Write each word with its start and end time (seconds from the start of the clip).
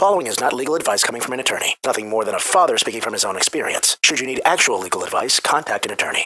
following 0.00 0.26
is 0.26 0.40
not 0.40 0.54
legal 0.54 0.74
advice 0.74 1.04
coming 1.04 1.20
from 1.20 1.34
an 1.34 1.40
attorney. 1.40 1.74
Nothing 1.84 2.08
more 2.08 2.24
than 2.24 2.34
a 2.34 2.38
father 2.38 2.78
speaking 2.78 3.02
from 3.02 3.12
his 3.12 3.22
own 3.22 3.36
experience. 3.36 3.98
Should 4.02 4.18
you 4.18 4.26
need 4.26 4.40
actual 4.46 4.78
legal 4.78 5.04
advice, 5.04 5.40
contact 5.40 5.84
an 5.84 5.92
attorney. 5.92 6.24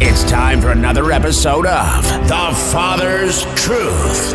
It's 0.00 0.24
time 0.30 0.62
for 0.62 0.70
another 0.70 1.12
episode 1.12 1.66
of 1.66 2.02
The 2.28 2.56
Father's 2.72 3.42
Truth, 3.62 4.32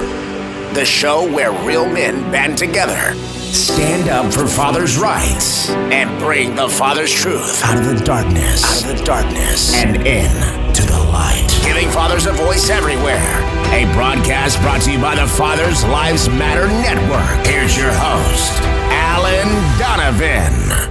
the 0.75 0.85
show 0.85 1.27
where 1.33 1.51
real 1.65 1.87
men 1.87 2.31
band 2.31 2.55
together, 2.55 3.15
stand 3.15 4.07
up 4.07 4.31
for 4.31 4.45
fathers' 4.45 4.99
rights, 4.99 5.71
and 5.71 6.19
bring 6.19 6.53
the 6.53 6.69
father's 6.69 7.11
truth 7.11 7.63
out 7.63 7.79
of 7.79 7.97
the 7.97 8.05
darkness, 8.05 8.63
out 8.63 8.91
of 8.91 8.99
the 8.99 9.03
darkness, 9.03 9.73
and 9.73 10.05
in 10.05 10.62
to 11.13 11.17
light. 11.17 11.59
Giving 11.63 11.89
fathers 11.89 12.25
a 12.25 12.31
voice 12.33 12.69
everywhere. 12.69 13.39
A 13.73 13.91
broadcast 13.93 14.61
brought 14.61 14.81
to 14.81 14.91
you 14.91 14.99
by 14.99 15.15
the 15.15 15.27
Fathers 15.27 15.83
Lives 15.85 16.27
Matter 16.29 16.67
Network. 16.67 17.47
Here's 17.47 17.77
your 17.77 17.91
host, 17.91 18.61
Alan 18.91 19.47
Donovan. 19.79 20.89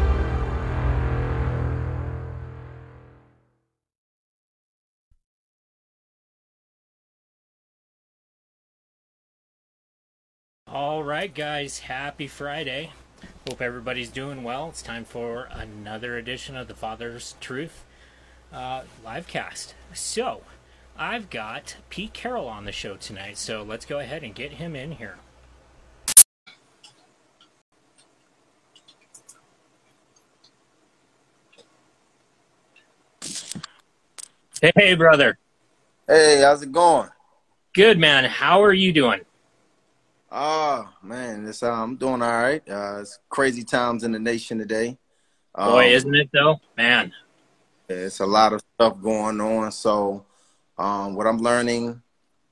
All 10.67 11.05
right, 11.05 11.33
guys, 11.35 11.81
happy 11.81 12.27
Friday. 12.27 12.93
Hope 13.47 13.61
everybody's 13.61 14.09
doing 14.09 14.43
well. 14.43 14.71
It's 14.71 14.83
time 14.83 15.05
for 15.05 15.49
another 15.51 16.17
edition 16.17 16.57
of 16.57 16.67
the 16.67 16.75
Father's 16.75 17.35
Truth 17.41 17.85
uh, 18.53 18.83
live 19.05 19.27
cast. 19.27 19.75
So, 19.95 20.43
I've 20.97 21.31
got 21.31 21.77
Pete 21.91 22.13
Carol 22.13 22.47
on 22.47 22.65
the 22.65 22.73
show 22.73 22.97
tonight, 22.97 23.39
so 23.39 23.63
let's 23.63 23.85
go 23.85 23.99
ahead 23.99 24.23
and 24.23 24.35
get 24.35 24.53
him 24.53 24.77
in 24.77 24.93
here. 24.93 25.17
Hey, 34.77 34.95
brother. 34.95 35.39
Hey, 36.07 36.41
how's 36.41 36.63
it 36.63 36.71
going? 36.71 37.09
Good, 37.75 37.99
man. 37.99 38.25
How 38.25 38.63
are 38.63 38.73
you 38.73 38.93
doing? 38.93 39.21
Oh 40.35 40.89
man, 41.03 41.47
it's, 41.47 41.63
uh, 41.63 41.71
I'm 41.71 41.97
doing 41.97 42.23
all 42.23 42.33
right. 42.33 42.63
Uh, 42.67 43.01
it's 43.01 43.19
crazy 43.29 43.65
times 43.65 44.03
in 44.03 44.13
the 44.13 44.19
nation 44.19 44.57
today. 44.57 44.97
Um, 45.55 45.73
Boy, 45.73 45.93
isn't 45.93 46.15
it 46.15 46.31
though, 46.33 46.59
man? 46.75 47.13
It's 47.99 48.21
a 48.21 48.27
lot 48.27 48.53
of 48.53 48.63
stuff 48.75 49.01
going 49.01 49.41
on. 49.41 49.73
So, 49.73 50.25
um, 50.79 51.15
what 51.15 51.27
I'm 51.27 51.39
learning 51.39 52.03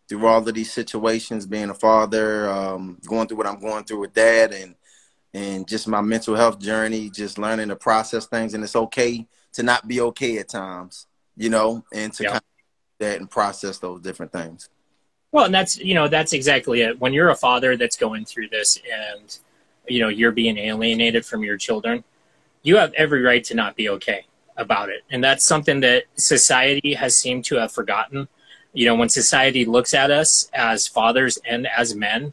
through 0.09 0.27
all 0.27 0.47
of 0.47 0.55
these 0.55 0.73
situations, 0.73 1.47
being 1.47 1.71
a 1.71 1.75
father, 1.75 2.49
um, 2.51 2.99
going 3.07 3.29
through 3.29 3.39
what 3.39 3.47
I'm 3.47 3.61
going 3.61 3.85
through 3.85 4.01
with 4.01 4.15
dad, 4.15 4.53
and 4.53 4.75
and 5.33 5.69
just 5.69 5.87
my 5.87 6.01
mental 6.01 6.35
health 6.35 6.59
journey, 6.59 7.09
just 7.11 7.39
learning 7.39 7.69
to 7.69 7.77
process 7.77 8.27
things, 8.27 8.55
and 8.55 8.65
it's 8.65 8.75
okay 8.77 9.27
to 9.53 9.63
not 9.63 9.87
be 9.87 10.01
okay 10.01 10.39
at 10.39 10.49
times, 10.49 11.07
you 11.37 11.49
know, 11.51 11.85
and 11.93 12.13
to 12.15 12.25
Yeah. 12.25 12.31
kind 12.31 12.39
of 12.39 12.43
that 12.99 13.21
and 13.21 13.31
process 13.31 13.79
those 13.79 14.01
different 14.01 14.33
things. 14.33 14.69
Well, 15.33 15.45
and 15.45 15.55
that's 15.55 15.79
you 15.79 15.95
know 15.95 16.09
that's 16.09 16.33
exactly 16.33 16.83
it. 16.83 17.01
When 17.01 17.13
you're 17.13 17.31
a 17.31 17.37
father 17.37 17.77
that's 17.77 17.97
going 17.97 18.25
through 18.25 18.49
this, 18.49 18.79
and 18.93 19.39
you 19.89 20.01
know 20.01 20.09
you're 20.09 20.33
being 20.33 20.59
alienated 20.59 21.25
from 21.25 21.45
your 21.45 21.57
children, 21.57 22.03
you 22.63 22.77
have 22.77 22.93
every 22.95 23.23
right 23.23 23.45
to 23.45 23.55
not 23.55 23.77
be 23.77 23.89
okay 23.91 24.27
about 24.61 24.89
it, 24.91 25.03
and 25.11 25.25
that's 25.25 25.45
something 25.45 25.81
that 25.81 26.05
society 26.17 26.95
has 26.95 27.17
seemed 27.17 27.45
to 27.47 27.57
have 27.57 27.73
forgotten. 27.73 28.29
You 28.73 28.87
know, 28.87 28.95
when 28.95 29.09
society 29.09 29.65
looks 29.65 29.95
at 29.95 30.11
us 30.11 30.49
as 30.55 30.87
fathers 30.87 31.39
and 31.45 31.67
as 31.67 31.95
men, 31.95 32.33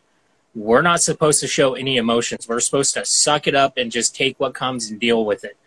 we're 0.53 0.83
not 0.83 1.01
supposed 1.01 1.39
to 1.39 1.47
show 1.47 1.73
any 1.73 1.97
emotions. 1.97 2.47
We're 2.47 2.59
supposed 2.59 2.93
to 2.93 3.05
suck 3.05 3.47
it 3.47 3.55
up 3.55 3.77
and 3.77 3.91
just 3.91 4.15
take 4.15 4.39
what 4.39 4.53
comes 4.53 4.91
and 4.91 4.99
deal 4.99 5.25
with 5.25 5.43
it, 5.43 5.57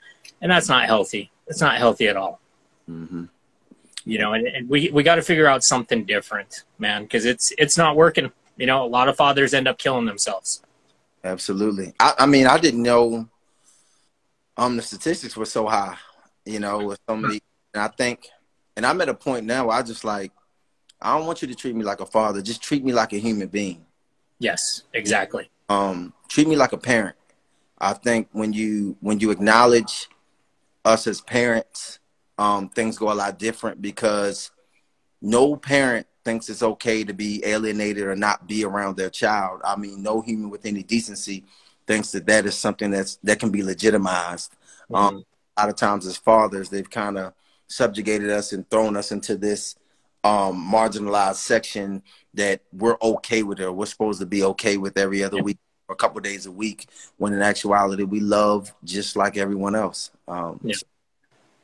and 0.40 0.50
that's 0.52 0.68
not 0.68 0.86
healthy. 0.86 1.32
It's 1.48 1.60
not 1.60 1.78
healthy 1.78 2.06
at 2.08 2.16
all 2.16 2.40
hmm 2.86 3.24
you 4.06 4.18
know 4.18 4.32
and, 4.32 4.46
and 4.46 4.68
we 4.68 4.90
we 4.92 5.02
got 5.02 5.16
to 5.16 5.22
figure 5.22 5.46
out 5.46 5.62
something 5.62 6.04
different 6.06 6.64
man 6.78 7.02
because 7.02 7.26
it's 7.26 7.52
it's 7.58 7.76
not 7.76 7.96
working 7.96 8.32
you 8.56 8.66
know 8.66 8.82
a 8.82 8.88
lot 8.88 9.08
of 9.08 9.16
fathers 9.16 9.52
end 9.52 9.68
up 9.68 9.76
killing 9.76 10.06
themselves 10.06 10.62
Absolutely. 11.24 11.94
I, 12.00 12.14
I 12.20 12.26
mean, 12.26 12.46
I 12.46 12.58
didn't 12.58 12.82
know 12.82 13.28
um 14.56 14.76
the 14.76 14.82
statistics 14.82 15.36
were 15.36 15.44
so 15.44 15.66
high, 15.66 15.96
you 16.50 16.60
know, 16.60 16.84
with 16.86 16.98
so 17.08 17.16
many. 17.16 17.40
And 17.74 17.82
I 17.82 17.88
think, 17.88 18.28
and 18.76 18.84
I'm 18.86 19.00
at 19.00 19.08
a 19.08 19.14
point 19.14 19.46
now 19.46 19.68
where 19.68 19.76
I 19.78 19.82
just 19.82 20.04
like, 20.04 20.32
I 21.00 21.16
don't 21.16 21.26
want 21.26 21.42
you 21.42 21.48
to 21.48 21.54
treat 21.54 21.74
me 21.76 21.84
like 21.84 22.00
a 22.00 22.06
father. 22.06 22.42
Just 22.42 22.62
treat 22.62 22.84
me 22.84 22.92
like 22.92 23.12
a 23.12 23.18
human 23.18 23.48
being. 23.48 23.84
yes 24.38 24.82
exactly 24.94 25.50
Um, 25.68 26.12
treat 26.28 26.48
me 26.48 26.56
like 26.56 26.72
a 26.72 26.78
parent. 26.78 27.16
I 27.78 27.92
think 27.94 28.28
when 28.32 28.52
you 28.52 28.96
when 29.00 29.20
you 29.20 29.30
acknowledge 29.30 30.08
us 30.84 31.06
as 31.06 31.20
parents, 31.20 31.98
um, 32.38 32.68
things 32.68 32.98
go 32.98 33.12
a 33.12 33.14
lot 33.14 33.38
different 33.38 33.80
because 33.80 34.50
no 35.22 35.56
parent 35.56 36.06
thinks 36.24 36.48
it's 36.48 36.62
okay 36.62 37.04
to 37.04 37.14
be 37.14 37.42
alienated 37.44 38.04
or 38.04 38.16
not 38.16 38.46
be 38.46 38.64
around 38.64 38.96
their 38.96 39.10
child. 39.10 39.60
I 39.64 39.76
mean, 39.76 40.02
no 40.02 40.20
human 40.20 40.50
with 40.50 40.66
any 40.66 40.82
decency 40.82 41.44
thinks 41.86 42.12
that 42.12 42.26
that 42.26 42.46
is 42.46 42.54
something 42.56 42.90
that's 42.90 43.16
that 43.24 43.38
can 43.38 43.50
be 43.50 43.62
legitimized. 43.62 44.54
Um, 44.92 45.18
a 45.18 45.29
lot 45.58 45.68
of 45.68 45.76
times, 45.76 46.06
as 46.06 46.16
fathers, 46.16 46.68
they've 46.68 46.88
kind 46.88 47.18
of 47.18 47.32
subjugated 47.66 48.30
us 48.30 48.52
and 48.52 48.68
thrown 48.70 48.96
us 48.96 49.12
into 49.12 49.36
this 49.36 49.76
um, 50.24 50.70
marginalized 50.72 51.36
section 51.36 52.02
that 52.34 52.62
we're 52.72 52.96
okay 53.02 53.42
with 53.42 53.60
it. 53.60 53.64
Or 53.64 53.72
we're 53.72 53.86
supposed 53.86 54.20
to 54.20 54.26
be 54.26 54.42
okay 54.44 54.76
with 54.76 54.98
every 54.98 55.22
other 55.24 55.38
Yeah. 55.38 55.42
week 55.44 55.58
or 55.88 55.94
a 55.94 55.96
couple 55.96 56.20
days 56.20 56.46
a 56.46 56.52
week. 56.52 56.86
When 57.16 57.32
in 57.32 57.42
actuality, 57.42 58.04
we 58.04 58.20
love 58.20 58.72
just 58.84 59.16
like 59.16 59.36
everyone 59.36 59.74
else. 59.74 60.10
Um, 60.28 60.60
Yeah. 60.62 60.76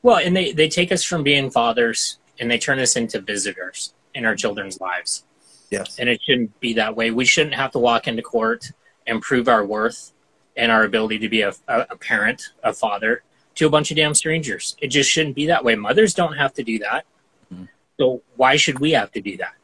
well 0.03 0.17
and 0.17 0.37
they 0.37 0.53
they 0.53 0.69
take 0.69 0.93
us 0.93 1.03
from 1.03 1.23
being 1.23 1.51
fathers 1.51 2.19
and 2.39 2.51
they 2.51 2.59
turn 2.59 2.79
us 2.79 2.97
into 2.97 3.21
visitors 3.21 3.95
in 4.15 4.25
our 4.25 4.35
children's 4.37 4.81
lives 4.81 5.25
Yes. 5.71 5.99
and 5.99 6.09
it 6.09 6.21
shouldn't 6.23 6.59
be 6.61 6.75
that 6.75 6.95
way 6.95 7.11
we 7.11 7.25
shouldn't 7.25 7.55
have 7.55 7.73
to 7.73 7.79
walk 7.79 8.07
into 8.07 8.23
court 8.23 8.71
and 9.07 9.21
prove 9.23 9.49
our 9.49 9.65
worth 9.65 10.13
and 10.57 10.71
our 10.71 10.85
ability 10.85 11.19
to 11.19 11.29
be 11.29 11.41
a, 11.43 11.53
a 11.69 11.97
parent 11.97 12.53
a 12.63 12.73
father 12.73 13.23
to 13.57 13.67
a 13.67 13.71
bunch 13.71 13.91
of 13.91 13.97
damn 13.97 14.15
strangers 14.15 14.77
it 14.81 14.89
just 14.89 15.11
shouldn't 15.11 15.35
be 15.35 15.47
that 15.47 15.65
way 15.65 15.75
mothers 15.75 16.15
don't 16.15 16.37
have 16.37 16.53
to 16.55 16.63
do 16.63 16.79
that 16.79 17.05
Mhm. 17.53 17.69
so 17.99 18.23
why 18.37 18.57
should 18.57 18.79
we 18.79 18.93
have 18.93 19.11
to 19.13 19.21
do 19.21 19.37
that 19.37 19.55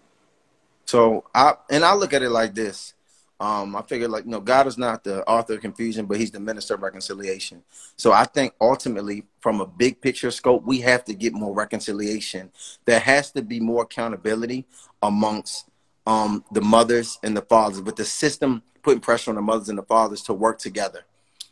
So 0.87 1.25
I 1.35 1.55
and 1.71 1.85
I 1.85 1.95
look 1.95 2.13
at 2.13 2.23
it 2.23 2.31
like 2.31 2.55
this. 2.55 2.95
Um, 3.41 3.75
I 3.75 3.83
figure 3.83 4.09
like 4.09 4.25
you 4.25 4.31
know, 4.31 4.41
God 4.41 4.67
is 4.67 4.77
not 4.79 5.03
the 5.05 5.25
author 5.27 5.55
of 5.55 5.61
confusion, 5.63 6.07
but 6.07 6.19
He's 6.19 6.31
the 6.31 6.39
minister 6.41 6.75
of 6.75 6.83
reconciliation. 6.83 7.63
So 7.97 8.13
I 8.13 8.25
think 8.25 8.53
ultimately, 8.61 9.25
from 9.41 9.61
a 9.61 9.67
big 9.67 10.01
picture 10.01 10.31
scope, 10.31 10.65
we 10.65 10.81
have 10.83 11.05
to 11.07 11.15
get 11.15 11.33
more 11.33 11.53
reconciliation. 11.55 12.53
There 12.85 13.01
has 13.01 13.31
to 13.33 13.43
be 13.43 13.59
more 13.59 13.83
accountability 13.85 14.67
amongst 15.03 15.67
um, 16.07 16.45
the 16.53 16.61
mothers 16.61 17.19
and 17.23 17.37
the 17.37 17.43
fathers, 17.43 17.81
but 17.81 17.97
the 17.97 18.05
system 18.05 18.63
putting 18.83 19.01
pressure 19.01 19.31
on 19.31 19.37
the 19.37 19.43
mothers 19.43 19.69
and 19.69 19.79
the 19.79 19.85
fathers 19.85 20.23
to 20.25 20.35
work 20.35 20.59
together. 20.59 21.05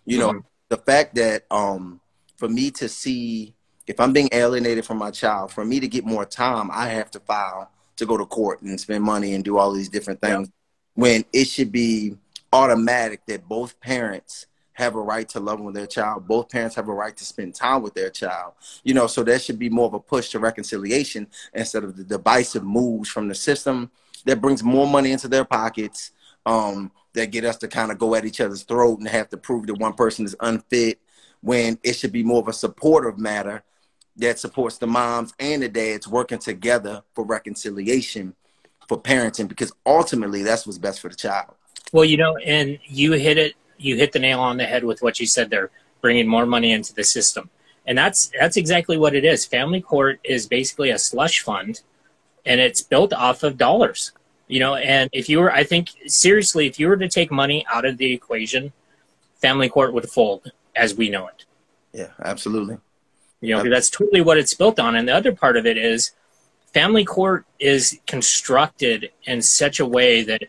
You 0.05 0.19
know, 0.19 0.33
Mhm. 0.33 0.45
the 0.69 0.77
fact 0.77 1.15
that 1.17 1.47
um, 1.51 2.01
for 2.41 2.49
me 2.49 2.71
to 2.71 2.89
see 2.89 3.55
if 3.87 4.01
I'm 4.01 4.15
being 4.15 4.31
alienated 4.33 4.87
from 4.87 4.97
my 4.97 5.11
child, 5.11 5.53
for 5.53 5.65
me 5.65 5.78
to 5.78 5.87
get 5.87 6.06
more 6.06 6.25
time, 6.25 6.71
I 6.73 6.89
have 6.89 7.11
to 7.12 7.21
file 7.21 7.71
to 7.97 8.06
go 8.06 8.17
to 8.17 8.25
court 8.25 8.62
and 8.62 8.81
spend 8.81 9.05
money 9.05 9.34
and 9.34 9.45
do 9.45 9.59
all 9.59 9.73
these 9.73 9.91
different 9.91 10.23
things. 10.23 10.49
When 10.95 11.25
it 11.34 11.47
should 11.47 11.71
be 11.71 12.17
automatic 12.53 13.27
that 13.27 13.47
both 13.47 13.78
parents 13.81 14.47
have 14.73 14.95
a 14.95 15.01
right 15.01 15.28
to 15.28 15.41
love 15.41 15.61
with 15.61 15.75
their 15.75 15.87
child. 15.87 16.27
Both 16.27 16.49
parents 16.49 16.75
have 16.77 16.89
a 16.89 16.95
right 16.95 17.15
to 17.15 17.25
spend 17.25 17.55
time 17.55 17.83
with 17.83 17.93
their 17.93 18.09
child. 18.09 18.55
You 18.83 18.95
know, 18.95 19.07
so 19.07 19.22
there 19.22 19.39
should 19.39 19.59
be 19.59 19.69
more 19.69 19.87
of 19.87 19.95
a 19.95 20.01
push 20.01 20.31
to 20.31 20.39
reconciliation 20.39 21.27
instead 21.53 21.84
of 21.84 21.97
the 21.99 22.05
divisive 22.05 22.65
moves 22.65 23.11
from 23.11 23.28
the 23.28 23.34
system 23.34 23.91
that 24.25 24.41
brings 24.41 24.62
more 24.62 24.87
money 24.87 25.12
into 25.12 25.28
their 25.28 25.45
pockets. 25.45 26.12
Um, 26.47 26.91
that 27.12 27.27
get 27.31 27.45
us 27.45 27.57
to 27.59 27.69
kind 27.69 27.91
of 27.91 27.99
go 27.99 28.15
at 28.15 28.25
each 28.25 28.41
other's 28.41 28.62
throat 28.62 28.99
and 28.99 29.09
have 29.09 29.28
to 29.28 29.37
prove 29.37 29.67
that 29.67 29.75
one 29.75 29.93
person 29.93 30.25
is 30.25 30.36
unfit 30.41 31.01
when 31.42 31.78
it 31.83 31.95
should 31.95 32.13
be 32.13 32.22
more 32.22 32.41
of 32.41 32.48
a 32.48 32.53
supportive 32.53 33.19
matter 33.19 33.63
that 34.16 34.39
supports 34.39 34.78
the 34.78 34.87
moms 34.87 35.33
and 35.39 35.63
the 35.63 35.69
dads 35.69 36.07
working 36.07 36.39
together 36.39 37.03
for 37.15 37.25
reconciliation 37.25 38.34
for 38.89 39.01
parenting 39.01 39.48
because 39.48 39.72
ultimately 39.87 40.42
that's 40.42 40.66
what's 40.66 40.78
best 40.78 41.01
for 41.01 41.09
the 41.09 41.16
child. 41.16 41.54
Well, 41.92 42.04
you 42.04 42.16
know, 42.16 42.37
and 42.39 42.78
you 42.84 43.13
hit 43.13 43.39
it. 43.39 43.54
You 43.78 43.97
hit 43.97 44.13
the 44.13 44.19
nail 44.19 44.41
on 44.41 44.59
the 44.59 44.65
head 44.65 44.84
with 44.84 45.01
what 45.01 45.19
you 45.21 45.27
said 45.27 45.48
there, 45.48 45.71
bringing 46.03 46.27
more 46.27 46.45
money 46.45 46.72
into 46.72 46.92
the 46.92 47.04
system, 47.04 47.48
and 47.86 47.97
that's 47.97 48.31
that's 48.39 48.57
exactly 48.57 48.98
what 48.98 49.15
it 49.15 49.25
is. 49.25 49.47
Family 49.47 49.81
court 49.81 50.21
is 50.22 50.47
basically 50.47 50.91
a 50.91 50.98
slush 50.98 51.41
fund, 51.41 51.81
and 52.45 52.60
it's 52.60 52.83
built 52.83 53.13
off 53.13 53.43
of 53.43 53.57
dollars. 53.57 54.13
You 54.48 54.60
know, 54.60 54.75
and 54.75 55.09
if 55.13 55.28
you 55.28 55.39
were, 55.39 55.53
I 55.53 55.65
think 55.65 55.91
seriously, 56.07 56.66
if 56.66 56.78
you 56.78 56.89
were 56.89 56.97
to 56.97 57.09
take 57.09 57.31
money 57.31 57.65
out 57.72 57.84
of 57.84 57.97
the 57.97 58.13
equation, 58.13 58.72
family 59.41 59.69
court 59.69 59.95
would 59.95 60.10
fold 60.10 60.53
as 60.80 60.94
we 60.94 61.10
know 61.10 61.28
it. 61.28 61.44
Yeah, 61.92 62.09
absolutely. 62.24 62.78
You 63.42 63.54
know, 63.54 63.68
that's 63.68 63.91
totally 63.91 64.22
what 64.22 64.38
it's 64.38 64.54
built 64.54 64.80
on. 64.80 64.97
And 64.97 65.06
the 65.06 65.15
other 65.15 65.32
part 65.32 65.56
of 65.56 65.66
it 65.66 65.77
is 65.77 66.12
family 66.72 67.04
court 67.04 67.44
is 67.59 67.98
constructed 68.06 69.10
in 69.24 69.42
such 69.42 69.78
a 69.78 69.86
way 69.86 70.22
that, 70.22 70.42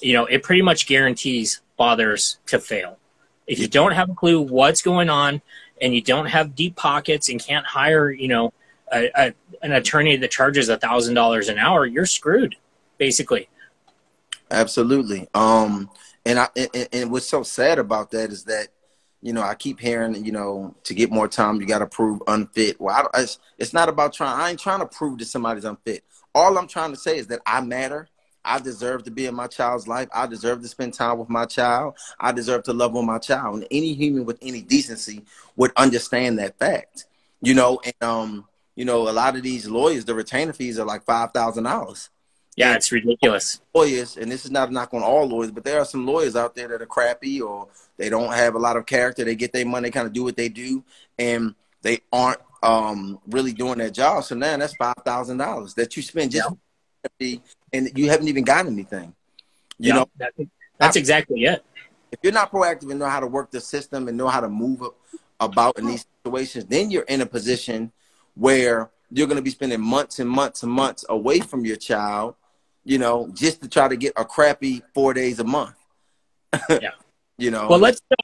you 0.00 0.12
know, 0.12 0.26
it 0.26 0.42
pretty 0.42 0.62
much 0.62 0.86
guarantees 0.86 1.60
fathers 1.76 2.38
to 2.46 2.58
fail. 2.58 2.98
If 3.46 3.58
you 3.58 3.68
don't 3.68 3.92
have 3.92 4.10
a 4.10 4.14
clue 4.14 4.40
what's 4.40 4.82
going 4.82 5.08
on 5.08 5.40
and 5.80 5.94
you 5.94 6.02
don't 6.02 6.26
have 6.26 6.54
deep 6.54 6.76
pockets 6.76 7.30
and 7.30 7.42
can't 7.42 7.64
hire, 7.64 8.10
you 8.10 8.28
know, 8.28 8.52
a, 8.92 9.10
a, 9.14 9.34
an 9.62 9.72
attorney 9.72 10.16
that 10.16 10.30
charges 10.30 10.68
a 10.68 10.76
thousand 10.76 11.14
dollars 11.14 11.48
an 11.48 11.58
hour, 11.58 11.86
you're 11.86 12.06
screwed, 12.06 12.56
basically. 12.98 13.48
Absolutely. 14.50 15.28
Um, 15.34 15.90
and 16.26 16.38
I 16.38 16.48
and, 16.56 16.88
and 16.92 17.10
what's 17.10 17.26
so 17.26 17.42
sad 17.42 17.78
about 17.78 18.10
that 18.10 18.30
is 18.30 18.44
that 18.44 18.68
you 19.22 19.32
know 19.32 19.42
I 19.42 19.54
keep 19.54 19.80
hearing 19.80 20.24
you 20.24 20.32
know 20.32 20.74
to 20.84 20.94
get 20.94 21.10
more 21.10 21.28
time 21.28 21.60
you 21.60 21.66
got 21.66 21.80
to 21.80 21.86
prove 21.86 22.22
unfit. 22.26 22.80
Well, 22.80 23.08
I, 23.14 23.20
it's, 23.22 23.38
it's 23.58 23.72
not 23.72 23.88
about 23.88 24.12
trying. 24.12 24.40
I 24.40 24.50
ain't 24.50 24.60
trying 24.60 24.80
to 24.80 24.86
prove 24.86 25.18
that 25.18 25.26
somebody's 25.26 25.64
unfit. 25.64 26.04
All 26.34 26.56
I'm 26.58 26.68
trying 26.68 26.90
to 26.90 26.96
say 26.96 27.18
is 27.18 27.26
that 27.28 27.40
I 27.46 27.60
matter. 27.60 28.08
I 28.44 28.58
deserve 28.58 29.02
to 29.04 29.10
be 29.10 29.26
in 29.26 29.34
my 29.34 29.46
child's 29.46 29.86
life. 29.86 30.08
I 30.12 30.26
deserve 30.26 30.62
to 30.62 30.68
spend 30.68 30.94
time 30.94 31.18
with 31.18 31.28
my 31.28 31.44
child. 31.44 31.96
I 32.18 32.32
deserve 32.32 32.62
to 32.64 32.72
love 32.72 32.96
on 32.96 33.04
my 33.04 33.18
child. 33.18 33.56
And 33.56 33.66
any 33.70 33.92
human 33.92 34.24
with 34.24 34.38
any 34.40 34.62
decency 34.62 35.24
would 35.56 35.72
understand 35.76 36.38
that 36.38 36.58
fact. 36.58 37.06
You 37.42 37.54
know, 37.54 37.80
and 37.84 37.94
um, 38.00 38.48
you 38.74 38.84
know, 38.84 39.08
a 39.08 39.12
lot 39.12 39.36
of 39.36 39.42
these 39.42 39.68
lawyers, 39.68 40.04
the 40.04 40.14
retainer 40.14 40.52
fees 40.52 40.78
are 40.78 40.86
like 40.86 41.04
five 41.04 41.32
thousand 41.32 41.64
dollars. 41.64 42.10
Yeah, 42.58 42.74
it's 42.74 42.90
ridiculous. 42.90 43.60
Lawyers, 43.72 44.16
and 44.16 44.32
this 44.32 44.44
is 44.44 44.50
not 44.50 44.68
a 44.68 44.72
knock 44.72 44.92
on 44.92 45.00
all 45.00 45.24
lawyers, 45.26 45.52
but 45.52 45.62
there 45.62 45.78
are 45.78 45.84
some 45.84 46.04
lawyers 46.04 46.34
out 46.34 46.56
there 46.56 46.66
that 46.66 46.82
are 46.82 46.86
crappy 46.86 47.40
or 47.40 47.68
they 47.96 48.10
don't 48.10 48.32
have 48.32 48.56
a 48.56 48.58
lot 48.58 48.76
of 48.76 48.84
character. 48.84 49.24
They 49.24 49.36
get 49.36 49.52
their 49.52 49.64
money, 49.64 49.92
kind 49.92 50.08
of 50.08 50.12
do 50.12 50.24
what 50.24 50.36
they 50.36 50.48
do, 50.48 50.82
and 51.20 51.54
they 51.82 52.00
aren't 52.12 52.40
um, 52.64 53.20
really 53.28 53.52
doing 53.52 53.78
their 53.78 53.90
job. 53.90 54.24
So 54.24 54.34
now 54.34 54.56
that's 54.56 54.74
five 54.74 54.96
thousand 55.04 55.36
dollars 55.36 55.74
that 55.74 55.96
you 55.96 56.02
spend 56.02 56.32
just 56.32 56.50
yeah. 57.20 57.36
and 57.72 57.96
you 57.96 58.10
haven't 58.10 58.26
even 58.26 58.42
got 58.42 58.66
anything. 58.66 59.14
You 59.78 59.90
yeah, 59.90 59.94
know, 59.94 60.08
that, 60.18 60.32
that's 60.78 60.96
exactly 60.96 61.44
it. 61.44 61.64
If 62.10 62.18
you're 62.24 62.32
not 62.32 62.50
proactive 62.50 62.90
and 62.90 62.98
know 62.98 63.08
how 63.08 63.20
to 63.20 63.28
work 63.28 63.52
the 63.52 63.60
system 63.60 64.08
and 64.08 64.18
know 64.18 64.26
how 64.26 64.40
to 64.40 64.48
move 64.48 64.82
about 65.38 65.78
in 65.78 65.86
these 65.86 66.06
situations, 66.24 66.64
then 66.64 66.90
you're 66.90 67.04
in 67.04 67.20
a 67.20 67.26
position 67.26 67.92
where 68.34 68.90
you're 69.12 69.28
going 69.28 69.36
to 69.36 69.42
be 69.42 69.50
spending 69.50 69.80
months 69.80 70.18
and 70.18 70.28
months 70.28 70.64
and 70.64 70.72
months 70.72 71.04
away 71.08 71.38
from 71.38 71.64
your 71.64 71.76
child 71.76 72.34
you 72.88 72.96
know, 72.96 73.28
just 73.34 73.60
to 73.60 73.68
try 73.68 73.86
to 73.86 73.96
get 73.96 74.14
a 74.16 74.24
crappy 74.24 74.82
four 74.94 75.12
days 75.12 75.38
a 75.38 75.44
month. 75.44 75.76
yeah. 76.68 76.90
You 77.40 77.52
know. 77.52 77.68
Well, 77.68 77.78
let's 77.78 78.00
uh, 78.10 78.16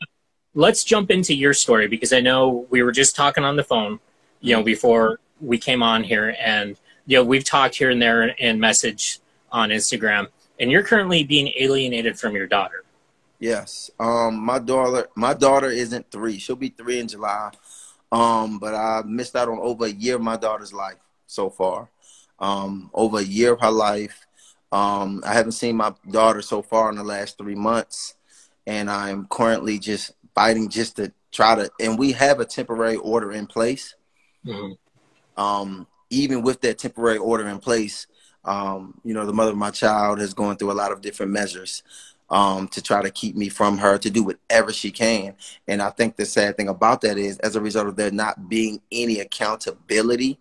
let's 0.55 0.82
jump 0.82 1.08
into 1.08 1.37
your 1.37 1.55
story 1.55 1.87
because 1.87 2.12
I 2.12 2.19
know 2.19 2.66
we 2.69 2.82
were 2.82 2.90
just 2.90 3.14
talking 3.14 3.44
on 3.44 3.55
the 3.55 3.62
phone, 3.62 4.00
you 4.40 4.56
know, 4.56 4.64
before 4.64 5.20
we 5.40 5.56
came 5.56 5.84
on 5.84 6.02
here, 6.02 6.34
and 6.40 6.76
you 7.06 7.16
know 7.16 7.22
we've 7.22 7.44
talked 7.44 7.76
here 7.76 7.90
and 7.90 8.02
there 8.02 8.34
and 8.40 8.61
message 8.61 9.20
on 9.52 9.69
Instagram, 9.69 10.26
and 10.58 10.69
you're 10.69 10.82
currently 10.82 11.22
being 11.22 11.52
alienated 11.56 12.19
from 12.19 12.34
your 12.34 12.49
daughter. 12.49 12.82
Yes. 13.38 13.93
Um, 14.00 14.44
my 14.44 14.58
daughter, 14.58 15.06
my 15.14 15.32
daughter 15.32 15.70
isn't 15.70 16.10
three. 16.10 16.40
She'll 16.40 16.56
be 16.56 16.70
three 16.70 16.99
in 16.99 17.06
July. 17.06 17.52
Um, 18.10 18.58
but 18.58 18.75
I 18.75 19.02
missed 19.06 19.37
out 19.37 19.49
on 19.49 19.60
over 19.60 19.84
a 19.84 19.90
year 19.90 20.17
of 20.17 20.22
my 20.22 20.37
daughter's 20.37 20.72
life 20.72 20.99
so 21.28 21.50
far. 21.50 21.88
Um, 22.40 22.90
over 22.93 23.19
a 23.19 23.22
year 23.22 23.52
of 23.52 23.60
her 23.60 23.70
life. 23.70 24.26
Um, 24.75 25.23
I 25.25 25.35
haven't 25.35 25.53
seen 25.53 25.76
my 25.76 25.94
daughter 26.11 26.43
so 26.43 26.61
far 26.61 26.91
in 26.91 26.97
the 26.97 27.05
last 27.05 27.38
three 27.38 27.55
months, 27.55 28.17
and 28.67 28.91
I'm 28.91 29.29
currently 29.29 29.79
just 29.79 30.11
fighting 30.35 30.69
just 30.69 30.97
to 30.97 31.12
try 31.31 31.55
to. 31.55 31.71
And 31.79 31.97
we 31.97 32.11
have 32.11 32.41
a 32.41 32.44
temporary 32.44 32.97
order 32.97 33.31
in 33.31 33.47
place. 33.47 33.94
Mm-hmm. 34.44 34.73
Um, 35.41 35.87
even 36.11 36.43
with 36.43 36.61
that 36.62 36.79
temporary 36.79 37.19
order 37.19 37.47
in 37.47 37.61
place, 37.61 38.09
um, 38.44 39.00
you 39.05 39.15
know, 39.15 39.25
the 39.25 39.32
mother 39.32 39.53
of 39.53 39.56
my 39.56 39.71
child 39.71 40.19
is 40.19 40.35
going 40.35 40.56
through 40.56 40.73
a 40.73 40.81
lot 40.82 40.91
of 40.91 41.00
different 41.00 41.31
measures 41.31 41.85
um, 42.29 42.67
to 42.69 42.82
try 42.82 43.00
to 43.00 43.12
keep 43.12 43.37
me 43.37 43.49
from 43.49 43.79
her, 43.79 43.97
to 43.99 44.11
do 44.11 44.25
whatever 44.25 44.73
she 44.73 44.91
can. 44.91 45.37
And 45.69 45.81
I 45.81 45.91
think 45.91 46.17
the 46.17 46.27
sad 46.27 46.56
thing 46.56 46.69
about 46.69 47.00
that 47.03 47.17
is, 47.17 47.38
as 47.38 47.55
a 47.55 47.61
result 47.61 47.87
of 47.87 47.94
there 47.94 48.11
not 48.11 48.49
being 48.49 48.81
any 48.91 49.20
accountability 49.20 50.41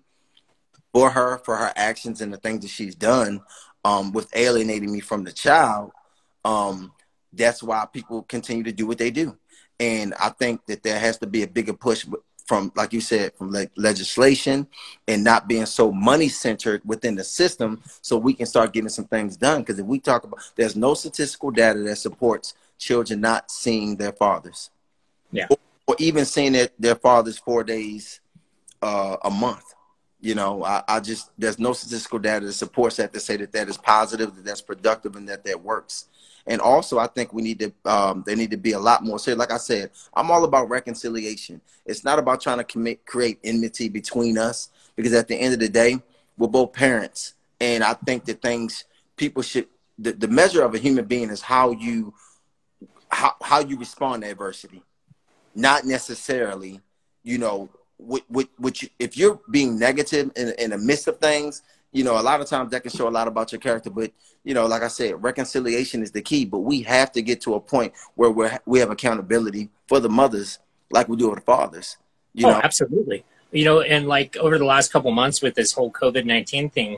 for 0.92 1.12
her 1.12 1.40
for 1.40 1.58
her 1.58 1.72
actions 1.76 2.22
and 2.22 2.34
the 2.34 2.38
things 2.38 2.62
that 2.62 2.70
she's 2.70 2.96
done, 2.96 3.42
um, 3.84 4.12
with 4.12 4.36
alienating 4.36 4.92
me 4.92 5.00
from 5.00 5.24
the 5.24 5.32
child, 5.32 5.92
um, 6.46 6.94
that's 7.34 7.64
why 7.64 7.86
people 7.92 8.24
continue 8.24 8.64
to 8.64 8.72
do 8.72 8.88
what 8.88 8.98
they 8.98 9.12
do. 9.12 9.38
And 9.80 10.14
I 10.20 10.30
think 10.30 10.66
that 10.68 10.84
there 10.84 11.00
has 11.00 11.18
to 11.20 11.28
be 11.28 11.44
a 11.44 11.48
bigger 11.48 11.74
push 11.74 12.06
from, 12.46 12.72
like 12.76 12.94
you 12.94 13.02
said, 13.02 13.34
from 13.36 13.52
le- 13.52 13.68
legislation 13.76 14.68
and 15.08 15.24
not 15.24 15.48
being 15.48 15.66
so 15.66 15.92
money 15.92 16.30
centered 16.30 16.82
within 16.86 17.16
the 17.16 17.24
system 17.24 17.82
so 18.02 18.18
we 18.18 18.34
can 18.34 18.46
start 18.46 18.74
getting 18.74 18.90
some 18.90 19.06
things 19.06 19.38
done. 19.38 19.62
Because 19.62 19.80
if 19.80 19.86
we 19.86 20.00
talk 20.00 20.24
about, 20.24 20.40
there's 20.56 20.76
no 20.76 20.94
statistical 20.94 21.52
data 21.52 21.80
that 21.80 21.96
supports 21.98 22.54
children 22.78 23.22
not 23.22 23.50
seeing 23.50 23.96
their 23.96 24.12
fathers. 24.12 24.70
Yeah. 25.32 25.48
Or, 25.50 25.58
or 25.88 25.96
even 26.00 26.26
seeing 26.26 26.54
their, 26.54 26.70
their 26.78 26.96
fathers 26.96 27.38
four 27.40 27.64
days 27.64 28.20
uh, 28.82 29.18
a 29.24 29.32
month. 29.32 29.74
You 30.24 30.36
know, 30.36 30.64
I, 30.64 30.82
I, 30.88 31.00
just 31.02 31.32
there's 31.38 31.60
no 31.60 31.74
statistical 31.74 32.18
data 32.18 32.46
that 32.46 32.54
supports 32.54 32.96
that 32.96 33.12
to 33.12 33.20
say 33.20 33.36
that 33.36 33.52
that 33.52 33.68
is 33.68 33.76
positive, 33.76 34.34
that 34.34 34.46
that's 34.46 34.62
productive, 34.62 35.18
and 35.18 35.28
that 35.28 35.44
that 35.44 35.62
works. 35.62 36.06
And 36.48 36.62
also, 36.62 36.98
I 36.98 37.08
think 37.08 37.34
we 37.34 37.42
need 37.42 37.60
to 37.60 37.74
um, 37.84 38.24
they 38.26 38.34
need 38.34 38.52
to 38.52 38.58
be 38.58 38.72
a 38.72 38.80
lot 38.80 39.04
more 39.04 39.20
So, 39.20 39.36
Like 39.36 39.52
I 39.52 39.58
said, 39.58 39.92
I'm 40.14 40.32
all 40.32 40.46
about 40.46 40.70
reconciliation. 40.70 41.60
It's 41.86 42.06
not 42.06 42.20
about 42.20 42.40
trying 42.40 42.60
to 42.60 42.64
commit, 42.64 43.06
create 43.06 43.38
enmity 43.44 43.90
between 43.90 44.38
us 44.38 44.70
because 44.96 45.12
at 45.12 45.28
the 45.28 45.36
end 45.36 45.56
of 45.56 45.60
the 45.60 45.68
day, 45.68 46.02
we're 46.38 46.48
both 46.48 46.72
parents, 46.72 47.34
and 47.60 47.84
I 47.84 47.94
think 47.94 48.24
that 48.24 48.42
things 48.42 48.86
people 49.18 49.44
should 49.44 49.68
the, 50.00 50.14
the 50.14 50.30
measure 50.30 50.64
of 50.64 50.74
a 50.74 50.78
human 50.78 51.04
being 51.04 51.32
is 51.32 51.42
how 51.42 51.72
you 51.72 52.14
how 53.10 53.36
how 53.42 53.60
you 53.60 53.78
respond 53.78 54.24
to 54.24 54.30
adversity, 54.30 54.84
not 55.54 55.84
necessarily 55.84 56.80
you 57.24 57.38
know 57.38 57.70
which, 58.06 58.48
which 58.58 58.90
if 59.00 59.18
you're 59.18 59.40
being 59.50 59.80
negative 59.80 60.32
in, 60.36 60.54
in 60.60 60.72
the 60.72 60.78
midst 60.78 61.08
of 61.08 61.18
things, 61.20 61.62
you 61.92 62.04
know, 62.04 62.20
a 62.20 62.22
lot 62.22 62.42
of 62.42 62.48
times 62.48 62.72
that 62.72 62.82
can 62.82 62.92
show 62.92 63.08
a 63.08 63.10
lot 63.10 63.28
about 63.28 63.52
your 63.52 63.60
character. 63.62 63.90
But 63.90 64.12
you 64.44 64.54
know, 64.54 64.66
like 64.66 64.82
I 64.82 64.88
said, 64.88 65.22
reconciliation 65.24 66.02
is 66.02 66.12
the 66.12 66.22
key. 66.22 66.44
But 66.44 66.60
we 66.60 66.82
have 66.82 67.12
to 67.14 67.22
get 67.22 67.42
to 67.42 67.54
a 67.54 67.60
point 67.60 67.94
where 68.16 68.32
we 68.32 68.50
we 68.66 68.80
have 68.80 68.92
accountability 68.92 69.70
for 69.88 70.00
the 70.00 70.10
mothers, 70.10 70.60
like 70.92 71.08
we 71.08 71.16
do 71.16 71.30
with 71.30 71.40
the 71.40 71.46
fathers. 71.46 71.98
You 72.34 72.48
oh, 72.48 72.52
know, 72.52 72.62
absolutely. 72.64 73.24
You 73.52 73.66
know, 73.66 73.82
and 73.82 74.08
like 74.08 74.36
over 74.38 74.58
the 74.58 74.66
last 74.66 74.92
couple 74.92 75.12
months 75.12 75.42
with 75.42 75.54
this 75.54 75.72
whole 75.72 75.92
COVID 75.92 76.26
nineteen 76.26 76.70
thing 76.70 76.98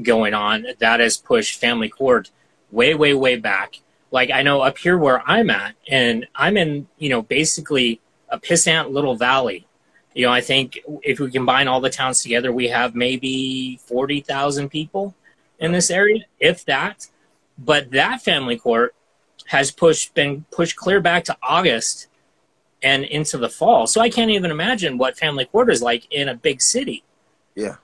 going 0.00 0.32
on, 0.32 0.66
that 0.78 1.00
has 1.00 1.16
pushed 1.16 1.60
family 1.60 1.88
court 1.88 2.30
way, 2.70 2.94
way, 2.94 3.14
way 3.14 3.36
back. 3.36 3.80
Like 4.12 4.30
I 4.30 4.42
know 4.42 4.60
up 4.60 4.78
here 4.78 4.96
where 4.96 5.28
I'm 5.28 5.50
at, 5.50 5.74
and 5.88 6.26
I'm 6.34 6.56
in, 6.56 6.86
you 6.98 7.10
know, 7.10 7.22
basically 7.22 8.00
a 8.28 8.38
pissant 8.38 8.92
little 8.92 9.16
valley 9.16 9.66
you 10.16 10.24
know, 10.24 10.32
I 10.32 10.40
think 10.40 10.80
if 11.02 11.20
we 11.20 11.30
combine 11.30 11.68
all 11.68 11.82
the 11.82 11.90
towns 11.90 12.22
together, 12.22 12.50
we 12.50 12.68
have 12.68 12.94
maybe 12.94 13.78
40,000 13.84 14.70
people 14.70 15.14
in 15.58 15.72
this 15.72 15.90
area, 15.90 16.24
if 16.40 16.64
that. 16.64 17.06
But 17.58 17.90
that 17.90 18.22
family 18.22 18.56
court 18.56 18.94
has 19.48 19.70
pushed 19.70 20.14
been 20.14 20.46
pushed 20.50 20.74
clear 20.74 21.02
back 21.02 21.24
to 21.24 21.36
August 21.42 22.08
and 22.82 23.04
into 23.04 23.36
the 23.36 23.50
fall. 23.50 23.86
So 23.86 24.00
I 24.00 24.08
can't 24.08 24.30
even 24.30 24.50
imagine 24.50 24.96
what 24.96 25.18
family 25.18 25.44
court 25.44 25.70
is 25.70 25.82
like 25.82 26.10
in 26.10 26.30
a 26.30 26.34
big 26.34 26.62
city. 26.62 27.04
Yeah. 27.54 27.76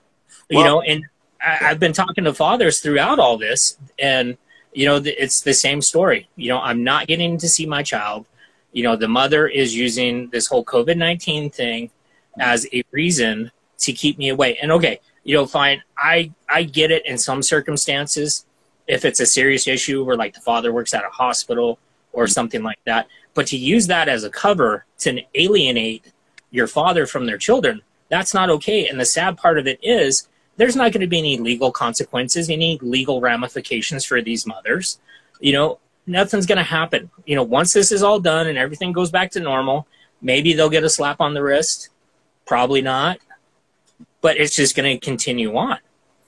Well, 0.49 0.59
you 0.59 0.63
know, 0.63 0.81
and 0.81 1.05
I, 1.39 1.59
I've 1.69 1.79
been 1.79 1.93
talking 1.93 2.23
to 2.23 2.33
fathers 2.33 2.79
throughout 2.79 3.19
all 3.19 3.37
this, 3.37 3.77
and 3.99 4.37
you 4.73 4.87
know, 4.87 4.99
it's 5.05 5.41
the 5.41 5.53
same 5.53 5.83
story. 5.83 6.29
You 6.35 6.49
know, 6.49 6.59
I'm 6.59 6.83
not 6.83 7.05
getting 7.05 7.37
to 7.37 7.47
see 7.47 7.67
my 7.67 7.83
child. 7.83 8.25
You 8.71 8.81
know, 8.81 8.95
the 8.95 9.07
mother 9.07 9.47
is 9.47 9.75
using 9.75 10.29
this 10.31 10.47
whole 10.47 10.65
COVID 10.65 10.97
19 10.97 11.51
thing 11.51 11.91
as 12.39 12.67
a 12.73 12.83
reason 12.91 13.51
to 13.79 13.93
keep 13.93 14.17
me 14.17 14.29
away. 14.29 14.57
And 14.61 14.71
okay, 14.71 14.99
you 15.23 15.35
know, 15.35 15.45
fine. 15.45 15.81
I 15.97 16.31
I 16.49 16.63
get 16.63 16.91
it 16.91 17.05
in 17.05 17.17
some 17.17 17.41
circumstances 17.41 18.45
if 18.87 19.05
it's 19.05 19.19
a 19.19 19.25
serious 19.25 19.67
issue 19.67 20.03
where 20.03 20.17
like 20.17 20.33
the 20.33 20.41
father 20.41 20.73
works 20.73 20.93
at 20.93 21.05
a 21.05 21.09
hospital 21.09 21.79
or 22.11 22.25
mm-hmm. 22.25 22.31
something 22.31 22.63
like 22.63 22.79
that. 22.85 23.07
But 23.33 23.47
to 23.47 23.57
use 23.57 23.87
that 23.87 24.09
as 24.09 24.23
a 24.23 24.29
cover 24.29 24.85
to 24.99 25.21
alienate 25.35 26.11
your 26.51 26.67
father 26.67 27.05
from 27.05 27.25
their 27.25 27.37
children, 27.37 27.81
that's 28.09 28.33
not 28.33 28.49
okay. 28.49 28.87
And 28.87 28.99
the 28.99 29.05
sad 29.05 29.37
part 29.37 29.57
of 29.57 29.67
it 29.67 29.79
is 29.81 30.27
there's 30.57 30.75
not 30.75 30.91
going 30.91 31.01
to 31.01 31.07
be 31.07 31.17
any 31.17 31.37
legal 31.37 31.71
consequences, 31.71 32.49
any 32.49 32.77
legal 32.81 33.21
ramifications 33.21 34.05
for 34.05 34.21
these 34.21 34.45
mothers. 34.45 34.99
You 35.39 35.53
know, 35.53 35.79
nothing's 36.05 36.45
going 36.45 36.59
to 36.59 36.63
happen. 36.63 37.09
You 37.25 37.35
know, 37.35 37.43
once 37.43 37.73
this 37.73 37.91
is 37.91 38.03
all 38.03 38.19
done 38.19 38.47
and 38.47 38.57
everything 38.57 38.91
goes 38.91 39.09
back 39.09 39.31
to 39.31 39.39
normal, 39.39 39.87
maybe 40.21 40.53
they'll 40.53 40.69
get 40.69 40.83
a 40.83 40.89
slap 40.89 41.21
on 41.21 41.33
the 41.33 41.41
wrist 41.41 41.89
Probably 42.45 42.81
not. 42.81 43.19
But 44.21 44.37
it's 44.37 44.55
just 44.55 44.75
going 44.75 44.99
to 44.99 45.05
continue 45.05 45.55
on. 45.55 45.79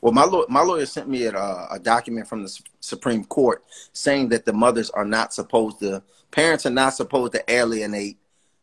Well, 0.01 0.13
my 0.13 0.25
law- 0.25 0.45
my 0.49 0.61
lawyer 0.61 0.85
sent 0.85 1.09
me 1.09 1.25
a, 1.25 1.33
a 1.33 1.79
document 1.81 2.27
from 2.27 2.43
the 2.43 2.59
Supreme 2.79 3.25
Court 3.25 3.63
saying 3.93 4.29
that 4.29 4.45
the 4.45 4.53
mothers 4.53 4.89
are 4.91 5.05
not 5.05 5.33
supposed 5.33 5.79
to, 5.79 6.03
parents 6.31 6.65
are 6.65 6.71
not 6.71 6.93
supposed 6.93 7.33
to 7.33 7.43
alienate 7.51 8.17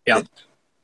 yep. 0.06 0.26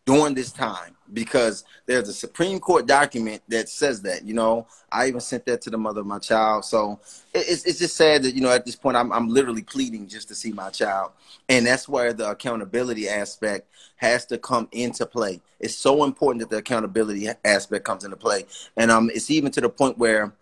during 0.05 0.35
this 0.35 0.51
time 0.51 0.97
because 1.12 1.65
there's 1.87 2.09
a 2.09 2.12
Supreme 2.12 2.61
Court 2.61 2.87
document 2.87 3.43
that 3.49 3.69
says 3.69 4.03
that. 4.03 4.25
You 4.25 4.35
know, 4.35 4.67
I 4.91 5.09
even 5.09 5.21
sent 5.21 5.47
that 5.47 5.61
to 5.62 5.71
the 5.71 5.79
mother 5.79 6.00
of 6.00 6.07
my 6.07 6.19
child. 6.19 6.65
So 6.65 7.00
it's 7.35 7.65
it's 7.65 7.79
just 7.79 7.97
sad 7.97 8.23
that 8.23 8.35
you 8.35 8.41
know 8.41 8.50
at 8.50 8.65
this 8.65 8.77
point 8.77 8.97
I'm 8.97 9.12
I'm 9.12 9.29
literally 9.29 9.62
pleading 9.62 10.09
just 10.09 10.29
to 10.29 10.35
see 10.35 10.53
my 10.53 10.71
child, 10.71 11.12
and 11.49 11.67
that's 11.67 11.88
where 11.88 12.12
the 12.12 12.31
accountability 12.31 13.09
aspect 13.09 13.69
has 13.97 14.27
to 14.27 14.38
come 14.38 14.69
into 14.73 15.07
play. 15.07 15.41
It's 15.61 15.75
so 15.75 16.05
important 16.05 16.41
that 16.41 16.50
the 16.50 16.59
accountability 16.59 17.29
aspect 17.45 17.85
comes 17.85 18.05
into 18.05 18.17
play, 18.17 18.45
and 18.77 18.91
um, 18.91 19.11
it's 19.12 19.31
even 19.31 19.50
to 19.53 19.61
the 19.61 19.69
point 19.69 19.99
where, 19.99 20.33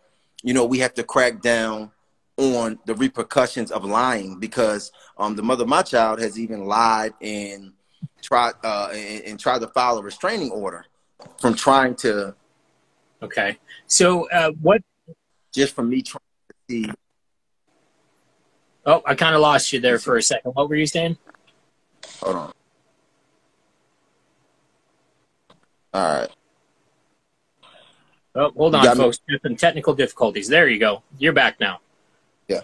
you 0.43 0.55
know, 0.55 0.65
we 0.65 0.79
have 0.81 0.95
to 0.95 1.03
crack 1.03 1.41
down 1.41 1.91
on 2.37 2.79
the 2.85 2.95
repercussions 2.95 3.71
of 3.71 3.85
lying 3.85 4.39
because 4.39 4.93
um, 5.19 5.37
the 5.37 5.43
mother 5.43 5.63
of 5.63 5.69
my 5.69 5.83
child 5.83 6.21
has 6.21 6.39
even 6.39 6.67
lied 6.67 7.15
and 7.23 7.73
tried 8.27 8.55
uh, 8.65 8.91
and, 8.93 9.25
and 9.25 9.41
tried 9.41 9.61
to 9.61 9.69
file 9.69 9.99
a 9.99 10.03
restraining 10.03 10.51
order 10.51 10.85
from 11.41 11.55
trying 11.55 11.95
to. 11.97 12.35
Okay, 13.23 13.57
so 13.87 14.29
uh, 14.31 14.51
what? 14.61 14.83
Just 15.53 15.75
from 15.75 15.89
me 15.89 16.03
trying 16.03 16.21
to 16.49 16.55
see. 16.69 16.93
Oh, 18.85 19.03
I 19.07 19.15
kind 19.15 19.35
of 19.35 19.41
lost 19.41 19.73
you 19.73 19.81
there 19.81 19.99
for 19.99 20.17
a 20.17 20.23
second. 20.23 20.53
What 20.53 20.69
were 20.69 20.77
you 20.77 20.87
saying? 20.87 21.17
Hold 22.21 22.37
on. 22.37 22.53
All 25.95 26.21
right. 26.21 26.31
Oh, 28.35 28.51
hold 28.51 28.75
on, 28.75 28.97
folks. 28.97 29.19
Some 29.43 29.57
technical 29.57 29.95
difficulties. 29.95 30.47
There 30.47 30.69
you 30.69 30.79
go. 30.79 31.03
You're 31.19 31.33
back 31.33 31.59
now. 31.59 31.81
Yeah. 32.49 32.61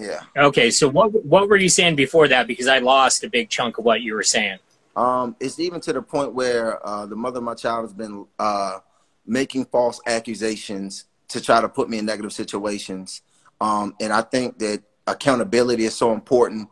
Yeah. 0.00 0.22
Okay, 0.36 0.70
so 0.70 0.88
what 0.88 1.24
what 1.24 1.48
were 1.48 1.56
you 1.56 1.68
saying 1.68 1.96
before 1.96 2.26
that? 2.28 2.46
Because 2.46 2.66
I 2.66 2.78
lost 2.78 3.22
a 3.24 3.28
big 3.28 3.50
chunk 3.50 3.78
of 3.78 3.84
what 3.84 4.00
you 4.00 4.14
were 4.14 4.22
saying. 4.22 4.58
Um, 4.96 5.36
it's 5.40 5.58
even 5.58 5.80
to 5.82 5.92
the 5.92 6.02
point 6.02 6.34
where 6.34 6.84
uh, 6.86 7.06
the 7.06 7.16
mother 7.16 7.38
of 7.38 7.44
my 7.44 7.54
child 7.54 7.84
has 7.84 7.92
been 7.92 8.26
uh, 8.38 8.78
making 9.26 9.66
false 9.66 10.00
accusations 10.06 11.04
to 11.28 11.40
try 11.40 11.60
to 11.60 11.68
put 11.68 11.88
me 11.88 11.98
in 11.98 12.06
negative 12.06 12.32
situations. 12.32 13.22
Um, 13.60 13.94
and 14.00 14.12
I 14.12 14.22
think 14.22 14.58
that 14.58 14.82
accountability 15.06 15.84
is 15.84 15.94
so 15.94 16.12
important 16.12 16.68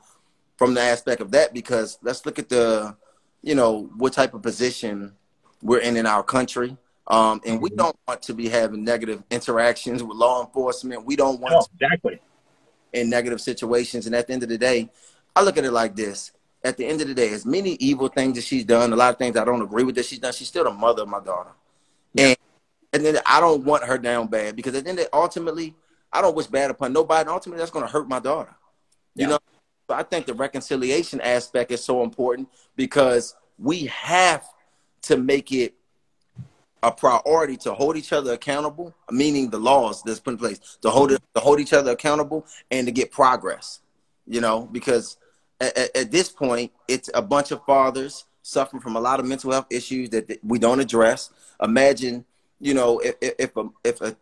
from 0.57 0.75
the 0.75 0.81
aspect 0.81 1.21
of 1.21 1.31
that 1.33 1.55
because 1.55 1.99
let's 2.03 2.27
look 2.27 2.39
at 2.39 2.49
the, 2.49 2.97
you 3.43 3.55
know, 3.55 3.91
what 3.97 4.13
type 4.13 4.35
of 4.35 4.43
position 4.43 5.13
we're 5.63 5.79
in 5.79 5.97
in 5.97 6.07
our 6.07 6.23
country. 6.23 6.77
Um, 7.07 7.41
and 7.47 7.63
we 7.63 7.71
mm-hmm. 7.71 7.79
don't 7.79 7.97
want 8.07 8.23
to 8.23 8.35
be 8.35 8.49
having 8.49 8.85
negative 8.85 9.23
interactions 9.31 10.03
with 10.03 10.17
law 10.17 10.45
enforcement. 10.45 11.07
We 11.07 11.15
don't 11.15 11.41
want 11.41 11.55
oh, 11.55 11.67
exactly 11.75 12.21
in 12.92 13.11
negative 13.11 13.40
situations. 13.40 14.07
And 14.07 14.14
at 14.14 14.26
the 14.26 14.33
end 14.33 14.42
of 14.42 14.49
the 14.49 14.59
day, 14.59 14.90
I 15.35 15.42
look 15.42 15.57
at 15.57 15.64
it 15.64 15.73
like 15.73 15.95
this. 15.95 16.33
At 16.64 16.76
the 16.76 16.87
end 16.87 17.00
of 17.00 17.09
the 17.09 17.14
day, 17.14 17.33
as 17.33 17.47
many 17.47 17.75
evil 17.75 18.09
things 18.09 18.35
that 18.37 18.45
she's 18.45 18.64
done, 18.64 18.92
a 18.92 18.97
lot 18.97 19.12
of 19.12 19.18
things 19.18 19.37
I 19.37 19.45
don't 19.45 19.62
agree 19.62 19.85
with 19.85 19.95
that 19.95 20.07
she's 20.07 20.18
done, 20.18 20.33
she's 20.33 20.49
still 20.49 20.64
the 20.64 20.73
mother 20.73 21.02
of 21.02 21.09
my 21.09 21.21
daughter. 21.21 21.50
And 22.16 22.37
and 22.92 23.04
then 23.04 23.18
I 23.26 23.40
don't 23.40 23.64
want 23.64 23.85
her 23.85 23.99
down 23.99 24.28
bad 24.28 24.57
because 24.57 24.75
at 24.75 24.85
the 24.85 24.90
end 24.90 24.99
of 24.99 25.09
ultimately, 25.12 25.75
I 26.12 26.23
don't 26.23 26.35
wish 26.35 26.47
bad 26.47 26.71
upon 26.71 26.92
nobody. 26.92 27.21
And 27.21 27.30
ultimately, 27.30 27.59
that's 27.61 27.71
going 27.71 27.87
to 27.87 27.92
hurt 27.92 28.09
my 28.09 28.18
daughter. 28.18 28.54
You 29.14 29.23
yeah. 29.23 29.28
know, 29.28 29.38
so 29.88 29.95
I 29.95 30.02
think 30.02 30.26
the 30.26 30.35
reconciliation 30.35 31.21
aspect 31.21 31.71
is 31.71 31.85
so 31.85 32.02
important 32.02 32.49
because 32.76 33.37
we 33.59 33.87
have 33.87 34.45
to 35.02 35.16
make 35.16 35.52
it 35.52 35.75
a 36.83 36.93
priority 36.93 37.57
to 37.57 37.75
hold 37.75 37.97
each 37.97 38.13
other 38.13 38.33
accountable, 38.33 38.95
meaning 39.11 39.51
the 39.51 39.59
laws 39.59 40.03
that's 40.03 40.21
put 40.21 40.33
in 40.33 40.39
place 40.39 40.79
to 40.83 40.91
hold 40.91 41.13
it, 41.13 41.23
to 41.35 41.41
hold 41.41 41.61
each 41.61 41.73
other 41.73 41.93
accountable 41.93 42.47
and 42.71 42.87
to 42.87 42.93
get 42.93 43.11
progress. 43.11 43.81
You 44.27 44.41
know, 44.41 44.69
because 44.71 45.17
at, 45.61 45.97
at, 45.97 46.11
this 46.11 46.29
point, 46.29 46.73
it's 46.87 47.11
a 47.15 47.23
bunch 47.23 47.51
of 47.51 47.65
fathers 47.65 48.27
suffering 48.43 48.81
from 48.83 48.97
a 48.97 49.01
lot 49.01 49.21
of 49.21 49.27
mental 49.27 49.53
health 49.53 49.67
issues 49.71 50.11
that, 50.11 50.39
we 50.43 50.59
don't 50.59 50.81
address. 50.81 51.31
Imagine, 51.63 52.25
you 52.61 52.75
know, 52.75 52.99
if 53.01 53.17
if 53.21 53.57
a, 53.57 53.69
if 53.85 54.01
a 54.01 54.17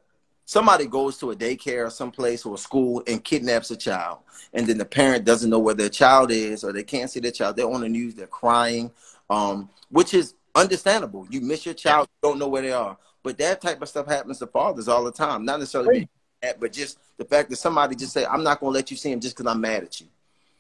somebody 0.47 0.87
goes 0.87 1.19
to 1.19 1.33
a 1.33 1.37
daycare 1.37 1.87
or 1.87 1.91
someplace 1.91 2.47
or 2.47 2.55
a 2.55 2.59
school 2.59 3.03
and 3.07 3.23
kidnaps 3.23 3.71
a 3.71 3.77
child, 3.77 4.19
and 4.55 4.67
then 4.67 4.79
the 4.79 4.85
parent 4.85 5.25
doesn't 5.25 5.51
know 5.51 5.59
where 5.59 5.75
their 5.75 5.89
child 5.89 6.31
is 6.31 6.65
or 6.65 6.73
they 6.73 6.85
can't 6.85 7.11
see 7.11 7.21
their 7.21 7.33
child, 7.33 7.57
they're 7.57 7.71
on 7.71 7.81
the 7.81 7.89
news, 7.89 8.15
they're 8.15 8.27
crying, 8.27 8.91
um, 9.29 9.69
which 9.91 10.15
is 10.15 10.35
understandable. 10.57 11.27
You 11.31 11.41
miss 11.41 11.65
your 11.65 11.75
child, 11.75 12.09
you 12.11 12.29
don't 12.29 12.39
know 12.39 12.49
where 12.49 12.63
they 12.63 12.73
are. 12.73 12.97
But 13.23 13.39
that 13.39 13.61
type 13.61 13.83
of 13.83 13.89
stuff 13.89 14.07
happens 14.07 14.39
to 14.39 14.47
fathers 14.47 14.89
all 14.89 15.05
the 15.05 15.13
time. 15.13 15.45
Not 15.45 15.61
necessarily, 15.61 16.09
mad, 16.43 16.57
but 16.61 16.73
just 16.73 16.99
the 17.17 17.25
fact 17.25 17.51
that 17.51 17.57
somebody 17.57 17.97
just 17.97 18.13
say, 18.13 18.25
"I'm 18.25 18.43
not 18.43 18.61
going 18.61 18.73
to 18.73 18.75
let 18.75 18.91
you 18.91 18.97
see 18.97 19.13
him 19.13 19.21
just 19.21 19.37
because 19.37 19.51
I'm 19.51 19.61
mad 19.61 19.83
at 19.83 20.01
you." 20.01 20.07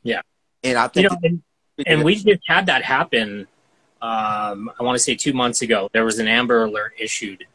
Yeah, 0.02 0.22
and 0.62 0.78
I 0.78 0.88
think, 0.88 1.04
you 1.04 1.10
know, 1.10 1.18
and, 1.22 1.42
and 1.86 2.04
we 2.04 2.16
just 2.16 2.40
had 2.46 2.66
that 2.66 2.82
happen. 2.82 3.46
Um, 4.02 4.70
I 4.78 4.82
want 4.82 4.96
to 4.96 5.02
say 5.02 5.14
two 5.14 5.32
months 5.32 5.62
ago, 5.62 5.88
there 5.92 6.04
was 6.04 6.18
an 6.18 6.28
Amber 6.28 6.64
Alert 6.64 6.94
issued, 6.98 7.46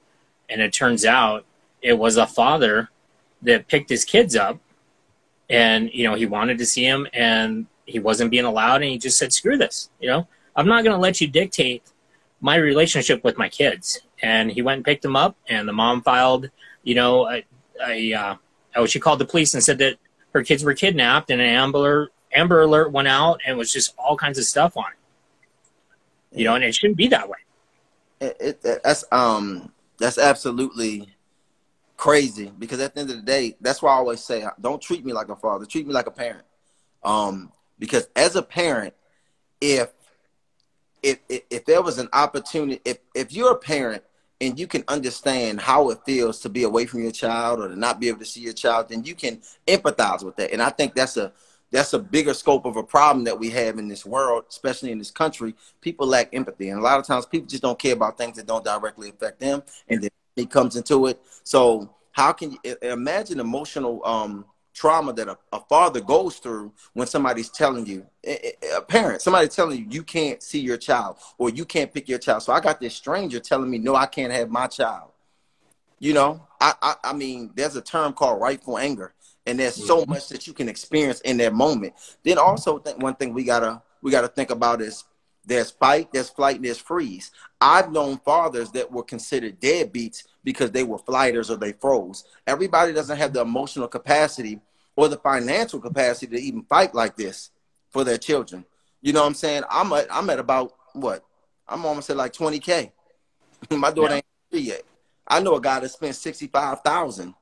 and 0.50 0.62
it 0.62 0.74
turns 0.74 1.06
out 1.06 1.46
it 1.82 1.94
was 1.94 2.18
a 2.18 2.26
father 2.26 2.90
that 3.42 3.68
picked 3.68 3.90
his 3.90 4.06
kids 4.06 4.36
up, 4.36 4.60
and 5.50 5.90
you 5.94 6.06
know 6.06 6.16
he 6.16 6.26
wanted 6.26 6.58
to 6.60 6.66
see 6.66 6.86
him, 6.86 7.08
and 7.14 7.68
he 7.86 8.00
wasn't 8.00 8.32
being 8.32 8.46
allowed, 8.46 8.76
and 8.76 8.86
he 8.86 8.98
just 8.98 9.18
said, 9.18 9.34
"Screw 9.34 9.58
this," 9.58 9.90
you 10.00 10.08
know. 10.08 10.28
I'm 10.56 10.68
not 10.68 10.84
going 10.84 10.96
to 10.96 11.02
let 11.02 11.22
you 11.22 11.28
dictate 11.28 11.84
my 12.42 12.56
relationship 12.56 13.24
with 13.24 13.38
my 13.38 13.48
kids. 13.48 14.02
And 14.22 14.52
he 14.52 14.62
went 14.62 14.78
and 14.78 14.86
picked 14.86 15.04
them 15.04 15.16
up, 15.16 15.38
and 15.48 15.68
the 15.68 15.74
mom 15.74 16.02
filed, 16.02 16.50
you 16.84 16.96
know, 16.96 17.30
a, 17.30 17.44
a 17.88 18.14
uh, 18.14 18.36
oh, 18.76 18.86
she 18.86 19.00
called 19.00 19.20
the 19.20 19.26
police 19.26 19.54
and 19.54 19.64
said 19.64 19.78
that 19.80 19.98
her 20.34 20.44
kids 20.44 20.64
were 20.64 20.74
kidnapped, 20.74 21.32
and 21.32 21.42
an 21.42 21.48
Amber 21.48 22.12
Amber 22.34 22.62
Alert 22.62 22.92
went 22.92 23.08
out, 23.08 23.40
and 23.46 23.58
was 23.58 23.72
just 23.72 23.94
all 23.98 24.18
kinds 24.18 24.38
of 24.38 24.46
stuff 24.46 24.78
on 24.78 24.86
it. 24.86 26.38
You 26.38 26.46
know, 26.46 26.56
and 26.56 26.64
it 26.64 26.76
shouldn't 26.76 26.98
be 26.98 27.08
that 27.08 27.28
way. 27.28 27.38
It, 28.20 28.60
it, 28.64 28.82
that's 28.84 29.04
um 29.12 29.72
that's 29.98 30.18
absolutely 30.18 31.16
crazy 31.98 32.52
because 32.58 32.80
at 32.80 32.94
the 32.94 33.02
end 33.02 33.10
of 33.10 33.18
the 33.18 33.22
day, 33.22 33.56
that's 33.62 33.82
why 33.82 33.92
I 33.92 33.96
always 33.96 34.24
say, 34.24 34.46
don't 34.60 34.82
treat 34.82 35.06
me 35.06 35.14
like 35.14 35.30
a 35.30 35.36
father, 35.36 35.66
treat 35.66 35.86
me 35.86 35.94
like 35.94 36.08
a 36.08 36.12
parent. 36.12 36.46
Um, 37.04 37.52
because 37.78 38.08
as 38.16 38.36
a 38.36 38.42
parent, 38.42 38.94
if 39.60 39.90
if, 41.04 41.20
if, 41.30 41.42
if 41.50 41.66
there 41.66 41.82
was 41.82 41.98
an 41.98 42.10
opportunity, 42.14 42.82
if 42.86 43.00
if 43.16 43.34
you're 43.34 43.52
a 43.52 43.58
parent 43.58 44.04
and 44.40 44.60
you 44.60 44.68
can 44.68 44.84
understand 44.88 45.62
how 45.62 45.90
it 45.92 46.00
feels 46.06 46.40
to 46.42 46.50
be 46.50 46.64
away 46.64 46.86
from 46.86 47.04
your 47.04 47.12
child 47.12 47.60
or 47.60 47.68
to 47.68 47.76
not 47.76 48.00
be 48.00 48.08
able 48.08 48.20
to 48.20 48.26
see 48.26 48.42
your 48.42 48.54
child, 48.54 48.90
then 48.90 49.04
you 49.04 49.14
can 49.14 49.40
empathize 49.68 50.24
with 50.24 50.36
that. 50.38 50.52
And 50.52 50.62
I 50.62 50.70
think 50.70 50.96
that's 50.96 51.18
a 51.18 51.32
that's 51.72 51.94
a 51.94 52.00
bigger 52.00 52.34
scope 52.34 52.66
of 52.66 52.76
a 52.76 52.84
problem 52.84 53.24
that 53.24 53.40
we 53.40 53.50
have 53.52 53.80
in 53.80 53.88
this 53.88 54.06
world, 54.06 54.44
especially 54.50 54.92
in 54.92 54.98
this 54.98 55.12
country. 55.12 55.56
People 55.80 56.06
lack 56.06 56.34
empathy, 56.34 56.70
and 56.70 56.80
a 56.80 56.84
lot 56.84 57.00
of 57.00 57.08
times 57.08 57.26
people 57.26 57.48
just 57.48 57.64
don't 57.64 57.80
care 57.80 57.94
about 57.94 58.18
things 58.18 58.38
that 58.38 58.46
don't 58.46 58.66
directly 58.66 59.10
affect 59.10 59.40
them, 59.40 59.64
and 59.88 60.02
then 60.04 60.10
it 60.36 60.50
comes 60.50 60.76
into 60.76 61.08
it. 61.08 61.22
So 61.44 61.96
how 62.12 62.34
can 62.34 62.52
you 62.52 62.78
imagine 62.82 63.40
emotional 63.40 64.02
um, 64.06 64.46
trauma 64.74 65.14
that 65.14 65.28
a, 65.28 65.38
a, 65.52 65.60
father 65.60 66.02
goes 66.02 66.38
through 66.38 66.72
when 66.94 67.08
somebody's 67.08 67.50
telling 67.50 67.86
you, 67.86 68.06
eh, 68.24 68.38
eh, 68.44 68.52
eh, 68.62 68.78
a 68.78 68.82
parent, 68.82 69.22
somebody 69.22 69.48
telling 69.48 69.80
you 69.80 69.86
you 69.90 70.04
can't 70.04 70.42
see 70.42 70.60
your 70.60 70.78
child 70.78 71.18
or 71.38 71.50
you 71.50 71.66
can't 71.66 71.94
pick 71.94 72.08
your 72.08 72.20
child. 72.20 72.44
So 72.44 72.54
I 72.54 72.60
got 72.60 72.80
this 72.80 72.96
stranger 72.96 73.40
telling 73.40 73.70
me, 73.70 73.78
no, 73.78 73.96
I 73.96 74.06
can't 74.06 74.32
have 74.32 74.50
my 74.50 74.68
child. 74.68 75.12
You 76.00 76.14
know, 76.14 76.48
I, 76.60 76.74
I, 76.82 76.96
I 77.06 77.14
mean, 77.14 77.52
there's 77.56 77.76
a 77.76 77.82
term 77.82 78.14
called 78.14 78.42
rightful 78.42 78.78
anger, 78.78 79.14
and 79.46 79.60
there's 79.60 79.76
so 79.76 80.02
mm-hmm. 80.02 80.12
much 80.12 80.30
that 80.30 80.48
you 80.48 80.54
can 80.54 80.68
experience 80.68 81.22
in 81.22 81.38
that 81.38 81.54
moment. 81.54 81.94
Then 82.24 82.40
also, 82.40 82.80
think 82.80 83.04
one 83.04 83.16
thing 83.16 83.34
we 83.34 83.44
gotta 83.44 83.84
we 84.02 84.10
gotta 84.10 84.28
think 84.28 84.50
about 84.50 84.82
is 84.82 85.04
there's 85.46 85.72
fight, 85.72 86.12
there's 86.12 86.30
flight, 86.30 86.56
and 86.56 86.66
there's 86.66 86.80
freeze. 86.80 87.32
I've 87.60 87.92
known 87.92 88.20
fathers 88.26 88.72
that 88.72 88.92
were 88.92 89.04
considered 89.04 89.60
deadbeats 89.60 90.24
because 90.44 90.72
they 90.72 90.84
were 90.84 90.98
flighters 90.98 91.50
or 91.50 91.58
they 91.58 91.74
froze. 91.74 92.24
Everybody 92.48 92.94
doesn't 92.94 93.18
have 93.18 93.34
the 93.34 93.42
emotional 93.42 93.88
capacity 93.88 94.60
or 94.96 95.08
the 95.08 95.18
financial 95.18 95.80
capacity 95.80 96.36
to 96.36 96.42
even 96.42 96.64
fight 96.64 96.94
like 96.94 97.16
this 97.16 97.52
for 97.90 98.04
their 98.04 98.18
children. 98.18 98.66
You 99.02 99.14
know 99.14 99.22
what 99.22 99.28
I'm 99.28 99.34
saying? 99.34 99.64
I'm 99.70 99.92
at 99.94 100.08
I'm 100.12 100.30
at 100.30 100.40
about 100.40 100.74
what? 100.94 101.24
I'm 101.68 101.86
almost 101.86 102.10
at 102.10 102.18
like 102.18 102.34
20k. 102.34 102.92
My 103.72 103.92
daughter 103.92 104.10
yeah. 104.10 104.16
ain't 104.18 104.26
free 104.50 104.60
yet. 104.62 104.84
I 105.28 105.40
know 105.40 105.56
a 105.56 105.62
guy 105.62 105.80
that 105.80 105.90
spent 105.90 106.16
65,000. 106.16 107.34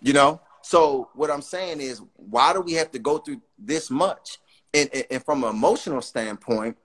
You 0.00 0.12
know? 0.12 0.40
So 0.62 1.08
what 1.14 1.30
I'm 1.30 1.42
saying 1.42 1.80
is 1.80 2.02
why 2.16 2.52
do 2.52 2.60
we 2.60 2.72
have 2.74 2.90
to 2.92 2.98
go 2.98 3.18
through 3.18 3.40
this 3.58 3.90
much? 3.90 4.38
And, 4.72 4.88
and, 4.92 5.06
and 5.10 5.24
from 5.24 5.42
an 5.44 5.50
emotional 5.50 6.00
standpoint, 6.00 6.76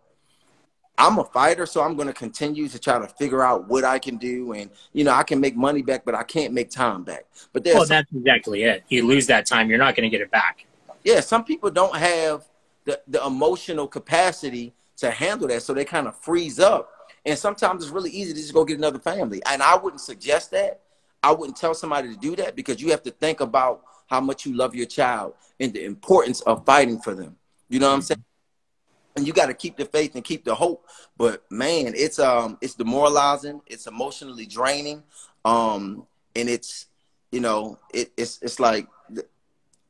I'm 0.97 1.17
a 1.19 1.25
fighter, 1.25 1.65
so 1.65 1.81
I'm 1.81 1.95
going 1.95 2.07
to 2.07 2.13
continue 2.13 2.67
to 2.69 2.79
try 2.79 2.99
to 2.99 3.07
figure 3.07 3.43
out 3.43 3.67
what 3.67 3.83
I 3.83 3.99
can 3.99 4.17
do, 4.17 4.53
and 4.53 4.69
you 4.93 5.03
know, 5.03 5.11
I 5.11 5.23
can 5.23 5.39
make 5.39 5.55
money 5.55 5.81
back, 5.81 6.05
but 6.05 6.15
I 6.15 6.23
can't 6.23 6.53
make 6.53 6.69
time 6.69 7.03
back. 7.03 7.25
But 7.51 7.63
there's 7.63 7.75
well, 7.75 7.85
that's 7.85 8.11
exactly 8.15 8.63
it. 8.63 8.83
You 8.89 9.05
lose 9.05 9.27
that 9.27 9.45
time, 9.45 9.69
you're 9.69 9.79
not 9.79 9.95
going 9.95 10.09
to 10.09 10.15
get 10.15 10.21
it 10.21 10.31
back. 10.31 10.65
Yeah, 11.03 11.19
some 11.19 11.43
people 11.43 11.69
don't 11.69 11.95
have 11.95 12.45
the 12.85 13.01
the 13.07 13.25
emotional 13.25 13.87
capacity 13.87 14.73
to 14.97 15.11
handle 15.11 15.47
that, 15.49 15.63
so 15.63 15.73
they 15.73 15.85
kind 15.85 16.07
of 16.07 16.17
freeze 16.17 16.59
up. 16.59 16.91
And 17.25 17.37
sometimes 17.37 17.83
it's 17.83 17.91
really 17.91 18.11
easy 18.11 18.33
to 18.33 18.39
just 18.39 18.53
go 18.53 18.63
get 18.63 18.77
another 18.77 18.99
family. 18.99 19.41
And 19.47 19.61
I 19.63 19.75
wouldn't 19.75 20.01
suggest 20.01 20.51
that. 20.51 20.81
I 21.23 21.31
wouldn't 21.31 21.57
tell 21.57 21.73
somebody 21.73 22.09
to 22.09 22.19
do 22.19 22.35
that 22.35 22.55
because 22.55 22.81
you 22.81 22.91
have 22.91 23.01
to 23.03 23.11
think 23.11 23.39
about 23.41 23.81
how 24.07 24.21
much 24.21 24.45
you 24.45 24.55
love 24.55 24.75
your 24.75 24.85
child 24.85 25.33
and 25.59 25.73
the 25.73 25.83
importance 25.83 26.41
of 26.41 26.65
fighting 26.65 26.99
for 26.99 27.15
them. 27.15 27.35
You 27.67 27.79
know 27.79 27.89
what 27.89 27.95
I'm 27.95 28.01
saying? 28.03 28.23
And 29.15 29.25
you 29.25 29.33
got 29.33 29.47
to 29.47 29.53
keep 29.53 29.77
the 29.77 29.85
faith 29.85 30.15
and 30.15 30.23
keep 30.23 30.43
the 30.43 30.55
hope. 30.55 30.85
But 31.17 31.43
man, 31.49 31.93
it's 31.95 32.19
um 32.19 32.57
it's 32.61 32.75
demoralizing. 32.75 33.61
It's 33.67 33.87
emotionally 33.87 34.45
draining. 34.45 35.03
Um, 35.43 36.05
and 36.35 36.49
it's 36.49 36.87
you 37.31 37.39
know 37.39 37.79
it, 37.93 38.11
it's 38.17 38.39
it's 38.41 38.59
like 38.59 38.87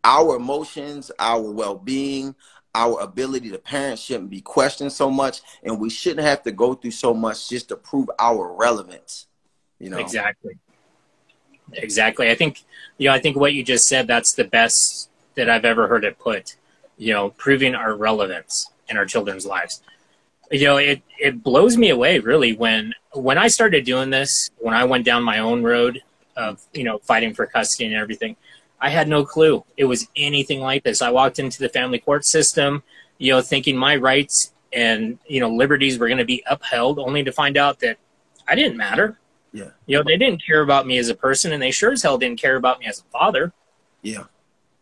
our 0.04 0.36
emotions, 0.36 1.12
our 1.18 1.42
well 1.42 1.76
being, 1.76 2.36
our 2.76 3.00
ability 3.02 3.50
to 3.50 3.58
parent 3.58 4.00
shouldn't 4.00 4.30
be 4.30 4.42
questioned 4.42 4.92
so 4.92 5.10
much, 5.10 5.42
and 5.64 5.80
we 5.80 5.90
shouldn't 5.90 6.26
have 6.26 6.44
to 6.44 6.52
go 6.52 6.76
through 6.76 6.92
so 6.92 7.14
much 7.14 7.50
just 7.50 7.70
to 7.70 7.76
prove 7.76 8.10
our 8.20 8.54
relevance. 8.54 9.28
You 9.80 9.90
know 9.90 9.98
exactly. 9.98 10.58
Exactly. 11.74 12.30
I 12.30 12.36
think 12.36 12.64
you 13.00 13.10
know. 13.10 13.16
I 13.16 13.20
think 13.20 13.36
what 13.36 13.54
you 13.54 13.64
just 13.64 13.88
said. 13.88 14.08
That's 14.08 14.34
the 14.34 14.44
best 14.44 15.10
that 15.34 15.50
I've 15.50 15.66
ever 15.66 15.88
heard 15.88 16.06
it 16.06 16.20
put. 16.20 16.58
You 16.98 17.14
know, 17.14 17.30
proving 17.32 17.76
our 17.76 17.94
relevance 17.96 18.70
in 18.90 18.98
our 18.98 19.06
children's 19.06 19.46
lives. 19.46 19.82
You 20.52 20.66
know, 20.66 20.78
it 20.78 21.02
it 21.20 21.44
blows 21.44 21.76
me 21.78 21.90
away 21.90 22.20
really 22.20 22.54
when 22.54 22.94
when 23.14 23.38
I 23.38 23.48
started 23.48 23.86
doing 23.86 24.10
this. 24.10 24.52
When 24.60 24.74
I 24.74 24.84
went 24.84 25.06
down 25.06 25.24
my 25.24 25.40
own 25.40 25.64
road 25.64 26.02
of 26.38 26.62
you 26.74 26.84
know 26.84 27.00
fighting 27.00 27.34
for 27.34 27.46
custody 27.48 27.86
and 27.86 27.96
everything, 27.96 28.36
I 28.80 28.90
had 28.90 29.08
no 29.08 29.26
clue 29.26 29.64
it 29.78 29.86
was 29.86 30.08
anything 30.16 30.60
like 30.60 30.84
this. 30.84 31.02
I 31.02 31.10
walked 31.10 31.40
into 31.40 31.60
the 31.60 31.70
family 31.70 31.98
court 31.98 32.26
system, 32.26 32.84
you 33.18 33.32
know, 33.32 33.42
thinking 33.42 33.76
my 33.76 33.96
rights 33.96 34.54
and 34.72 35.18
you 35.28 35.40
know 35.40 35.50
liberties 35.50 35.98
were 35.98 36.08
going 36.08 36.20
to 36.20 36.26
be 36.26 36.44
upheld, 36.48 37.00
only 37.00 37.24
to 37.24 37.32
find 37.32 37.58
out 37.58 37.80
that 37.80 37.98
I 38.48 38.56
didn't 38.56 38.78
matter. 38.78 39.18
Yeah. 39.52 39.70
You 39.86 39.98
know, 39.98 40.04
they 40.04 40.18
didn't 40.18 40.46
care 40.46 40.62
about 40.62 40.86
me 40.86 40.98
as 40.98 41.10
a 41.10 41.16
person, 41.16 41.54
and 41.54 41.64
they 41.64 41.72
sure 41.72 41.94
as 41.94 42.04
hell 42.04 42.18
didn't 42.18 42.42
care 42.42 42.58
about 42.58 42.80
me 42.80 42.88
as 42.88 43.00
a 43.00 43.04
father. 43.06 43.54
Yeah. 44.02 44.26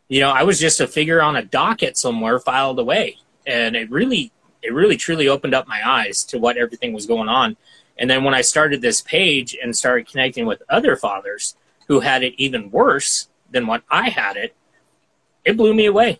You 0.09 0.19
know, 0.19 0.31
I 0.31 0.43
was 0.43 0.59
just 0.59 0.81
a 0.81 0.87
figure 0.87 1.21
on 1.21 1.35
a 1.35 1.43
docket 1.43 1.95
somewhere 1.95 2.39
filed 2.39 2.79
away, 2.79 3.17
and 3.45 3.75
it 3.75 3.89
really, 3.89 4.31
it 4.61 4.73
really, 4.73 4.97
truly 4.97 5.27
opened 5.27 5.53
up 5.53 5.67
my 5.67 5.81
eyes 5.87 6.23
to 6.25 6.37
what 6.37 6.57
everything 6.57 6.93
was 6.93 7.05
going 7.05 7.29
on. 7.29 7.57
And 7.97 8.09
then 8.09 8.23
when 8.23 8.33
I 8.33 8.41
started 8.41 8.81
this 8.81 9.01
page 9.01 9.55
and 9.61 9.75
started 9.75 10.09
connecting 10.09 10.45
with 10.45 10.63
other 10.69 10.95
fathers 10.95 11.55
who 11.87 11.99
had 11.99 12.23
it 12.23 12.33
even 12.37 12.71
worse 12.71 13.27
than 13.51 13.67
what 13.67 13.83
I 13.89 14.09
had 14.09 14.37
it, 14.37 14.55
it 15.45 15.57
blew 15.57 15.73
me 15.73 15.85
away. 15.85 16.19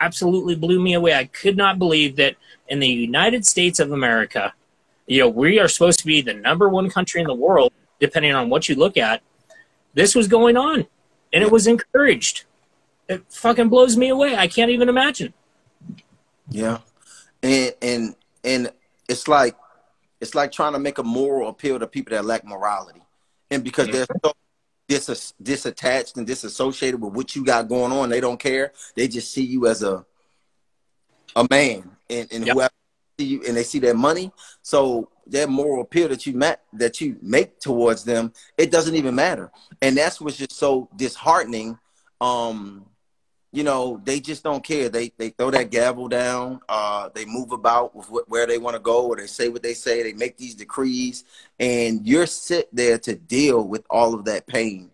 Absolutely 0.00 0.56
blew 0.56 0.80
me 0.80 0.94
away. 0.94 1.14
I 1.14 1.26
could 1.26 1.56
not 1.56 1.78
believe 1.78 2.16
that 2.16 2.36
in 2.68 2.80
the 2.80 2.88
United 2.88 3.46
States 3.46 3.78
of 3.78 3.92
America, 3.92 4.54
you 5.06 5.20
know, 5.20 5.28
we 5.28 5.60
are 5.60 5.68
supposed 5.68 6.00
to 6.00 6.06
be 6.06 6.22
the 6.22 6.34
number 6.34 6.68
one 6.68 6.90
country 6.90 7.20
in 7.20 7.26
the 7.26 7.34
world 7.34 7.72
depending 8.00 8.34
on 8.34 8.50
what 8.50 8.68
you 8.68 8.74
look 8.74 8.96
at, 8.96 9.22
this 9.94 10.14
was 10.14 10.26
going 10.26 10.56
on 10.56 10.86
and 11.32 11.44
it 11.44 11.52
was 11.52 11.68
encouraged. 11.68 12.44
It 13.08 13.22
fucking 13.28 13.68
blows 13.68 13.96
me 13.96 14.08
away. 14.08 14.36
I 14.36 14.48
can't 14.48 14.70
even 14.70 14.88
imagine. 14.88 15.32
Yeah. 16.48 16.78
And 17.42 17.74
and 17.82 18.14
and 18.44 18.72
it's 19.08 19.28
like 19.28 19.56
it's 20.20 20.34
like 20.34 20.52
trying 20.52 20.72
to 20.74 20.78
make 20.78 20.98
a 20.98 21.02
moral 21.02 21.48
appeal 21.48 21.78
to 21.78 21.86
people 21.86 22.12
that 22.12 22.24
lack 22.24 22.44
morality. 22.44 23.02
And 23.50 23.64
because 23.64 23.88
they're 23.88 24.06
so 24.24 24.32
dis- 24.88 25.34
disattached 25.42 26.16
and 26.16 26.26
disassociated 26.26 27.00
with 27.00 27.12
what 27.12 27.34
you 27.34 27.44
got 27.44 27.68
going 27.68 27.92
on, 27.92 28.08
they 28.08 28.20
don't 28.20 28.38
care. 28.38 28.72
They 28.94 29.08
just 29.08 29.32
see 29.32 29.42
you 29.42 29.66
as 29.66 29.82
a 29.82 30.04
a 31.34 31.46
man 31.50 31.90
and, 32.10 32.28
and 32.30 32.46
yep. 32.46 32.54
whoever 32.54 32.72
see 33.18 33.26
you 33.26 33.42
and 33.46 33.56
they 33.56 33.62
see 33.62 33.78
their 33.78 33.94
money. 33.94 34.32
So 34.62 35.08
that 35.28 35.48
moral 35.48 35.82
appeal 35.82 36.08
that 36.08 36.26
you 36.26 36.34
met 36.34 36.62
that 36.74 37.00
you 37.00 37.16
make 37.22 37.58
towards 37.60 38.04
them, 38.04 38.32
it 38.56 38.70
doesn't 38.70 38.94
even 38.94 39.14
matter. 39.14 39.50
And 39.80 39.96
that's 39.96 40.20
what's 40.20 40.36
just 40.36 40.52
so 40.52 40.88
disheartening. 40.96 41.78
Um, 42.20 42.86
you 43.52 43.62
know, 43.62 44.00
they 44.04 44.18
just 44.18 44.42
don't 44.42 44.64
care. 44.64 44.88
They 44.88 45.12
they 45.16 45.30
throw 45.30 45.50
that 45.50 45.70
gavel 45.70 46.08
down. 46.08 46.60
Uh, 46.68 47.10
they 47.14 47.24
move 47.24 47.52
about 47.52 47.94
with 47.94 48.06
wh- 48.06 48.30
where 48.30 48.46
they 48.46 48.58
want 48.58 48.74
to 48.74 48.80
go, 48.80 49.06
or 49.06 49.16
they 49.16 49.26
say 49.26 49.48
what 49.48 49.62
they 49.62 49.74
say. 49.74 50.02
They 50.02 50.14
make 50.14 50.36
these 50.36 50.54
decrees, 50.54 51.24
and 51.60 52.06
you're 52.06 52.26
sit 52.26 52.68
there 52.74 52.98
to 52.98 53.14
deal 53.14 53.66
with 53.66 53.84
all 53.90 54.14
of 54.14 54.24
that 54.24 54.46
pain. 54.46 54.90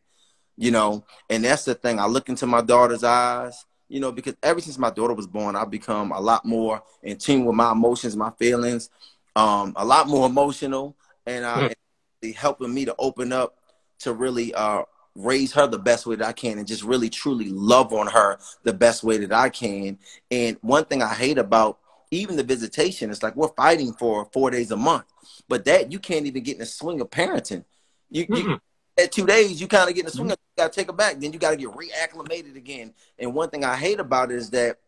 You 0.57 0.73
know, 0.73 1.05
and 1.31 1.45
that's 1.45 1.65
the 1.65 1.75
thing. 1.75 2.01
I 2.01 2.07
look 2.07 2.29
into 2.29 2.47
my 2.47 2.61
daughter's 2.61 3.05
eyes. 3.05 3.65
You 3.89 4.01
know, 4.01 4.13
because 4.13 4.35
ever 4.43 4.61
since 4.61 4.77
my 4.77 4.91
daughter 4.91 5.15
was 5.15 5.27
born, 5.27 5.57
I've 5.57 5.71
become 5.71 6.13
a 6.13 6.21
lot 6.21 6.45
more 6.45 6.83
in 7.03 7.17
tune 7.17 7.47
with 7.47 7.57
my 7.57 7.73
emotions, 7.73 8.17
my 8.17 8.31
feelings 8.39 8.91
um, 9.39 9.73
a 9.77 9.85
lot 9.85 10.09
more 10.09 10.27
emotional, 10.27 10.97
and 11.25 11.45
uh, 11.45 11.71
mm. 12.23 12.35
helping 12.35 12.75
me 12.75 12.85
to 12.87 12.95
open 12.99 13.33
up 13.33 13.57
to 14.01 14.13
really 14.13 14.53
uh, 14.53 14.83
raise 15.19 15.53
her 15.53 15.67
the 15.67 15.79
best 15.79 16.07
way 16.07 16.17
that 16.17 16.27
I 16.27 16.33
can, 16.33 16.59
and 16.59 16.67
just 16.67 16.85
really 16.85 17.11
truly 17.11 17.51
love 17.51 17.93
on 17.93 18.07
her 18.07 18.39
the 18.63 18.73
best 18.73 19.03
way 19.03 19.19
that 19.19 19.33
I 19.33 19.51
can. 19.51 19.99
And 20.31 20.57
one 20.61 20.85
thing 20.85 21.03
I 21.03 21.13
hate 21.13 21.39
about 21.39 21.79
even 22.11 22.37
the 22.37 22.43
visitation, 22.43 23.11
it's 23.11 23.23
like 23.23 23.37
we're 23.37 23.49
fighting 23.49 23.93
for 23.93 24.29
four 24.33 24.51
days 24.51 24.71
a 24.71 24.77
month, 24.77 25.05
but 25.49 25.65
that 25.67 25.93
you 25.93 25.99
can't 25.99 26.27
even 26.27 26.43
get 26.43 26.55
in 26.55 26.61
the 26.61 26.67
swing 26.67 27.01
of 27.01 27.11
parenting. 27.11 27.65
You, 28.11 28.27
you 28.31 28.61
at 28.99 29.13
two 29.13 29.27
days, 29.27 29.61
you 29.61 29.69
kind 29.69 29.89
of 29.89 29.95
get 29.95 30.03
in 30.03 30.07
the 30.07 30.13
swing. 30.13 30.29
Mm-hmm. 30.29 30.33
Of, 30.33 30.39
you 30.57 30.63
got 30.65 30.73
to 30.73 30.81
take 30.81 30.87
her 30.87 30.93
back. 30.93 31.21
Then 31.21 31.33
you 31.33 31.39
got 31.39 31.51
to 31.51 31.57
get 31.57 31.69
reacclimated 31.69 32.57
again. 32.57 32.95
And 33.19 33.35
one 33.35 33.51
thing 33.51 33.65
I 33.65 33.77
hate 33.77 34.01
about 34.01 34.31
it 34.31 34.37
is 34.37 34.51
that 34.51 34.79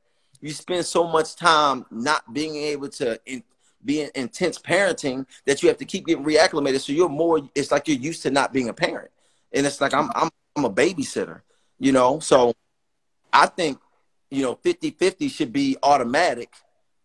you 0.41 0.51
spend 0.51 0.87
so 0.87 1.07
much 1.07 1.37
time 1.37 1.85
not 1.91 2.33
being 2.33 2.57
able 2.57 2.89
to 2.89 3.21
in, 3.27 3.43
being 3.85 4.11
intense 4.15 4.59
parenting 4.59 5.27
that 5.47 5.63
you 5.63 5.69
have 5.69 5.79
to 5.79 5.85
keep 5.85 6.07
getting 6.07 6.25
reacclimated. 6.25 6.81
So 6.81 6.93
you're 6.93 7.09
more, 7.09 7.41
it's 7.55 7.71
like 7.71 7.89
you're 7.89 7.99
used 7.99 8.23
to 8.23 8.31
not 8.31 8.53
being 8.53 8.69
a 8.69 8.75
parent. 8.75 9.11
And 9.53 9.67
it's 9.67 9.81
like, 9.81 9.95
I'm, 9.95 10.11
I'm, 10.15 10.31
I'm 10.57 10.65
a 10.65 10.71
babysitter, 10.71 11.41
you 11.79 11.93
know? 11.93 12.21
So 12.21 12.55
I 13.33 13.47
think, 13.47 13.79
you 14.31 14.43
know, 14.43 14.55
50, 14.55 14.91
50 14.91 15.29
should 15.29 15.53
be 15.53 15.77
automatic. 15.83 16.53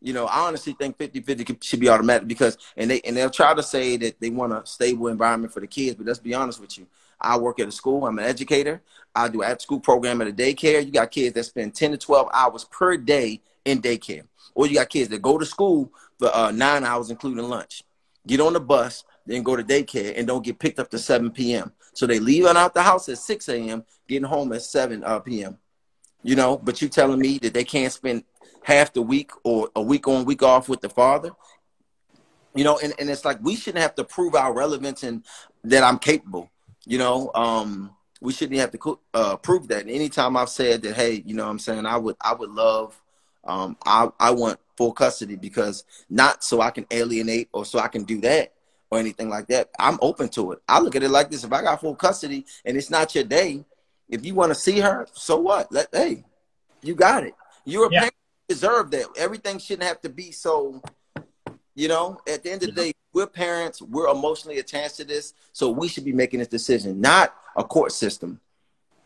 You 0.01 0.13
know, 0.13 0.25
I 0.27 0.47
honestly 0.47 0.73
think 0.73 0.97
50, 0.97 1.21
50 1.21 1.58
should 1.62 1.79
be 1.79 1.89
automatic 1.89 2.27
because, 2.27 2.58
and 2.77 2.91
they, 2.91 3.01
and 3.01 3.17
they'll 3.17 3.29
try 3.29 3.53
to 3.53 3.63
say 3.63 3.97
that 3.97 4.19
they 4.19 4.29
want 4.29 4.53
a 4.53 4.62
stable 4.65 5.08
environment 5.08 5.53
for 5.53 5.60
the 5.60 5.67
kids, 5.67 5.95
but 5.95 6.05
let's 6.05 6.19
be 6.19 6.34
honest 6.34 6.60
with 6.60 6.77
you. 6.77 6.86
I 7.19 7.38
work 7.38 7.60
at 7.60 7.67
a 7.67 7.71
school. 7.71 8.05
I'm 8.05 8.19
an 8.19 8.25
educator. 8.25 8.81
I 9.15 9.29
do 9.29 9.41
at 9.41 9.62
school 9.62 9.79
program 9.79 10.21
at 10.21 10.27
a 10.27 10.31
daycare. 10.31 10.86
You 10.86 10.91
got 10.91 11.12
kids 11.12 11.34
that 11.34 11.45
spend 11.45 11.73
10 11.73 11.91
to 11.91 11.97
12 11.97 12.29
hours 12.34 12.65
per 12.65 12.97
day 12.97 13.41
in 13.63 13.81
daycare. 13.81 14.23
Or 14.53 14.67
you 14.67 14.75
got 14.75 14.89
kids 14.89 15.10
that 15.10 15.21
go 15.21 15.38
to 15.38 15.45
school 15.45 15.91
for 16.19 16.36
uh, 16.36 16.51
nine 16.51 16.84
hours, 16.84 17.10
including 17.10 17.47
lunch. 17.49 17.84
Get 18.27 18.39
on 18.39 18.53
the 18.53 18.60
bus, 18.60 19.03
then 19.25 19.43
go 19.43 19.55
to 19.55 19.63
daycare, 19.63 20.13
and 20.17 20.27
don't 20.27 20.43
get 20.43 20.60
picked 20.60 20.79
up 20.79 20.89
to 20.91 20.99
7 20.99 21.31
p.m. 21.31 21.71
So 21.95 22.05
they 22.05 22.19
leave 22.19 22.45
out 22.45 22.73
the 22.73 22.84
house 22.84 23.10
at 23.10 23.17
6 23.17 23.49
a.m., 23.49 23.84
getting 24.08 24.27
home 24.27 24.53
at 24.53 24.62
7 24.62 25.03
uh, 25.03 25.19
p.m. 25.19 25.58
You 26.23 26.36
know, 26.36 26.58
but 26.58 26.81
you 26.81 26.89
telling 26.89 27.19
me 27.19 27.39
that 27.39 27.53
they 27.53 27.63
can't 27.63 27.91
spend 27.91 28.23
half 28.63 28.93
the 28.93 29.01
week 29.01 29.31
or 29.43 29.69
a 29.75 29.81
week 29.81 30.08
on, 30.08 30.25
week 30.25 30.43
off 30.43 30.69
with 30.69 30.81
the 30.81 30.89
father? 30.89 31.31
You 32.53 32.63
know, 32.63 32.77
and, 32.81 32.93
and 32.99 33.10
it's 33.10 33.25
like 33.25 33.39
we 33.41 33.55
shouldn't 33.55 33.81
have 33.81 33.95
to 33.95 34.03
prove 34.03 34.36
our 34.36 34.53
relevance 34.53 35.03
and 35.03 35.23
that 35.63 35.84
I'm 35.84 35.97
capable. 35.97 36.51
You 36.86 36.99
know, 36.99 37.31
um, 37.34 37.91
we 38.21 38.34
shouldn't 38.34 38.60
have 38.60 38.71
to 38.71 38.99
uh, 39.13 39.38
prove 39.38 39.67
that. 39.69 39.81
And 39.81 39.89
anytime 39.89 40.38
I've 40.38 40.49
said 40.49 40.81
that, 40.84 40.95
hey, 40.95 41.23
you 41.25 41.34
know, 41.34 41.47
I'm 41.47 41.60
saying 41.60 41.86
I 41.86 41.97
would, 41.97 42.15
I 42.21 42.34
would 42.34 42.51
love 42.51 43.01
um, 43.45 43.77
I, 43.86 44.10
I 44.19 44.31
want 44.31 44.60
full 44.75 44.91
custody 44.91 45.36
because 45.36 45.86
not 46.10 46.43
so 46.43 46.62
I 46.62 46.71
can 46.71 46.86
alienate 46.91 47.49
or 47.53 47.65
so 47.65 47.79
I 47.79 47.88
can 47.88 48.03
do 48.03 48.19
that 48.21 48.53
or 48.95 48.99
anything 48.99 49.29
like 49.29 49.47
that. 49.47 49.69
I'm 49.79 49.97
open 50.01 50.29
to 50.29 50.53
it. 50.53 50.60
I 50.67 50.79
look 50.79 50.95
at 50.95 51.03
it 51.03 51.10
like 51.10 51.29
this: 51.29 51.43
if 51.43 51.53
I 51.53 51.62
got 51.62 51.81
full 51.81 51.95
custody 51.95 52.45
and 52.63 52.77
it's 52.77 52.89
not 52.89 53.13
your 53.15 53.23
day, 53.23 53.63
if 54.10 54.25
you 54.25 54.36
want 54.36 54.51
to 54.51 54.55
see 54.55 54.79
her, 54.79 55.08
so 55.13 55.38
what? 55.38 55.71
Let 55.71 55.89
hey, 55.91 56.23
you 56.81 56.95
got 56.95 57.23
it. 57.23 57.36
You're 57.65 57.88
a 57.88 57.91
yeah. 57.91 57.99
parent, 57.99 58.15
you 58.47 58.55
deserve 58.55 58.91
that. 58.91 59.08
Everything 59.17 59.60
shouldn't 59.60 59.88
have 59.88 60.01
to 60.01 60.10
be 60.10 60.31
so. 60.31 60.81
You 61.77 61.89
know, 61.89 62.17
at 62.25 62.41
the 62.41 62.51
end 62.51 62.63
of 62.63 62.73
the 62.73 62.84
day, 62.84 62.93
we're 63.12 63.27
parents. 63.27 63.81
We're 63.81 64.08
emotionally 64.08 64.60
attached 64.60 64.95
to 64.97 65.03
this, 65.03 65.34
so 65.51 65.69
we 65.69 65.89
should 65.89 66.05
be 66.05 66.13
making 66.13 66.39
this 66.39 66.47
decision, 66.47 67.01
not 67.01 67.36
a 67.58 67.63
court 67.63 67.91
system. 67.91 68.39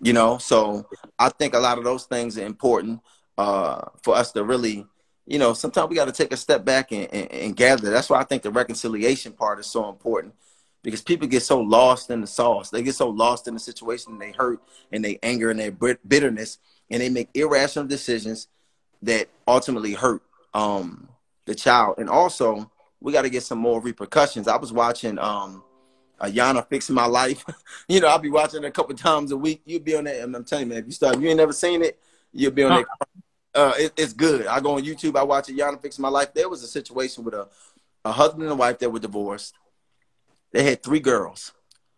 You 0.01 0.13
know, 0.13 0.37
so 0.37 0.87
I 1.17 1.29
think 1.29 1.55
a 1.55 1.59
lot 1.59 1.77
of 1.77 1.83
those 1.83 2.05
things 2.05 2.37
are 2.37 2.45
important 2.45 3.01
uh, 3.37 3.81
for 4.03 4.15
us 4.15 4.31
to 4.33 4.43
really, 4.43 4.85
you 5.29 5.37
know, 5.37 5.53
sometimes 5.53 5.89
we 5.89 5.95
got 5.95 6.05
to 6.05 6.11
take 6.11 6.33
a 6.33 6.37
step 6.37 6.65
back 6.65 6.91
and, 6.91 7.07
and, 7.13 7.31
and, 7.31 7.55
gather. 7.55 7.91
That's 7.91 8.09
why 8.09 8.19
I 8.19 8.23
think 8.23 8.41
the 8.41 8.49
reconciliation 8.49 9.31
part 9.31 9.59
is 9.59 9.67
so 9.67 9.87
important 9.87 10.33
because 10.81 11.03
people 11.03 11.27
get 11.27 11.43
so 11.43 11.61
lost 11.61 12.09
in 12.09 12.21
the 12.21 12.27
sauce. 12.27 12.71
They 12.71 12.81
get 12.81 12.95
so 12.95 13.09
lost 13.09 13.47
in 13.47 13.53
the 13.53 13.59
situation 13.59 14.13
and 14.13 14.21
they 14.21 14.31
hurt 14.31 14.59
and 14.91 15.05
they 15.05 15.19
anger 15.21 15.51
and 15.51 15.59
their 15.59 15.71
bitterness 15.71 16.57
and 16.89 16.99
they 16.99 17.09
make 17.09 17.29
irrational 17.35 17.85
decisions 17.85 18.47
that 19.03 19.29
ultimately 19.47 19.93
hurt 19.93 20.23
um, 20.55 21.07
the 21.45 21.53
child. 21.53 21.99
And 21.99 22.09
also, 22.09 22.71
we 22.99 23.13
got 23.13 23.21
to 23.21 23.29
get 23.29 23.43
some 23.43 23.59
more 23.59 23.79
repercussions. 23.79 24.47
I 24.47 24.57
was 24.57 24.73
watching 24.73 25.19
um, 25.19 25.63
Iyanla 26.19 26.67
fixing 26.69 26.95
my 26.95 27.05
life. 27.05 27.45
you 27.87 27.99
know, 27.99 28.07
I'll 28.07 28.17
be 28.17 28.31
watching 28.31 28.63
it 28.63 28.67
a 28.67 28.71
couple 28.71 28.95
times 28.95 29.31
a 29.31 29.37
week. 29.37 29.61
You'll 29.63 29.83
be 29.83 29.95
on 29.95 30.05
that, 30.05 30.21
and 30.21 30.35
I'm 30.35 30.43
telling 30.43 30.65
you, 30.65 30.73
man, 30.73 30.79
if 30.79 30.87
you 30.87 30.91
start, 30.91 31.19
you 31.19 31.29
ain't 31.29 31.37
never 31.37 31.53
seen 31.53 31.83
it, 31.83 31.99
you'll 32.33 32.51
be 32.51 32.63
on 32.63 32.71
that 32.71 32.87
uh, 33.59 33.73
it, 33.77 33.93
it's 33.97 34.13
good. 34.13 34.47
I 34.47 34.59
go 34.61 34.75
on 34.75 34.83
YouTube. 34.83 35.17
I 35.17 35.23
watch 35.23 35.49
it. 35.49 35.57
Iyanla 35.57 35.81
fix 35.81 35.99
my 35.99 36.07
life. 36.07 36.33
There 36.33 36.47
was 36.47 36.63
a 36.63 36.67
situation 36.67 37.23
with 37.25 37.33
a, 37.33 37.47
a 38.05 38.11
husband 38.11 38.43
and 38.43 38.51
a 38.53 38.55
wife 38.55 38.79
that 38.79 38.89
were 38.89 38.99
divorced. 38.99 39.53
They 40.51 40.63
had 40.63 40.81
three 40.81 41.01
girls. 41.01 41.51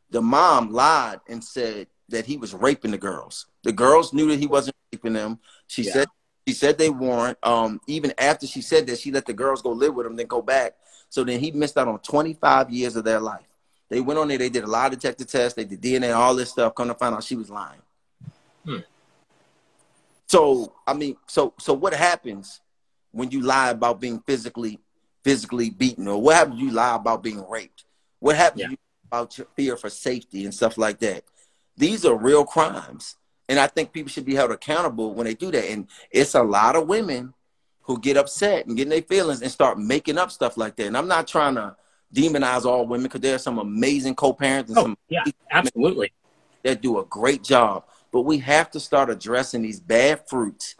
The 0.09 0.21
mom 0.21 0.71
lied 0.71 1.19
and 1.29 1.43
said 1.43 1.87
that 2.09 2.25
he 2.25 2.37
was 2.37 2.53
raping 2.53 2.91
the 2.91 2.97
girls. 2.97 3.45
The 3.63 3.71
girls 3.71 4.11
knew 4.11 4.27
that 4.29 4.39
he 4.39 4.47
wasn't 4.47 4.75
raping 4.91 5.13
them. 5.13 5.39
She 5.67 5.83
yeah. 5.83 5.93
said 5.93 6.07
She 6.47 6.53
said 6.53 6.77
they 6.77 6.89
weren't. 6.89 7.37
Um, 7.43 7.79
even 7.87 8.13
after 8.17 8.47
she 8.47 8.61
said 8.61 8.87
that, 8.87 8.99
she 8.99 9.11
let 9.11 9.25
the 9.27 9.33
girls 9.33 9.61
go 9.61 9.71
live 9.71 9.93
with 9.93 10.07
him, 10.07 10.15
then 10.15 10.27
go 10.27 10.41
back. 10.41 10.73
So 11.09 11.23
then 11.23 11.39
he 11.39 11.51
missed 11.51 11.77
out 11.77 11.87
on 11.87 11.99
25 11.99 12.71
years 12.71 12.95
of 12.95 13.03
their 13.03 13.19
life. 13.19 13.45
They 13.89 14.01
went 14.01 14.19
on 14.19 14.29
there, 14.29 14.37
they 14.37 14.49
did 14.49 14.63
a 14.63 14.67
lie 14.67 14.89
detector 14.89 15.25
test, 15.25 15.57
they 15.57 15.65
did 15.65 15.81
DNA, 15.81 16.15
all 16.15 16.33
this 16.33 16.49
stuff. 16.49 16.73
Come 16.73 16.87
to 16.87 16.95
find 16.95 17.13
out 17.13 17.23
she 17.23 17.35
was 17.35 17.49
lying. 17.49 17.81
Hmm. 18.65 18.77
So 20.31 20.71
I 20.87 20.93
mean, 20.93 21.17
so 21.27 21.53
so 21.59 21.73
what 21.73 21.93
happens 21.93 22.61
when 23.11 23.31
you 23.31 23.41
lie 23.41 23.69
about 23.71 23.99
being 23.99 24.23
physically 24.25 24.79
physically 25.25 25.69
beaten, 25.69 26.07
or 26.07 26.21
what 26.21 26.37
happens 26.37 26.61
you 26.61 26.71
lie 26.71 26.95
about 26.95 27.21
being 27.21 27.43
raped? 27.49 27.83
What 28.19 28.37
happens 28.37 28.61
Yeah. 28.61 28.75
about 29.07 29.37
your 29.37 29.47
fear 29.57 29.75
for 29.75 29.89
safety 29.89 30.45
and 30.45 30.53
stuff 30.53 30.77
like 30.77 30.99
that? 30.99 31.25
These 31.75 32.05
are 32.05 32.15
real 32.15 32.45
crimes, 32.45 33.17
and 33.49 33.59
I 33.59 33.67
think 33.67 33.91
people 33.91 34.09
should 34.09 34.23
be 34.25 34.35
held 34.35 34.51
accountable 34.51 35.13
when 35.13 35.25
they 35.25 35.33
do 35.33 35.51
that. 35.51 35.65
And 35.69 35.87
it's 36.11 36.33
a 36.33 36.43
lot 36.43 36.77
of 36.77 36.87
women 36.87 37.33
who 37.81 37.99
get 37.99 38.15
upset 38.15 38.67
and 38.67 38.77
get 38.77 38.83
in 38.83 38.89
their 38.89 39.01
feelings 39.01 39.41
and 39.41 39.51
start 39.51 39.79
making 39.79 40.17
up 40.17 40.31
stuff 40.31 40.55
like 40.55 40.77
that. 40.77 40.87
And 40.87 40.95
I'm 40.97 41.09
not 41.09 41.27
trying 41.27 41.55
to 41.55 41.75
demonize 42.15 42.63
all 42.63 42.87
women 42.87 43.03
because 43.03 43.19
there 43.19 43.35
are 43.35 43.39
some 43.47 43.57
amazing 43.57 44.15
co-parents 44.15 44.69
and 44.69 44.77
Oh, 44.77 44.83
some 44.83 44.97
yeah, 45.09 45.25
absolutely. 45.51 46.13
that 46.63 46.81
do 46.81 46.99
a 46.99 47.05
great 47.05 47.43
job. 47.43 47.83
But 48.11 48.21
we 48.21 48.39
have 48.39 48.69
to 48.71 48.79
start 48.79 49.09
addressing 49.09 49.61
these 49.61 49.79
bad 49.79 50.27
fruits 50.27 50.75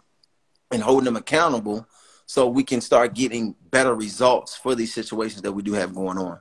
and 0.70 0.82
holding 0.82 1.06
them 1.06 1.16
accountable 1.16 1.86
so 2.26 2.46
we 2.46 2.64
can 2.64 2.80
start 2.80 3.14
getting 3.14 3.54
better 3.70 3.94
results 3.94 4.56
for 4.56 4.74
these 4.74 4.94
situations 4.94 5.42
that 5.42 5.52
we 5.52 5.62
do 5.62 5.72
have 5.72 5.94
going 5.94 6.18
on. 6.18 6.40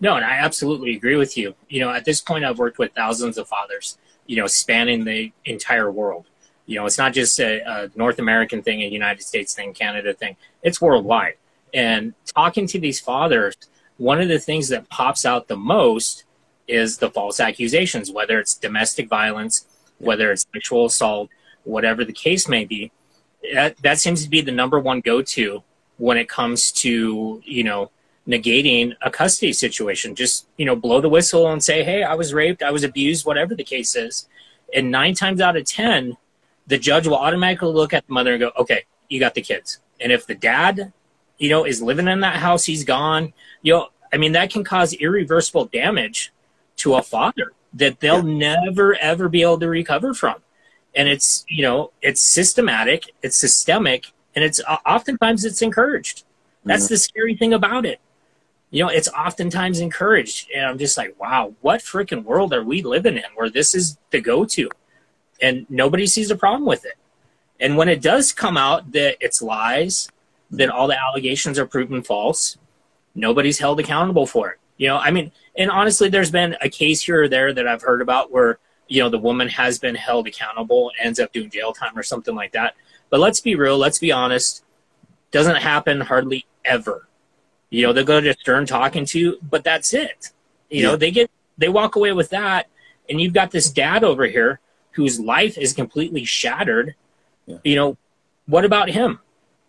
No, 0.00 0.16
and 0.16 0.24
I 0.24 0.38
absolutely 0.38 0.96
agree 0.96 1.16
with 1.16 1.36
you. 1.36 1.54
You 1.68 1.80
know, 1.80 1.90
at 1.90 2.04
this 2.04 2.20
point, 2.20 2.44
I've 2.44 2.58
worked 2.58 2.78
with 2.78 2.92
thousands 2.92 3.38
of 3.38 3.48
fathers, 3.48 3.98
you 4.26 4.36
know, 4.36 4.46
spanning 4.46 5.04
the 5.04 5.32
entire 5.44 5.90
world. 5.90 6.26
You 6.66 6.76
know, 6.76 6.86
it's 6.86 6.98
not 6.98 7.12
just 7.12 7.38
a, 7.40 7.60
a 7.60 7.90
North 7.96 8.18
American 8.18 8.62
thing, 8.62 8.82
a 8.82 8.86
United 8.86 9.22
States 9.22 9.54
thing, 9.54 9.72
Canada 9.72 10.14
thing, 10.14 10.36
it's 10.62 10.80
worldwide. 10.80 11.34
And 11.72 12.14
talking 12.34 12.66
to 12.68 12.78
these 12.78 13.00
fathers, 13.00 13.56
one 13.96 14.20
of 14.20 14.28
the 14.28 14.38
things 14.38 14.68
that 14.68 14.88
pops 14.88 15.24
out 15.24 15.48
the 15.48 15.56
most 15.56 16.24
is 16.66 16.98
the 16.98 17.10
false 17.10 17.40
accusations, 17.40 18.10
whether 18.10 18.38
it's 18.38 18.54
domestic 18.54 19.08
violence, 19.08 19.66
whether 19.98 20.32
it's 20.32 20.46
sexual 20.52 20.86
assault, 20.86 21.30
whatever 21.64 22.04
the 22.04 22.12
case 22.12 22.48
may 22.48 22.64
be. 22.64 22.90
That, 23.52 23.76
that 23.78 23.98
seems 23.98 24.22
to 24.24 24.30
be 24.30 24.40
the 24.40 24.52
number 24.52 24.80
one 24.80 25.00
go 25.00 25.22
to 25.22 25.62
when 25.98 26.16
it 26.16 26.28
comes 26.28 26.72
to, 26.72 27.42
you 27.44 27.64
know, 27.64 27.90
negating 28.26 28.94
a 29.02 29.10
custody 29.10 29.52
situation. 29.52 30.14
Just, 30.14 30.46
you 30.56 30.66
know, 30.66 30.76
blow 30.76 31.00
the 31.00 31.08
whistle 31.08 31.50
and 31.50 31.62
say, 31.62 31.82
hey, 31.82 32.02
I 32.02 32.14
was 32.14 32.34
raped, 32.34 32.62
I 32.62 32.70
was 32.70 32.84
abused, 32.84 33.26
whatever 33.26 33.54
the 33.54 33.64
case 33.64 33.96
is. 33.96 34.28
And 34.74 34.90
nine 34.90 35.14
times 35.14 35.40
out 35.40 35.56
of 35.56 35.64
10, 35.64 36.16
the 36.66 36.78
judge 36.78 37.06
will 37.06 37.16
automatically 37.16 37.72
look 37.72 37.94
at 37.94 38.06
the 38.06 38.12
mother 38.12 38.32
and 38.32 38.40
go, 38.40 38.52
okay, 38.58 38.84
you 39.08 39.18
got 39.18 39.34
the 39.34 39.40
kids. 39.40 39.78
And 40.00 40.12
if 40.12 40.26
the 40.26 40.34
dad, 40.34 40.92
you 41.38 41.48
know, 41.48 41.64
is 41.64 41.80
living 41.80 42.08
in 42.08 42.20
that 42.20 42.36
house, 42.36 42.64
he's 42.64 42.84
gone, 42.84 43.32
you 43.62 43.72
know, 43.72 43.88
I 44.12 44.18
mean, 44.18 44.32
that 44.32 44.50
can 44.50 44.64
cause 44.64 44.92
irreversible 44.92 45.66
damage 45.66 46.32
to 46.76 46.94
a 46.94 47.02
father 47.02 47.52
that 47.74 48.00
they'll 48.00 48.22
never, 48.22 48.94
ever 48.96 49.28
be 49.28 49.42
able 49.42 49.60
to 49.60 49.68
recover 49.68 50.14
from. 50.14 50.36
And 50.94 51.08
it's, 51.08 51.44
you 51.48 51.62
know, 51.62 51.92
it's 52.02 52.20
systematic, 52.20 53.12
it's 53.22 53.36
systemic, 53.36 54.06
and 54.34 54.44
it's 54.44 54.60
oftentimes 54.86 55.44
it's 55.44 55.62
encouraged. 55.62 56.24
That's 56.64 56.84
mm-hmm. 56.84 56.94
the 56.94 56.98
scary 56.98 57.36
thing 57.36 57.52
about 57.52 57.86
it 57.86 58.00
you 58.70 58.84
know, 58.84 58.90
it's 58.90 59.08
oftentimes 59.08 59.80
encouraged. 59.80 60.50
And 60.54 60.66
I'm 60.66 60.78
just 60.78 60.98
like, 60.98 61.18
wow, 61.18 61.54
what 61.60 61.80
freaking 61.80 62.24
world 62.24 62.52
are 62.52 62.62
we 62.62 62.82
living 62.82 63.16
in 63.16 63.24
where 63.34 63.48
this 63.48 63.74
is 63.74 63.98
the 64.10 64.20
go 64.20 64.44
to? 64.44 64.68
And 65.40 65.66
nobody 65.70 66.06
sees 66.06 66.30
a 66.30 66.36
problem 66.36 66.66
with 66.66 66.84
it. 66.84 66.94
And 67.60 67.76
when 67.76 67.88
it 67.88 68.02
does 68.02 68.32
come 68.32 68.56
out 68.56 68.92
that 68.92 69.16
it's 69.20 69.40
lies, 69.40 70.08
that 70.50 70.68
mm-hmm. 70.68 70.78
all 70.78 70.86
the 70.86 71.00
allegations 71.00 71.58
are 71.58 71.66
proven 71.66 72.02
false, 72.02 72.58
nobody's 73.14 73.58
held 73.58 73.80
accountable 73.80 74.26
for 74.26 74.50
it. 74.50 74.58
You 74.76 74.88
know, 74.88 74.98
I 74.98 75.10
mean, 75.10 75.32
and 75.58 75.70
honestly, 75.70 76.08
there's 76.08 76.30
been 76.30 76.56
a 76.62 76.70
case 76.70 77.02
here 77.02 77.24
or 77.24 77.28
there 77.28 77.52
that 77.52 77.68
I've 77.68 77.82
heard 77.82 78.00
about 78.00 78.32
where, 78.32 78.58
you 78.86 79.02
know, 79.02 79.10
the 79.10 79.18
woman 79.18 79.48
has 79.48 79.78
been 79.78 79.94
held 79.94 80.26
accountable, 80.26 80.90
ends 80.98 81.20
up 81.20 81.32
doing 81.32 81.50
jail 81.50 81.74
time 81.74 81.98
or 81.98 82.02
something 82.02 82.34
like 82.34 82.52
that. 82.52 82.74
But 83.10 83.20
let's 83.20 83.40
be 83.40 83.54
real, 83.54 83.76
let's 83.76 83.98
be 83.98 84.12
honest, 84.12 84.64
doesn't 85.30 85.56
happen 85.56 86.00
hardly 86.00 86.46
ever 86.64 87.08
you 87.70 87.86
know, 87.86 87.92
they'll 87.92 88.04
go 88.04 88.20
to 88.20 88.32
Stern 88.34 88.66
talking 88.66 89.04
to, 89.06 89.38
but 89.42 89.64
that's 89.64 89.92
it. 89.92 90.30
You 90.70 90.82
know, 90.82 90.96
they 90.96 91.10
get 91.10 91.30
they 91.56 91.68
walk 91.68 91.96
away 91.96 92.12
with 92.12 92.30
that, 92.30 92.68
and 93.08 93.20
you've 93.20 93.32
got 93.32 93.50
this 93.50 93.70
dad 93.70 94.04
over 94.04 94.26
here 94.26 94.60
whose 94.92 95.20
life 95.20 95.58
is 95.58 95.72
completely 95.72 96.24
shattered. 96.24 96.94
Yeah. 97.46 97.58
You 97.64 97.76
know, 97.76 97.96
what 98.46 98.64
about 98.64 98.90
him? 98.90 99.20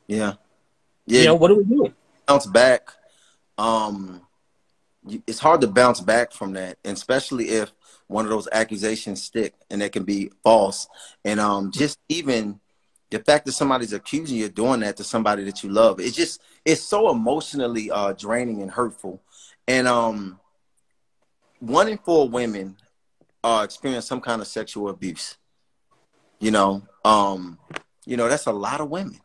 Yeah. 0.08 0.34
Yeah. 1.06 1.20
You 1.20 1.26
know, 1.28 1.36
what 1.36 1.50
do 1.50 1.56
we 1.56 1.64
do? 1.64 1.94
bounce 2.28 2.46
back. 2.46 2.90
Um, 3.58 4.22
it's 5.28 5.40
hard 5.40 5.62
to 5.62 5.68
bounce 5.68 6.00
back 6.02 6.32
from 6.32 6.54
that, 6.54 6.78
and 6.84 6.96
especially 6.96 7.50
if 7.50 7.72
one 8.08 8.26
of 8.26 8.32
those 8.32 8.48
accusations 8.52 9.24
stick 9.24 9.54
and 9.70 9.82
they 9.82 9.90
can 9.90 10.04
be 10.04 10.32
false. 10.44 10.88
And 11.24 11.40
um, 11.40 11.72
just 11.72 12.00
even 12.10 12.60
the 13.12 13.20
fact 13.20 13.46
that 13.46 13.52
somebody's 13.54 13.94
accusing 13.94 14.38
you 14.38 14.46
of 14.46 14.56
doing 14.56 14.80
that 14.82 14.98
to 14.98 15.04
somebody 15.04 15.44
that 15.44 15.64
you 15.64 15.70
love, 15.70 16.00
it's 16.00 16.16
just 16.16 16.42
it's 16.66 16.82
so 16.82 17.12
emotionally 17.12 17.92
uh, 17.92 18.14
draining 18.14 18.62
and 18.62 18.72
hurtful. 18.72 19.22
And 19.68 19.88
um, 19.88 20.40
one 21.60 21.88
in 21.88 21.98
four 22.00 22.28
women 22.30 22.78
uh, 23.44 23.62
experience 23.64 24.06
some 24.08 24.22
kind 24.22 24.42
of 24.42 24.48
sexual 24.48 24.90
abuse. 24.90 25.38
You 26.40 26.52
know, 26.52 26.84
um, 27.04 27.60
you 28.06 28.18
know 28.18 28.28
that's 28.28 28.48
a 28.48 28.52
lot 28.52 28.82
of 28.82 28.90
women 28.90 29.20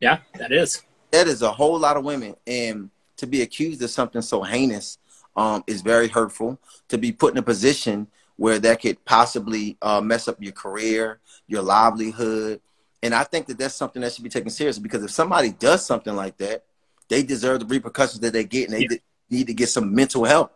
Yeah, 0.00 0.18
that 0.38 0.52
is. 0.52 0.82
that 1.12 1.26
is 1.26 1.40
a 1.42 1.50
whole 1.50 1.78
lot 1.78 1.96
of 1.96 2.04
women 2.04 2.34
and 2.46 2.90
to 3.16 3.26
be 3.26 3.42
accused 3.42 3.82
of 3.82 3.90
something 3.90 4.22
so 4.22 4.42
heinous 4.42 4.98
um, 5.38 5.62
is 5.68 5.82
very 5.82 6.08
hurtful 6.08 6.58
to 6.88 6.98
be 6.98 7.12
put 7.12 7.32
in 7.32 7.38
a 7.38 7.42
position 7.42 8.08
where 8.36 8.58
that 8.58 8.80
could 8.80 9.02
possibly 9.04 9.76
uh, 9.82 10.00
mess 10.00 10.26
up 10.28 10.36
your 10.40 10.52
career 10.52 11.20
your 11.46 11.62
livelihood 11.62 12.60
and 13.02 13.14
i 13.14 13.22
think 13.24 13.46
that 13.46 13.56
that's 13.58 13.74
something 13.74 14.02
that 14.02 14.12
should 14.12 14.24
be 14.24 14.30
taken 14.30 14.50
seriously 14.50 14.82
because 14.82 15.02
if 15.04 15.10
somebody 15.12 15.50
does 15.52 15.86
something 15.86 16.16
like 16.16 16.36
that 16.38 16.64
they 17.08 17.22
deserve 17.22 17.60
the 17.60 17.66
repercussions 17.66 18.20
that 18.20 18.32
they 18.32 18.44
get 18.44 18.68
and 18.68 18.74
they 18.74 18.86
Yeah. 18.90 18.98
need 19.30 19.46
to 19.46 19.54
get 19.54 19.68
some 19.68 19.94
mental 19.94 20.24
help 20.24 20.52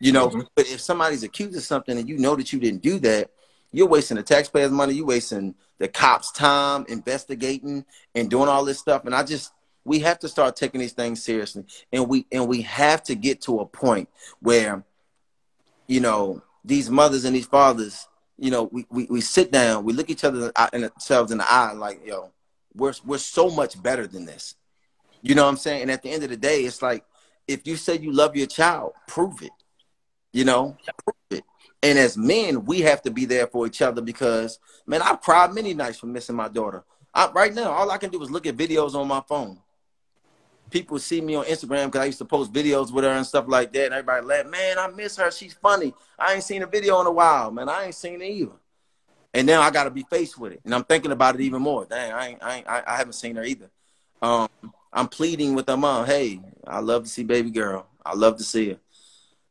you 0.00 0.12
know 0.12 0.28
Mhm. 0.28 0.46
but 0.54 0.66
if 0.68 0.80
somebody's 0.80 1.22
accused 1.22 1.56
of 1.56 1.62
something 1.62 1.98
and 1.98 2.08
you 2.08 2.18
know 2.18 2.36
that 2.36 2.52
you 2.52 2.60
didn't 2.60 2.82
do 2.82 2.98
that 2.98 3.30
you're 3.72 3.88
wasting 3.88 4.18
the 4.18 4.22
taxpayers 4.22 4.70
money 4.70 4.94
you're 4.94 5.06
wasting 5.06 5.54
the 5.78 5.88
cops 5.88 6.30
time 6.32 6.84
investigating 6.88 7.84
and 8.14 8.30
doing 8.30 8.48
all 8.48 8.64
this 8.64 8.78
stuff 8.78 9.04
and 9.06 9.14
i 9.14 9.22
just 9.22 9.52
we 9.86 10.00
have 10.00 10.18
to 10.18 10.28
start 10.28 10.56
taking 10.56 10.80
these 10.80 10.92
things 10.92 11.22
seriously. 11.22 11.64
And 11.92 12.08
we 12.08 12.26
and 12.32 12.48
we 12.48 12.62
have 12.62 13.02
to 13.04 13.14
get 13.14 13.40
to 13.42 13.60
a 13.60 13.66
point 13.66 14.08
where 14.40 14.84
you 15.86 16.00
know 16.00 16.42
these 16.64 16.90
mothers 16.90 17.24
and 17.24 17.34
these 17.34 17.46
fathers 17.46 18.08
you 18.36 18.50
know 18.50 18.64
we, 18.64 18.84
we, 18.90 19.06
we 19.08 19.20
sit 19.20 19.52
down 19.52 19.84
we 19.84 19.92
look 19.92 20.10
each 20.10 20.24
other 20.24 20.52
in 20.72 20.84
ourselves 20.84 21.30
in 21.30 21.38
the 21.38 21.50
eye 21.50 21.72
like 21.72 22.04
yo 22.04 22.30
we're 22.74 22.92
we're 23.04 23.18
so 23.18 23.48
much 23.48 23.80
better 23.80 24.06
than 24.06 24.26
this. 24.26 24.56
You 25.22 25.34
know 25.34 25.44
what 25.44 25.50
i'm 25.50 25.56
saying? 25.56 25.82
And 25.82 25.90
at 25.90 26.02
the 26.02 26.10
end 26.10 26.24
of 26.24 26.30
the 26.30 26.36
day 26.36 26.62
it's 26.62 26.82
like 26.82 27.04
if 27.46 27.66
you 27.66 27.76
say 27.76 27.96
you 27.96 28.12
love 28.12 28.36
your 28.36 28.48
child 28.48 28.92
prove 29.06 29.40
it 29.42 29.52
you 30.32 30.44
know? 30.44 30.76
Prove 31.04 31.38
it. 31.38 31.44
And 31.82 31.98
as 31.98 32.16
men 32.18 32.64
we 32.64 32.80
have 32.80 33.02
to 33.02 33.10
be 33.10 33.24
there 33.24 33.46
for 33.46 33.66
each 33.66 33.80
other 33.80 34.02
because 34.02 34.58
man 34.86 35.00
i've 35.02 35.20
cried 35.20 35.54
many 35.54 35.72
nights 35.72 35.98
for 36.00 36.06
missing 36.06 36.34
my 36.34 36.48
daughter. 36.48 36.84
I, 37.14 37.30
right 37.30 37.54
now 37.54 37.70
all 37.70 37.90
i 37.92 37.98
can 37.98 38.10
do 38.10 38.20
is 38.22 38.30
look 38.30 38.46
at 38.46 38.56
videos 38.56 38.96
on 38.96 39.06
my 39.06 39.22
phone 39.28 39.60
people 40.76 40.98
see 40.98 41.22
me 41.22 41.34
on 41.34 41.46
Instagram 41.46 41.86
because 41.86 42.02
I 42.02 42.04
used 42.04 42.18
to 42.18 42.26
post 42.26 42.52
videos 42.52 42.92
with 42.92 43.04
her 43.04 43.10
and 43.10 43.24
stuff 43.24 43.46
like 43.48 43.72
that. 43.72 43.86
And 43.86 43.94
everybody 43.94 44.26
laugh, 44.26 44.46
man, 44.46 44.78
I 44.78 44.88
miss 44.88 45.16
her. 45.16 45.30
She's 45.30 45.54
funny. 45.54 45.94
I 46.18 46.34
ain't 46.34 46.42
seen 46.42 46.62
a 46.62 46.66
video 46.66 47.00
in 47.00 47.06
a 47.06 47.10
while, 47.10 47.50
man. 47.50 47.70
I 47.70 47.86
ain't 47.86 47.94
seen 47.94 48.20
it 48.20 48.26
either. 48.26 48.52
And 49.32 49.46
now 49.46 49.62
I 49.62 49.70
got 49.70 49.84
to 49.84 49.90
be 49.90 50.04
faced 50.10 50.38
with 50.38 50.52
it, 50.52 50.60
and 50.64 50.74
I'm 50.74 50.84
thinking 50.84 51.12
about 51.12 51.34
it 51.34 51.42
even 51.42 51.60
more. 51.60 51.84
Dang, 51.84 52.12
I 52.12 52.28
ain't, 52.28 52.42
I, 52.42 52.56
ain't, 52.56 52.66
I, 52.68 52.96
haven't 52.96 53.14
seen 53.14 53.36
her 53.36 53.44
either. 53.44 53.70
Um, 54.22 54.48
I'm 54.92 55.08
pleading 55.08 55.54
with 55.54 55.68
her 55.68 55.76
mom. 55.76 56.06
Hey, 56.06 56.40
I 56.66 56.80
love 56.80 57.04
to 57.04 57.08
see 57.08 57.22
baby 57.22 57.50
girl. 57.50 57.86
I 58.04 58.14
love 58.14 58.38
to 58.38 58.44
see 58.44 58.70
her. 58.70 58.78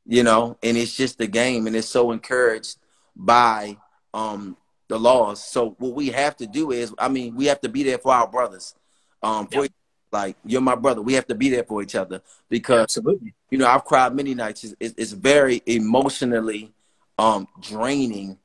You 0.08 0.24
know, 0.24 0.58
and 0.64 0.78
it's 0.78 0.96
just 0.96 1.22
a 1.22 1.28
game, 1.28 1.68
and 1.68 1.76
it's 1.76 1.88
so 1.88 2.12
encouraged 2.12 2.78
by 3.16 3.78
um 4.14 4.58
the 4.88 5.00
laws. 5.00 5.44
So 5.44 5.76
what 5.80 5.94
we 5.94 6.10
have 6.10 6.36
to 6.38 6.48
do 6.48 6.72
is, 6.72 6.94
I 6.98 7.10
mean, 7.10 7.36
we 7.36 7.46
have 7.46 7.62
to 7.62 7.70
be 7.70 7.84
there 7.84 8.00
for 8.00 8.14
our 8.14 8.28
brothers. 8.28 8.76
Um, 9.22 9.48
for 9.48 9.64
Yeah. 9.64 9.70
Like 10.12 10.38
you're 10.46 10.62
my 10.62 10.76
brother. 10.76 11.02
We 11.02 11.14
have 11.14 11.28
to 11.28 11.36
be 11.36 11.50
there 11.50 11.64
for 11.64 11.82
each 11.82 11.96
other 11.96 12.22
because 12.50 12.84
Absolutely. 12.84 13.34
you 13.50 13.58
know 13.58 13.68
I've 13.68 13.86
cried 13.86 14.14
many 14.16 14.34
nights. 14.34 14.64
It's, 14.64 14.76
it's, 14.80 14.94
it's 14.98 15.12
very 15.12 15.62
emotionally 15.66 16.74
um, 17.18 17.48
draining, 17.62 18.38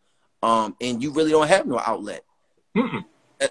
um, 0.42 0.76
and 0.80 1.02
you 1.02 1.12
really 1.12 1.30
don't 1.30 1.48
have 1.48 1.66
no 1.66 1.78
outlet 1.78 2.24
Mm-mm. 2.76 3.04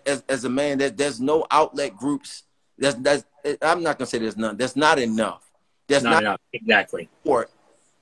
as, 0.05 0.23
as 0.27 0.43
a 0.45 0.49
man. 0.49 0.79
That 0.79 0.97
there's 0.97 1.19
no 1.19 1.45
outlet 1.51 1.95
groups. 1.95 2.43
That's 2.77 2.95
that's. 2.95 3.25
I'm 3.61 3.83
not 3.83 3.97
gonna 3.97 4.07
say 4.07 4.17
there's 4.19 4.37
none. 4.37 4.57
That's 4.57 4.75
not 4.75 4.99
enough. 4.99 5.49
There's 5.87 6.03
Not 6.03 6.11
not 6.11 6.21
enough. 6.21 6.41
Exactly. 6.53 7.09
support 7.23 7.51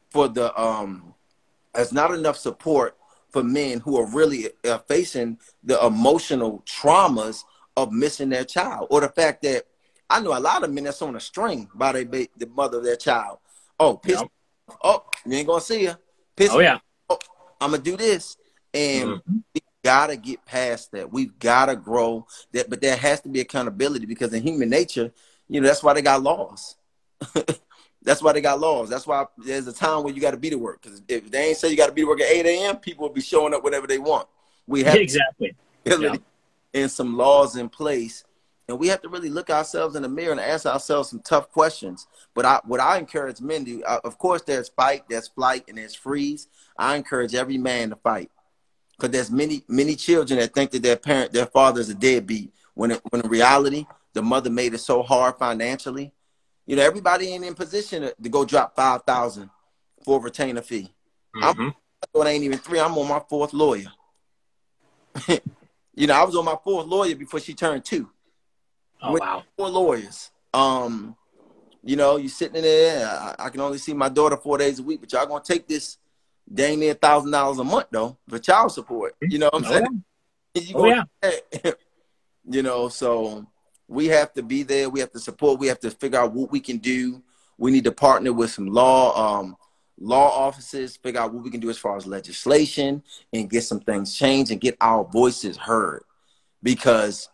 for 0.09 0.27
the 0.27 0.59
um. 0.59 1.13
There's 1.73 1.93
not 1.93 2.11
enough 2.11 2.37
support 2.37 2.97
for 3.29 3.43
men 3.43 3.79
who 3.81 3.97
are 3.97 4.05
really 4.07 4.49
uh, 4.67 4.79
facing 4.79 5.37
the 5.63 5.83
emotional 5.85 6.63
traumas 6.65 7.43
of 7.75 7.91
missing 7.91 8.29
their 8.29 8.43
child 8.43 8.87
or 8.89 9.01
the 9.01 9.09
fact 9.09 9.43
that 9.43 9.65
I 10.09 10.21
know 10.21 10.37
a 10.37 10.39
lot 10.39 10.63
of 10.63 10.71
men 10.71 10.85
that's 10.85 11.01
on 11.01 11.15
a 11.15 11.19
string 11.19 11.69
by 11.73 12.03
ba- 12.03 12.27
the 12.37 12.47
mother 12.47 12.77
of 12.77 12.83
their 12.83 12.95
child. 12.95 13.39
Oh, 13.79 13.97
piss. 13.97 14.19
Yep. 14.19 14.31
Oh, 14.83 15.03
you 15.25 15.33
ain't 15.37 15.47
gonna 15.47 15.61
see 15.61 15.85
her. 15.85 15.97
Piss. 16.35 16.51
Oh 16.51 16.59
yeah. 16.59 16.79
I'm 17.59 17.71
gonna 17.71 17.79
do 17.79 17.97
this, 17.97 18.37
and 18.73 19.09
Mhm. 19.09 19.21
we 19.55 19.61
gotta 19.83 20.15
get 20.15 20.45
past 20.45 20.91
that. 20.91 21.11
We've 21.11 21.37
gotta 21.39 21.75
grow 21.75 22.27
that, 22.51 22.69
but 22.69 22.81
there 22.81 22.95
has 22.95 23.21
to 23.21 23.29
be 23.29 23.39
accountability 23.41 24.05
because 24.05 24.33
in 24.33 24.43
human 24.43 24.69
nature, 24.69 25.11
you 25.47 25.59
know, 25.61 25.67
that's 25.67 25.81
why 25.81 25.93
they 25.93 26.01
got 26.01 26.21
laws. 26.21 26.75
that's 28.03 28.21
why 28.21 28.33
they 28.33 28.41
got 28.41 28.59
laws. 28.59 28.89
That's 28.89 29.07
why 29.07 29.25
there's 29.37 29.67
a 29.67 29.73
time 29.73 30.03
when 30.03 30.13
you 30.15 30.21
got 30.21 30.31
to 30.31 30.37
be 30.37 30.49
to 30.51 30.57
work. 30.57 30.81
Because 30.81 31.01
if 31.07 31.31
they 31.31 31.49
ain't 31.49 31.57
say 31.57 31.69
you 31.69 31.77
got 31.77 31.87
to 31.87 31.93
be 31.93 32.01
to 32.01 32.07
work 32.07 32.21
at 32.21 32.31
8 32.31 32.45
a.m., 32.45 32.77
people 32.77 33.07
will 33.07 33.13
be 33.13 33.21
showing 33.21 33.53
up 33.53 33.63
whenever 33.63 33.87
they 33.87 33.97
want. 33.97 34.27
We 34.67 34.83
have 34.83 34.95
exactly. 34.99 35.55
ability 35.85 36.23
and 36.73 36.91
some 36.91 37.17
laws 37.17 37.55
in 37.55 37.69
place. 37.69 38.23
And 38.69 38.77
we 38.77 38.87
have 38.87 39.01
to 39.01 39.09
really 39.09 39.29
look 39.29 39.49
ourselves 39.49 39.95
in 39.95 40.01
the 40.01 40.09
mirror 40.09 40.31
and 40.31 40.41
ask 40.41 40.65
ourselves 40.65 41.09
some 41.09 41.21
tough 41.21 41.49
questions. 41.51 42.07
But 42.33 42.45
I, 42.45 42.59
what 42.65 42.81
I 42.81 42.97
encourage 42.97 43.39
men 43.39 43.63
to, 43.65 43.83
uh, 43.83 43.99
of 44.03 44.17
course, 44.17 44.41
there's 44.41 44.67
fight, 44.67 45.03
there's 45.09 45.29
flight, 45.29 45.63
and 45.69 45.77
there's 45.77 45.95
freeze. 45.95 46.47
I 46.77 46.97
encourage 46.97 47.33
every 47.33 47.57
man 47.57 47.91
to 47.91 47.95
fight 47.95 48.29
because 48.97 49.11
there's 49.11 49.31
many, 49.31 49.63
many 49.69 49.95
children 49.95 50.39
that 50.39 50.53
think 50.53 50.71
that 50.71 50.83
their 50.83 50.97
parent, 50.97 51.31
their 51.31 51.45
father's 51.45 51.89
a 51.89 51.95
deadbeat. 51.95 52.51
When, 52.73 52.91
it, 52.91 53.01
when 53.09 53.21
in 53.21 53.29
reality, 53.29 53.85
the 54.13 54.21
mother 54.21 54.49
made 54.49 54.73
it 54.73 54.79
so 54.79 55.01
hard 55.01 55.37
financially. 55.37 56.11
You 56.65 56.75
know, 56.75 56.83
everybody 56.83 57.29
ain't 57.29 57.45
in 57.45 57.55
position 57.55 58.01
to, 58.01 58.15
to 58.21 58.29
go 58.29 58.43
drop 58.43 58.75
five 58.75 59.03
thousand 59.03 59.49
for 60.03 60.17
a 60.19 60.21
retainer 60.21 60.61
fee. 60.61 60.93
Mhm. 61.35 61.73
It 62.13 62.27
ain't 62.27 62.43
even 62.43 62.59
three. 62.59 62.79
I'm 62.79 62.97
on 62.97 63.07
my 63.07 63.21
fourth 63.29 63.53
lawyer. 63.53 63.91
you 65.95 66.07
know, 66.07 66.13
I 66.13 66.23
was 66.23 66.35
on 66.35 66.45
my 66.45 66.57
fourth 66.63 66.87
lawyer 66.87 67.15
before 67.15 67.39
she 67.39 67.53
turned 67.53 67.85
two. 67.85 68.09
Oh 69.01 69.13
With- 69.13 69.21
wow. 69.21 69.43
Four 69.57 69.69
lawyers. 69.69 70.31
Um, 70.53 71.15
you 71.83 71.95
know, 71.95 72.17
you're 72.17 72.29
sitting 72.29 72.55
in 72.57 72.63
there. 72.63 73.07
I, 73.07 73.35
I 73.39 73.49
can 73.49 73.61
only 73.61 73.77
see 73.77 73.93
my 73.93 74.09
daughter 74.09 74.37
four 74.37 74.57
days 74.57 74.79
a 74.79 74.83
week, 74.83 74.99
but 75.01 75.11
y'all 75.11 75.25
gonna 75.25 75.43
take 75.43 75.67
this 75.67 75.97
dang 76.51 76.79
near 76.79 76.93
thousand 76.93 77.31
dollars 77.31 77.59
a 77.59 77.63
month 77.63 77.87
though 77.91 78.17
for 78.27 78.39
child 78.39 78.71
support. 78.71 79.15
You 79.21 79.39
know 79.39 79.49
what 79.51 79.55
I'm 79.55 79.65
Oh, 79.65 79.69
saying? 79.69 80.03
You 80.55 80.75
Oh 80.75 80.85
yeah. 81.21 81.71
you 82.49 82.63
know, 82.63 82.89
so 82.89 83.45
we 83.87 84.07
have 84.07 84.33
to 84.33 84.41
be 84.41 84.63
there. 84.63 84.89
We 84.89 84.99
have 85.01 85.11
to 85.11 85.19
support. 85.19 85.59
We 85.59 85.67
have 85.67 85.79
to 85.81 85.91
figure 85.91 86.19
out 86.19 86.33
what 86.33 86.51
we 86.51 86.59
can 86.59 86.77
do. 86.77 87.21
We 87.59 87.69
need 87.71 87.83
to 87.83 87.91
partner 87.91 88.33
with 88.33 88.51
some 88.51 88.67
law 88.67 89.39
um, 89.39 89.55
law 89.99 90.29
offices, 90.29 90.97
figure 90.97 91.21
out 91.21 91.33
what 91.33 91.43
we 91.43 91.51
can 91.51 91.59
do 91.59 91.69
as 91.69 91.77
far 91.77 91.95
as 91.95 92.07
legislation, 92.07 93.03
and 93.33 93.49
get 93.49 93.63
some 93.63 93.79
things 93.79 94.15
changed 94.15 94.51
and 94.51 94.59
get 94.59 94.77
our 94.81 95.03
voices 95.03 95.57
heard. 95.57 96.03
Because 96.63 97.29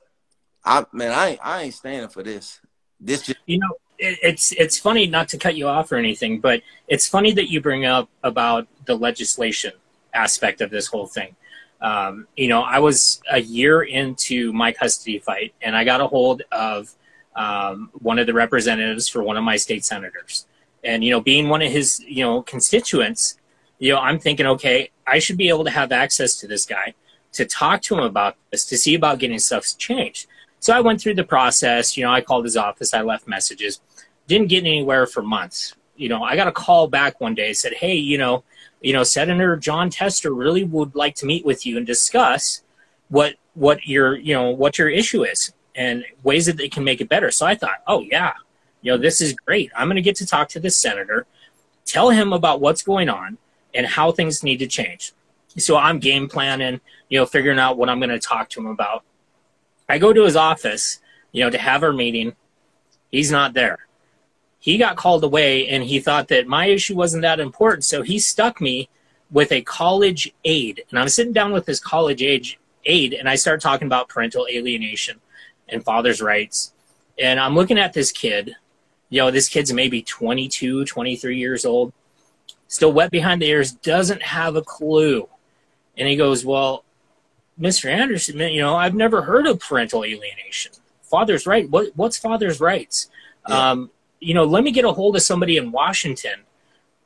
I 0.65 0.85
man, 0.91 1.11
I 1.11 1.37
I 1.43 1.63
ain't 1.63 1.73
standing 1.73 2.09
for 2.09 2.23
this. 2.23 2.59
This 2.99 3.23
just 3.23 3.39
You 3.45 3.59
know, 3.59 3.77
it, 3.97 4.19
it's 4.23 4.51
it's 4.53 4.77
funny 4.77 5.07
not 5.07 5.29
to 5.29 5.37
cut 5.37 5.55
you 5.55 5.67
off 5.67 5.91
or 5.91 5.97
anything, 5.97 6.39
but 6.39 6.61
it's 6.87 7.07
funny 7.07 7.31
that 7.33 7.49
you 7.49 7.61
bring 7.61 7.85
up 7.85 8.09
about 8.23 8.67
the 8.85 8.95
legislation 8.95 9.73
aspect 10.13 10.61
of 10.61 10.69
this 10.69 10.87
whole 10.87 11.07
thing. 11.07 11.35
Um, 11.81 12.27
you 12.37 12.47
know, 12.47 12.61
I 12.61 12.79
was 12.79 13.21
a 13.29 13.41
year 13.41 13.83
into 13.83 14.53
my 14.53 14.71
custody 14.71 15.19
fight, 15.19 15.53
and 15.61 15.75
I 15.75 15.83
got 15.83 15.99
a 15.99 16.07
hold 16.07 16.43
of 16.51 16.93
um, 17.35 17.89
one 17.93 18.19
of 18.19 18.27
the 18.27 18.33
representatives 18.33 19.09
for 19.09 19.21
one 19.21 19.35
of 19.35 19.43
my 19.43 19.57
state 19.57 19.83
senators, 19.83 20.45
and 20.83 21.03
you 21.03 21.11
know, 21.11 21.19
being 21.19 21.49
one 21.49 21.61
of 21.61 21.71
his 21.71 21.99
you 21.99 22.23
know 22.23 22.41
constituents, 22.41 23.37
you 23.79 23.91
know, 23.91 23.99
I'm 23.99 24.17
thinking, 24.17 24.45
okay, 24.45 24.91
I 25.05 25.19
should 25.19 25.37
be 25.37 25.49
able 25.49 25.65
to 25.65 25.71
have 25.71 25.91
access 25.91 26.37
to 26.37 26.47
this 26.47 26.65
guy 26.65 26.93
to 27.33 27.45
talk 27.45 27.81
to 27.81 27.95
him 27.95 28.03
about 28.03 28.37
this, 28.51 28.65
to 28.67 28.77
see 28.77 28.95
about 28.95 29.19
getting 29.19 29.39
stuff 29.39 29.65
changed. 29.77 30.27
So 30.63 30.71
I 30.71 30.79
went 30.79 31.01
through 31.01 31.15
the 31.15 31.25
process. 31.25 31.97
You 31.97 32.05
know, 32.05 32.11
I 32.13 32.21
called 32.21 32.45
his 32.45 32.55
office. 32.55 32.93
I 32.93 33.01
left 33.01 33.27
messages. 33.27 33.81
Didn't 34.27 34.47
get 34.47 34.59
anywhere 34.59 35.05
for 35.05 35.21
months. 35.21 35.75
You 35.97 36.07
know, 36.07 36.23
I 36.23 36.37
got 36.37 36.47
a 36.47 36.53
call 36.53 36.87
back 36.87 37.19
one 37.19 37.35
day. 37.35 37.51
Said, 37.51 37.73
"Hey, 37.73 37.95
you 37.95 38.17
know, 38.17 38.45
you 38.79 38.93
know, 38.93 39.03
Senator 39.03 39.57
Jon 39.57 39.89
Tester 39.89 40.33
really 40.33 40.63
would 40.63 40.95
like 40.95 41.15
to 41.15 41.25
meet 41.25 41.43
with 41.43 41.65
you 41.65 41.75
and 41.75 41.85
discuss 41.85 42.63
what 43.09 43.35
what 43.55 43.85
your 43.85 44.15
you 44.15 44.33
know 44.33 44.51
what 44.51 44.77
your 44.77 44.87
issue 44.87 45.25
is 45.25 45.51
and 45.75 46.05
ways 46.23 46.45
that 46.45 46.55
they 46.55 46.69
can 46.69 46.85
make 46.85 47.01
it 47.01 47.09
better." 47.09 47.29
So 47.29 47.45
I 47.45 47.55
thought, 47.55 47.83
"Oh 47.85 47.99
yeah, 47.99 48.31
you 48.81 48.93
know, 48.93 48.97
this 48.97 49.19
is 49.19 49.33
great. 49.33 49.69
I'm 49.75 49.87
going 49.87 49.97
to 49.97 50.01
get 50.01 50.15
to 50.17 50.25
talk 50.25 50.47
to 50.49 50.61
this 50.61 50.77
senator, 50.77 51.25
tell 51.85 52.09
him 52.09 52.31
about 52.31 52.61
what's 52.61 52.83
going 52.83 53.09
on 53.09 53.37
and 53.73 53.85
how 53.85 54.13
things 54.13 54.43
need 54.43 54.59
to 54.59 54.67
change." 54.67 55.11
So 55.57 55.75
I'm 55.75 55.99
game 55.99 56.29
planning, 56.29 56.79
you 57.09 57.19
know, 57.19 57.25
figuring 57.25 57.59
out 57.59 57.77
what 57.77 57.89
I'm 57.89 57.99
going 57.99 58.11
to 58.11 58.19
talk 58.19 58.47
to 58.51 58.61
him 58.61 58.67
about. 58.67 59.03
I 59.87 59.97
go 59.97 60.13
to 60.13 60.23
his 60.23 60.35
office, 60.35 60.99
you 61.31 61.43
know, 61.43 61.49
to 61.49 61.57
have 61.57 61.83
our 61.83 61.93
meeting. 61.93 62.35
He's 63.11 63.31
not 63.31 63.53
there. 63.53 63.79
He 64.59 64.77
got 64.77 64.95
called 64.95 65.23
away 65.23 65.67
and 65.67 65.83
he 65.83 65.99
thought 65.99 66.29
that 66.29 66.47
my 66.47 66.67
issue 66.67 66.95
wasn't 66.95 67.23
that 67.23 67.39
important. 67.39 67.83
So 67.83 68.01
he 68.01 68.17
stuck 68.17 68.61
me 68.61 68.89
with 69.29 69.51
a 69.51 69.61
college 69.61 70.33
aide. 70.45 70.83
And 70.89 70.99
I'm 70.99 71.09
sitting 71.09 71.33
down 71.33 71.51
with 71.51 71.65
this 71.65 71.79
college 71.79 72.23
age 72.23 72.59
aide 72.85 73.13
and 73.13 73.27
I 73.27 73.35
start 73.35 73.61
talking 73.61 73.87
about 73.87 74.09
parental 74.09 74.47
alienation 74.49 75.19
and 75.67 75.83
father's 75.83 76.21
rights. 76.21 76.73
And 77.19 77.39
I'm 77.39 77.55
looking 77.55 77.77
at 77.77 77.93
this 77.93 78.11
kid. 78.11 78.55
You 79.09 79.21
know, 79.21 79.31
this 79.31 79.49
kid's 79.49 79.73
maybe 79.73 80.01
22, 80.01 80.85
23 80.85 81.37
years 81.37 81.65
old, 81.65 81.93
still 82.67 82.93
wet 82.93 83.11
behind 83.11 83.41
the 83.41 83.47
ears, 83.47 83.71
doesn't 83.71 84.23
have 84.23 84.55
a 84.55 84.61
clue. 84.61 85.27
And 85.97 86.07
he 86.07 86.15
goes, 86.15 86.43
Well, 86.43 86.83
Mr. 87.59 87.89
Anderson, 87.89 88.39
you 88.39 88.61
know, 88.61 88.75
I've 88.75 88.95
never 88.95 89.21
heard 89.21 89.47
of 89.47 89.59
parental 89.59 90.03
alienation. 90.03 90.71
Father's 91.03 91.45
right. 91.45 91.69
What 91.69 91.91
what's 91.95 92.17
father's 92.17 92.59
rights? 92.59 93.09
Yeah. 93.47 93.71
Um, 93.71 93.91
you 94.19 94.33
know, 94.33 94.45
let 94.45 94.63
me 94.63 94.71
get 94.71 94.85
a 94.85 94.91
hold 94.91 95.15
of 95.15 95.21
somebody 95.21 95.57
in 95.57 95.71
Washington 95.71 96.41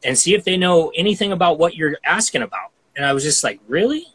and 0.04 0.18
see 0.18 0.36
if 0.36 0.44
they 0.44 0.56
know 0.56 0.92
anything 0.96 1.32
about 1.32 1.58
what 1.58 1.76
you're 1.76 1.98
asking 2.06 2.44
about. 2.44 2.72
And 2.96 3.06
I 3.06 3.14
was 3.14 3.24
just 3.24 3.44
like, 3.44 3.60
really? 3.68 4.06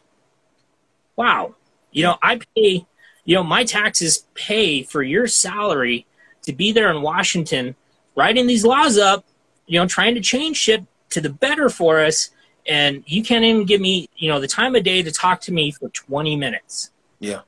Wow. 1.15 1.55
You 1.91 2.03
know, 2.03 2.17
I 2.21 2.39
pay, 2.55 2.85
you 3.25 3.35
know, 3.35 3.43
my 3.43 3.63
taxes 3.63 4.25
pay 4.33 4.83
for 4.83 5.03
your 5.03 5.27
salary 5.27 6.05
to 6.43 6.53
be 6.53 6.71
there 6.71 6.89
in 6.89 7.01
Washington 7.01 7.75
writing 8.15 8.47
these 8.47 8.65
laws 8.65 8.97
up, 8.97 9.25
you 9.67 9.79
know, 9.79 9.87
trying 9.87 10.15
to 10.15 10.21
change 10.21 10.57
shit 10.57 10.85
to 11.09 11.21
the 11.21 11.29
better 11.29 11.69
for 11.69 11.99
us. 11.99 12.31
And 12.67 13.03
you 13.05 13.23
can't 13.23 13.43
even 13.43 13.65
give 13.65 13.81
me, 13.81 14.09
you 14.15 14.29
know, 14.29 14.39
the 14.39 14.47
time 14.47 14.75
of 14.75 14.83
day 14.83 15.03
to 15.03 15.11
talk 15.11 15.41
to 15.41 15.51
me 15.51 15.71
for 15.71 15.89
20 15.89 16.35
minutes. 16.35 16.91
Yeah, 17.19 17.41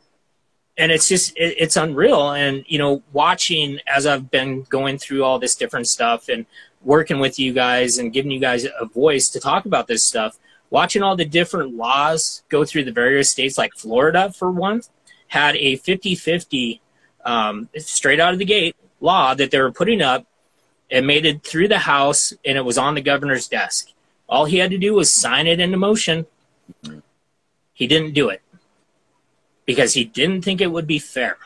and 0.77 0.91
it's 0.91 1.07
just 1.07 1.35
it, 1.37 1.55
it's 1.57 1.77
unreal. 1.77 2.31
And 2.31 2.65
you 2.67 2.77
know 2.77 3.03
watching 3.13 3.79
as 3.87 4.05
i've 4.05 4.29
been 4.31 4.63
going 4.63 4.97
through 4.97 5.23
all 5.23 5.39
this 5.39 5.55
different 5.55 5.87
stuff 5.87 6.29
and 6.29 6.45
working 6.83 7.19
with 7.19 7.39
you 7.39 7.53
guys 7.53 7.97
and 7.97 8.13
giving 8.13 8.31
you 8.31 8.39
guys 8.39 8.65
a 8.79 8.85
voice 8.85 9.29
to 9.29 9.39
talk 9.39 9.65
about 9.65 9.87
this 9.87 10.03
stuff 10.03 10.37
watching 10.69 11.01
all 11.01 11.15
the 11.15 11.25
different 11.25 11.75
laws 11.75 12.43
go 12.49 12.63
through 12.65 12.83
the 12.83 12.91
various 12.91 13.29
states 13.29 13.57
like 13.57 13.73
florida 13.73 14.31
for 14.31 14.51
one 14.51 14.81
had 15.27 15.55
a 15.55 15.77
50-50 15.77 16.79
um, 17.25 17.67
straight 17.77 18.19
out 18.19 18.33
of 18.33 18.39
the 18.39 18.45
gate 18.45 18.75
law 19.01 19.33
that 19.33 19.49
they 19.49 19.59
were 19.59 19.71
putting 19.71 20.01
up 20.01 20.25
and 20.91 21.07
made 21.07 21.25
it 21.25 21.43
through 21.43 21.67
the 21.67 21.79
house 21.79 22.33
and 22.45 22.57
it 22.57 22.61
was 22.61 22.77
on 22.77 22.93
the 22.93 23.01
governor's 23.01 23.47
desk 23.47 23.89
all 24.27 24.45
he 24.45 24.57
had 24.57 24.71
to 24.71 24.77
do 24.77 24.93
was 24.93 25.13
sign 25.13 25.47
it 25.47 25.59
into 25.59 25.77
motion 25.77 26.25
he 27.75 27.87
didn't 27.87 28.13
do 28.13 28.29
it 28.29 28.41
because 29.65 29.93
he 29.93 30.05
didn't 30.05 30.43
think 30.43 30.61
it 30.61 30.71
would 30.71 30.87
be 30.87 30.97
fair. 30.97 31.37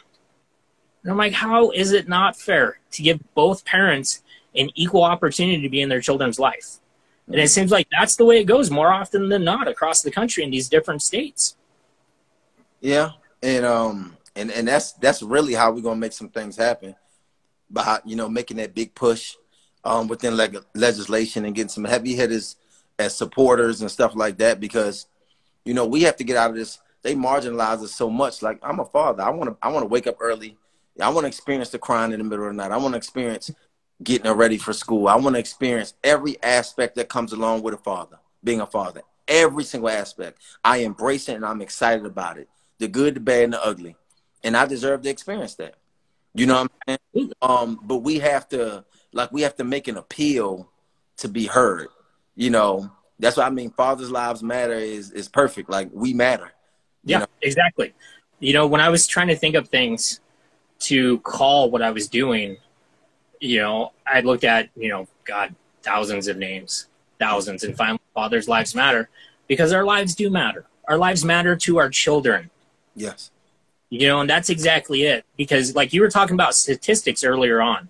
And 1.02 1.12
I'm 1.12 1.18
like, 1.18 1.34
how 1.34 1.72
is 1.72 1.92
it 1.92 2.08
not 2.08 2.38
fair 2.38 2.80
to 2.92 3.02
give 3.02 3.20
both 3.34 3.66
parents 3.66 4.22
an 4.56 4.70
equal 4.76 5.04
opportunity 5.04 5.62
to 5.62 5.70
be 5.70 5.82
in 5.82 5.90
their 5.90 6.02
children's 6.02 6.38
life? 6.38 6.78
And 7.28 7.38
it 7.38 7.50
seems 7.50 7.72
like 7.72 7.88
that's 7.92 8.16
the 8.16 8.26
way 8.26 8.40
it 8.40 8.46
goes 8.46 8.70
more 8.70 8.92
often 8.92 9.30
than 9.30 9.44
not 9.44 9.68
across 9.68 10.02
the 10.02 10.12
country 10.12 10.44
in 10.44 10.52
these 10.52 10.70
different 10.70 11.02
states. 11.02 11.56
yeah, 12.82 13.12
and 13.42 13.66
um, 13.66 14.18
and 14.36 14.52
and 14.52 14.68
that's 14.68 14.94
that's 14.94 15.22
really 15.22 15.54
how 15.54 15.72
we're 15.72 15.82
gonna 15.82 15.96
make 16.00 16.14
some 16.14 16.30
things 16.30 16.58
happen 16.58 16.96
by 17.70 18.00
you 18.06 18.16
know 18.16 18.30
making 18.30 18.58
that 18.58 18.74
big 18.74 18.96
push 18.96 19.36
um 19.84 20.08
within 20.08 20.36
leg- 20.36 20.64
legislation 20.74 21.46
and 21.46 21.56
getting 21.56 21.70
some 21.70 21.86
heavy 21.86 22.16
hitters 22.16 22.56
as 23.00 23.16
supporters 23.16 23.82
and 23.82 23.90
stuff 23.90 24.14
like 24.16 24.38
that 24.38 24.60
because 24.60 25.08
you 25.66 25.74
know 25.74 25.88
we 25.88 26.04
have 26.04 26.18
to 26.18 26.24
get 26.24 26.38
out 26.38 26.52
of 26.52 26.56
this. 26.56 26.80
They 27.02 27.16
marginalize 27.16 27.82
us 27.82 27.96
so 27.96 28.10
much. 28.10 28.42
Like 28.42 28.60
i'm 28.62 28.80
a 28.80 28.86
father. 28.86 29.24
I 29.24 29.30
want 29.30 29.50
to 29.50 29.58
i 29.66 29.72
want 29.72 29.84
to 29.84 29.88
wake 29.88 30.06
up 30.06 30.18
early. 30.20 30.58
I 31.02 31.10
want 31.10 31.24
to 31.24 31.30
experience 31.30 31.70
the 31.70 31.80
crying 31.80 32.12
in 32.12 32.20
the 32.20 32.26
middle 32.26 32.46
of 32.46 32.52
the 32.52 32.58
night. 32.58 32.74
I 32.74 32.78
want 32.78 32.94
to 32.94 32.98
experience 32.98 33.50
getting 34.04 34.26
her 34.26 34.34
ready 34.34 34.58
for 34.58 34.74
school. 34.74 35.08
I 35.08 35.16
want 35.16 35.36
to 35.36 35.40
experience 35.40 35.94
every 36.04 36.42
aspect 36.44 36.96
that 36.96 37.08
comes 37.08 37.32
along 37.32 37.64
with 37.64 37.74
a 37.74 37.78
father 37.78 38.20
being 38.44 38.60
a 38.60 38.68
father. 38.68 39.02
Every 39.28 39.64
single 39.64 39.90
aspect. 39.90 40.42
I 40.64 40.78
embrace 40.78 41.30
it 41.30 41.36
and 41.36 41.46
i'm 41.46 41.62
excited 41.62 42.06
about 42.06 42.38
it. 42.38 42.50
The 42.80 42.88
good 42.88 43.16
the 43.16 43.22
bad 43.22 43.46
and 43.46 43.54
the 43.54 43.66
ugly. 43.66 43.96
And 44.44 44.58
i 44.58 44.66
deserve 44.66 45.02
to 45.04 45.10
experience 45.10 45.56
that. 45.56 45.76
You 46.34 46.46
know 46.46 46.62
what 46.62 46.72
i'm 46.88 46.98
saying? 47.14 47.32
Um 47.42 47.80
but 47.82 47.98
we 47.98 48.20
have 48.20 48.50
to 48.50 48.84
like 49.14 49.32
we 49.32 49.42
have 49.42 49.56
to 49.56 49.64
make 49.64 49.88
an 49.88 49.98
appeal 49.98 50.70
to 51.18 51.28
be 51.28 51.46
heard 51.46 51.88
you 52.44 52.50
know 52.50 52.90
that's 53.20 53.36
what 53.38 53.46
i 53.46 53.50
mean 53.50 53.70
fathers 53.72 54.10
lives 54.10 54.42
matter 54.42 54.80
is 54.96 55.12
is 55.12 55.28
perfect 55.28 55.68
like 55.70 55.90
we 55.94 56.14
matter 56.14 56.50
Yeah, 57.04 57.20
know? 57.20 57.28
exactly. 57.42 57.90
you 58.40 58.54
know, 58.54 58.66
when 58.74 58.82
I 58.82 58.90
was 58.96 59.04
trying 59.14 59.28
to 59.34 59.36
think 59.44 59.56
of 59.56 59.68
things 59.68 60.22
to 60.90 61.20
call 61.20 61.70
what 61.72 61.82
I 61.82 61.92
was 61.92 62.08
doing, 62.08 62.58
you 63.42 63.60
know, 63.62 63.92
I 64.16 64.22
looked 64.22 64.46
at, 64.46 64.70
you 64.84 64.90
know, 64.92 65.08
God, 65.26 65.48
thousands 65.84 66.28
of 66.32 66.36
names, 66.38 66.88
thousands, 67.20 67.64
and 67.66 67.76
finally, 67.76 68.00
Father's 68.14 68.48
Lives 68.48 68.74
Matter 68.76 69.10
because 69.48 69.74
our 69.74 69.84
lives 69.84 70.16
do 70.16 70.30
matter. 70.30 70.64
Our 70.88 70.98
lives 70.98 71.24
matter 71.26 71.56
to 71.66 71.72
our 71.82 71.90
children. 71.90 72.50
Yes. 72.96 73.32
You 73.90 74.08
know, 74.08 74.22
and 74.22 74.30
that's 74.30 74.50
exactly 74.50 75.00
it. 75.04 75.26
Because, 75.36 75.76
like 75.76 75.92
you 75.94 76.02
were 76.02 76.10
talking 76.20 76.36
about 76.36 76.54
statistics 76.56 77.24
earlier 77.24 77.60
on, 77.62 77.90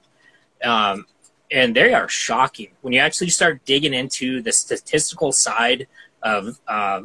um, 0.63 1.05
and 1.51 1.75
they 1.75 1.93
are 1.93 2.07
shocking 2.07 2.69
when 2.81 2.93
you 2.93 2.99
actually 2.99 3.29
start 3.29 3.65
digging 3.65 3.93
into 3.93 4.41
the 4.41 4.51
statistical 4.51 5.31
side 5.31 5.87
of 6.21 6.59
uh, 6.67 7.01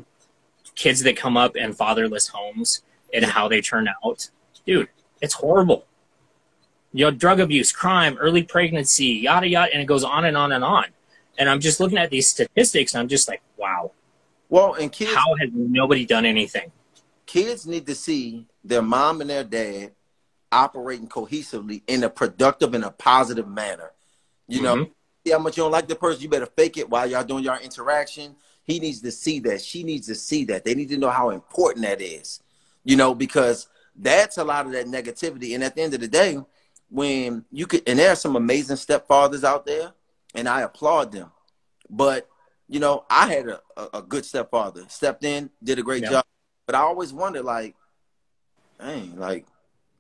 kids 0.75 1.03
that 1.03 1.17
come 1.17 1.37
up 1.37 1.57
in 1.57 1.73
fatherless 1.73 2.29
homes 2.29 2.83
and 3.13 3.25
how 3.25 3.49
they 3.49 3.61
turn 3.61 3.89
out. 4.05 4.31
Dude, 4.67 4.89
it's 5.21 5.35
horrible. 5.35 5.87
You 6.93 7.07
know, 7.07 7.11
drug 7.11 7.41
abuse, 7.41 7.73
crime, 7.73 8.17
early 8.19 8.43
pregnancy, 8.43 9.07
yada 9.07 9.49
yada, 9.49 9.73
and 9.73 9.83
it 9.83 9.87
goes 9.87 10.05
on 10.05 10.25
and 10.25 10.37
on 10.37 10.53
and 10.53 10.63
on. 10.63 10.87
And 11.39 11.49
I'm 11.49 11.61
just 11.61 11.81
looking 11.81 11.99
at 11.99 12.11
these 12.11 12.29
statistics, 12.29 12.95
and 12.95 13.01
I'm 13.01 13.09
just 13.09 13.29
like, 13.29 13.43
wow. 13.57 13.93
Well, 14.49 14.75
and 14.75 14.93
kids, 14.93 15.13
how 15.13 15.35
has 15.41 15.51
nobody 15.53 16.07
done 16.07 16.25
anything? 16.25 16.71
Kids 17.27 17.67
need 17.67 17.87
to 17.87 17.95
see 17.95 18.47
their 18.63 18.83
mom 18.83 19.21
and 19.21 19.31
their 19.31 19.43
dad 19.43 19.93
operating 20.53 21.09
cohesively 21.09 21.83
in 21.89 22.05
a 22.05 22.11
productive 22.11 22.75
and 22.75 22.85
a 22.85 22.91
positive 22.91 23.49
manner. 23.49 23.91
You 24.47 24.63
know, 24.63 24.77
mm-hmm. 24.77 24.93
see 25.25 25.33
how 25.33 25.39
much 25.39 25.57
you 25.57 25.63
don't 25.63 25.73
like 25.73 25.89
the 25.89 25.97
person, 25.97 26.23
you 26.23 26.29
better 26.29 26.47
fake 26.47 26.77
it 26.77 26.89
while 26.89 27.09
y'all 27.09 27.25
doing 27.25 27.45
your 27.45 27.57
interaction. 27.57 28.37
He 28.63 28.79
needs 28.79 29.01
to 29.03 29.11
see 29.11 29.41
that. 29.41 29.61
She 29.61 29.83
needs 29.83 30.07
to 30.07 30.15
see 30.15 30.45
that. 30.47 30.65
They 30.65 30.75
need 30.75 30.89
to 30.91 30.99
know 30.99 31.11
how 31.11 31.31
important 31.31 31.85
that 31.85 32.01
is. 32.01 32.41
You 32.85 32.97
know, 32.97 33.15
because 33.15 33.69
that's 33.97 34.39
a 34.39 34.45
lot 34.45 34.67
of 34.67 34.73
that 34.73 34.87
negativity. 34.87 35.55
And 35.55 35.65
at 35.65 35.75
the 35.75 35.83
end 35.83 35.95
of 35.95 36.01
the 36.01 36.09
day, 36.09 36.39
when 36.91 37.45
you 37.51 37.67
could, 37.67 37.83
and 37.87 37.99
there 37.99 38.13
are 38.13 38.17
some 38.17 38.37
amazing 38.37 38.77
stepfathers 38.77 39.45
out 39.45 39.67
there, 39.67 39.93
and 40.35 40.49
I 40.49 40.63
applaud 40.63 41.13
them. 41.13 41.31
But 41.89 42.29
you 42.69 42.81
know, 42.81 43.05
I 43.11 43.29
had 43.33 43.49
a, 43.49 43.61
a, 43.77 43.99
a 43.99 44.03
good 44.03 44.25
stepfather, 44.25 44.85
stepped 44.89 45.25
in, 45.25 45.51
did 45.63 45.79
a 45.79 45.83
great 45.83 46.03
yeah. 46.03 46.11
job. 46.11 46.25
But 46.67 46.75
I 46.75 46.79
always 46.79 47.13
wondered, 47.13 47.45
like, 47.45 47.75
dang, 48.81 49.19
like, 49.19 49.47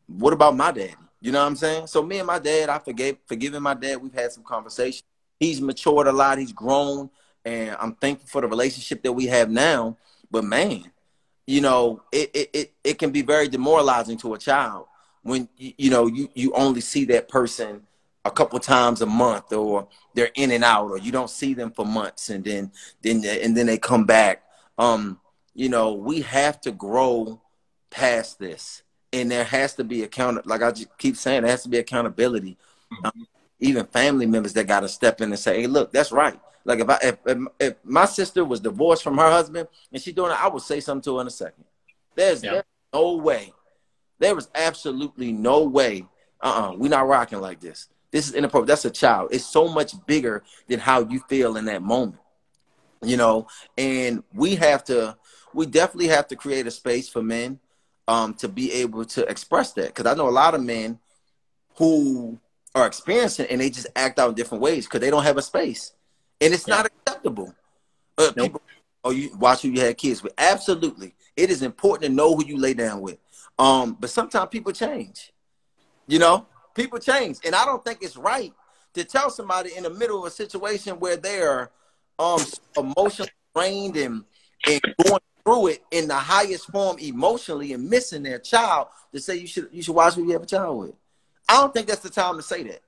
what 0.06 0.32
about 0.32 0.56
my 0.56 0.72
daddy? 0.72 0.94
You 1.24 1.32
know 1.32 1.40
what 1.40 1.46
I'm 1.46 1.56
saying? 1.56 1.86
So 1.86 2.02
me 2.02 2.18
and 2.18 2.26
my 2.26 2.38
dad, 2.38 2.68
I 2.68 2.78
forgave 2.78 3.16
forgiving 3.24 3.62
my 3.62 3.72
dad. 3.72 4.02
We've 4.02 4.12
had 4.12 4.30
some 4.30 4.44
conversation. 4.44 5.06
He's 5.40 5.58
matured 5.58 6.06
a 6.06 6.12
lot. 6.12 6.36
He's 6.36 6.52
grown, 6.52 7.08
and 7.46 7.74
I'm 7.80 7.94
thankful 7.94 8.28
for 8.28 8.42
the 8.42 8.46
relationship 8.46 9.02
that 9.02 9.12
we 9.12 9.24
have 9.28 9.48
now. 9.48 9.96
But 10.30 10.44
man, 10.44 10.84
you 11.46 11.62
know, 11.62 12.02
it 12.12 12.30
it 12.34 12.50
it, 12.52 12.72
it 12.84 12.98
can 12.98 13.10
be 13.10 13.22
very 13.22 13.48
demoralizing 13.48 14.18
to 14.18 14.34
a 14.34 14.38
child 14.38 14.84
when 15.22 15.48
you, 15.56 15.72
you 15.78 15.90
know 15.90 16.06
you 16.08 16.28
you 16.34 16.52
only 16.52 16.82
see 16.82 17.06
that 17.06 17.30
person 17.30 17.86
a 18.26 18.30
couple 18.30 18.58
times 18.58 19.00
a 19.00 19.06
month 19.06 19.50
or 19.54 19.88
they're 20.12 20.30
in 20.34 20.50
and 20.50 20.62
out 20.62 20.90
or 20.90 20.98
you 20.98 21.10
don't 21.10 21.30
see 21.30 21.54
them 21.54 21.70
for 21.70 21.86
months 21.86 22.28
and 22.28 22.44
then 22.44 22.70
then 23.00 23.24
and 23.24 23.56
then 23.56 23.64
they 23.64 23.78
come 23.78 24.04
back 24.04 24.42
um 24.76 25.18
you 25.54 25.70
know 25.70 25.94
we 25.94 26.20
have 26.20 26.60
to 26.60 26.70
grow 26.70 27.40
past 27.90 28.38
this 28.38 28.83
and 29.14 29.30
there 29.30 29.44
has 29.44 29.74
to 29.74 29.84
be 29.84 30.02
account 30.02 30.46
like 30.46 30.62
i 30.62 30.70
just 30.70 30.96
keep 30.98 31.16
saying 31.16 31.42
there 31.42 31.50
has 31.50 31.62
to 31.62 31.68
be 31.68 31.78
accountability 31.78 32.56
um, 33.04 33.26
even 33.60 33.86
family 33.86 34.26
members 34.26 34.52
that 34.52 34.66
got 34.66 34.80
to 34.80 34.88
step 34.88 35.20
in 35.20 35.30
and 35.30 35.38
say 35.38 35.62
hey 35.62 35.66
look 35.66 35.92
that's 35.92 36.12
right 36.12 36.38
like 36.64 36.80
if 36.80 36.88
i 36.88 36.98
if, 37.02 37.16
if, 37.26 37.38
if, 37.60 37.74
my 37.84 38.04
sister 38.04 38.44
was 38.44 38.60
divorced 38.60 39.02
from 39.02 39.16
her 39.16 39.30
husband 39.30 39.68
and 39.92 40.02
she's 40.02 40.14
doing 40.14 40.30
it 40.30 40.44
i 40.44 40.48
would 40.48 40.62
say 40.62 40.80
something 40.80 41.02
to 41.02 41.16
her 41.16 41.20
in 41.22 41.26
a 41.26 41.30
second 41.30 41.64
there's, 42.14 42.42
yeah. 42.42 42.52
there's 42.52 42.64
no 42.92 43.16
way 43.16 43.52
there 44.18 44.34
was 44.34 44.48
absolutely 44.54 45.32
no 45.32 45.64
way 45.64 46.06
uh-uh 46.42 46.74
we're 46.76 46.88
not 46.88 47.06
rocking 47.06 47.40
like 47.40 47.60
this 47.60 47.88
this 48.14 48.28
is 48.28 48.34
inappropriate. 48.34 48.68
That's 48.68 48.84
a 48.84 48.92
child. 48.92 49.30
It's 49.32 49.44
so 49.44 49.66
much 49.66 49.92
bigger 50.06 50.44
than 50.68 50.78
how 50.78 51.00
you 51.00 51.18
feel 51.28 51.56
in 51.56 51.64
that 51.64 51.82
moment. 51.82 52.20
You 53.02 53.16
know, 53.16 53.48
and 53.76 54.22
we 54.32 54.54
have 54.54 54.84
to, 54.84 55.16
we 55.52 55.66
definitely 55.66 56.06
have 56.06 56.28
to 56.28 56.36
create 56.36 56.68
a 56.68 56.70
space 56.70 57.08
for 57.08 57.24
men 57.24 57.58
um, 58.08 58.34
to 58.34 58.48
be 58.48 58.72
able 58.72 59.04
to 59.04 59.26
express 59.26 59.72
that. 59.72 59.88
Because 59.88 60.06
I 60.06 60.14
know 60.14 60.28
a 60.28 60.30
lot 60.30 60.54
of 60.54 60.62
men 60.62 60.98
who 61.76 62.38
are 62.74 62.86
experiencing 62.86 63.46
and 63.50 63.60
they 63.60 63.70
just 63.70 63.86
act 63.96 64.18
out 64.18 64.30
in 64.30 64.34
different 64.34 64.62
ways 64.62 64.86
because 64.86 65.00
they 65.00 65.10
don't 65.10 65.22
have 65.22 65.36
a 65.36 65.42
space, 65.42 65.92
and 66.40 66.52
it's 66.52 66.66
yeah. 66.66 66.76
not 66.76 66.86
acceptable. 66.86 67.54
Uh, 68.16 68.30
nope. 68.36 68.46
People, 68.46 68.62
oh, 69.04 69.10
you 69.10 69.36
watch 69.36 69.62
who 69.62 69.68
you 69.68 69.80
had 69.80 69.96
kids 69.96 70.22
with. 70.22 70.34
Absolutely, 70.38 71.14
it 71.36 71.50
is 71.50 71.62
important 71.62 72.10
to 72.10 72.14
know 72.14 72.34
who 72.34 72.44
you 72.44 72.58
lay 72.58 72.74
down 72.74 73.00
with. 73.00 73.18
Um, 73.58 73.96
but 73.98 74.10
sometimes 74.10 74.48
people 74.50 74.72
change. 74.72 75.32
You 76.06 76.18
know, 76.18 76.46
people 76.74 76.98
change, 76.98 77.38
and 77.44 77.54
I 77.54 77.64
don't 77.64 77.84
think 77.84 78.00
it's 78.02 78.16
right 78.16 78.52
to 78.94 79.04
tell 79.04 79.30
somebody 79.30 79.76
in 79.76 79.82
the 79.82 79.90
middle 79.90 80.20
of 80.20 80.26
a 80.26 80.30
situation 80.30 80.98
where 81.00 81.16
they 81.16 81.40
are 81.40 81.70
um 82.18 82.40
emotionally 82.76 83.30
drained 83.54 83.96
and 83.96 84.24
and 84.66 84.80
going 85.04 85.20
through 85.44 85.68
it 85.68 85.84
in 85.90 86.08
the 86.08 86.14
highest 86.14 86.70
form 86.70 86.98
emotionally 86.98 87.72
and 87.72 87.88
missing 87.88 88.22
their 88.22 88.38
child 88.38 88.88
to 89.12 89.20
say 89.20 89.36
you 89.36 89.46
should 89.46 89.68
you 89.72 89.82
should 89.82 89.94
watch 89.94 90.14
who 90.14 90.24
you 90.24 90.32
have 90.32 90.42
a 90.42 90.46
child 90.46 90.78
with. 90.78 90.94
I 91.48 91.60
don't 91.60 91.74
think 91.74 91.86
that's 91.86 92.00
the 92.00 92.10
time 92.10 92.36
to 92.36 92.42
say 92.42 92.62
that. 92.64 92.80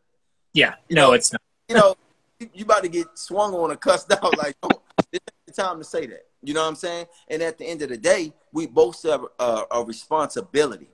Yeah, 0.55 0.75
you 0.89 0.97
no, 0.97 1.09
know, 1.09 1.13
it's 1.13 1.33
not. 1.33 1.43
you 1.69 1.77
know, 1.77 1.95
you 2.39 2.65
about 2.65 2.83
to 2.83 2.89
get 2.89 3.07
swung 3.19 3.55
on 3.55 3.71
and 3.71 3.81
cussed 3.81 4.11
out. 4.23 4.37
Like, 4.39 4.57
oh, 4.63 4.83
this 5.13 5.21
the 5.47 5.53
time 5.53 5.79
to 5.79 5.85
say 5.85 6.07
that. 6.07 6.27
You 6.43 6.55
know 6.55 6.63
what 6.63 6.69
I'm 6.69 6.77
saying? 6.77 7.07
And 7.29 7.43
at 7.43 7.59
the 7.59 7.67
end 7.67 7.83
of 7.83 7.89
the 7.89 7.97
day, 7.97 8.33
we 8.53 8.67
both 8.67 9.03
have 9.03 9.25
a, 9.39 9.63
a 9.71 9.85
responsibility 9.85 10.89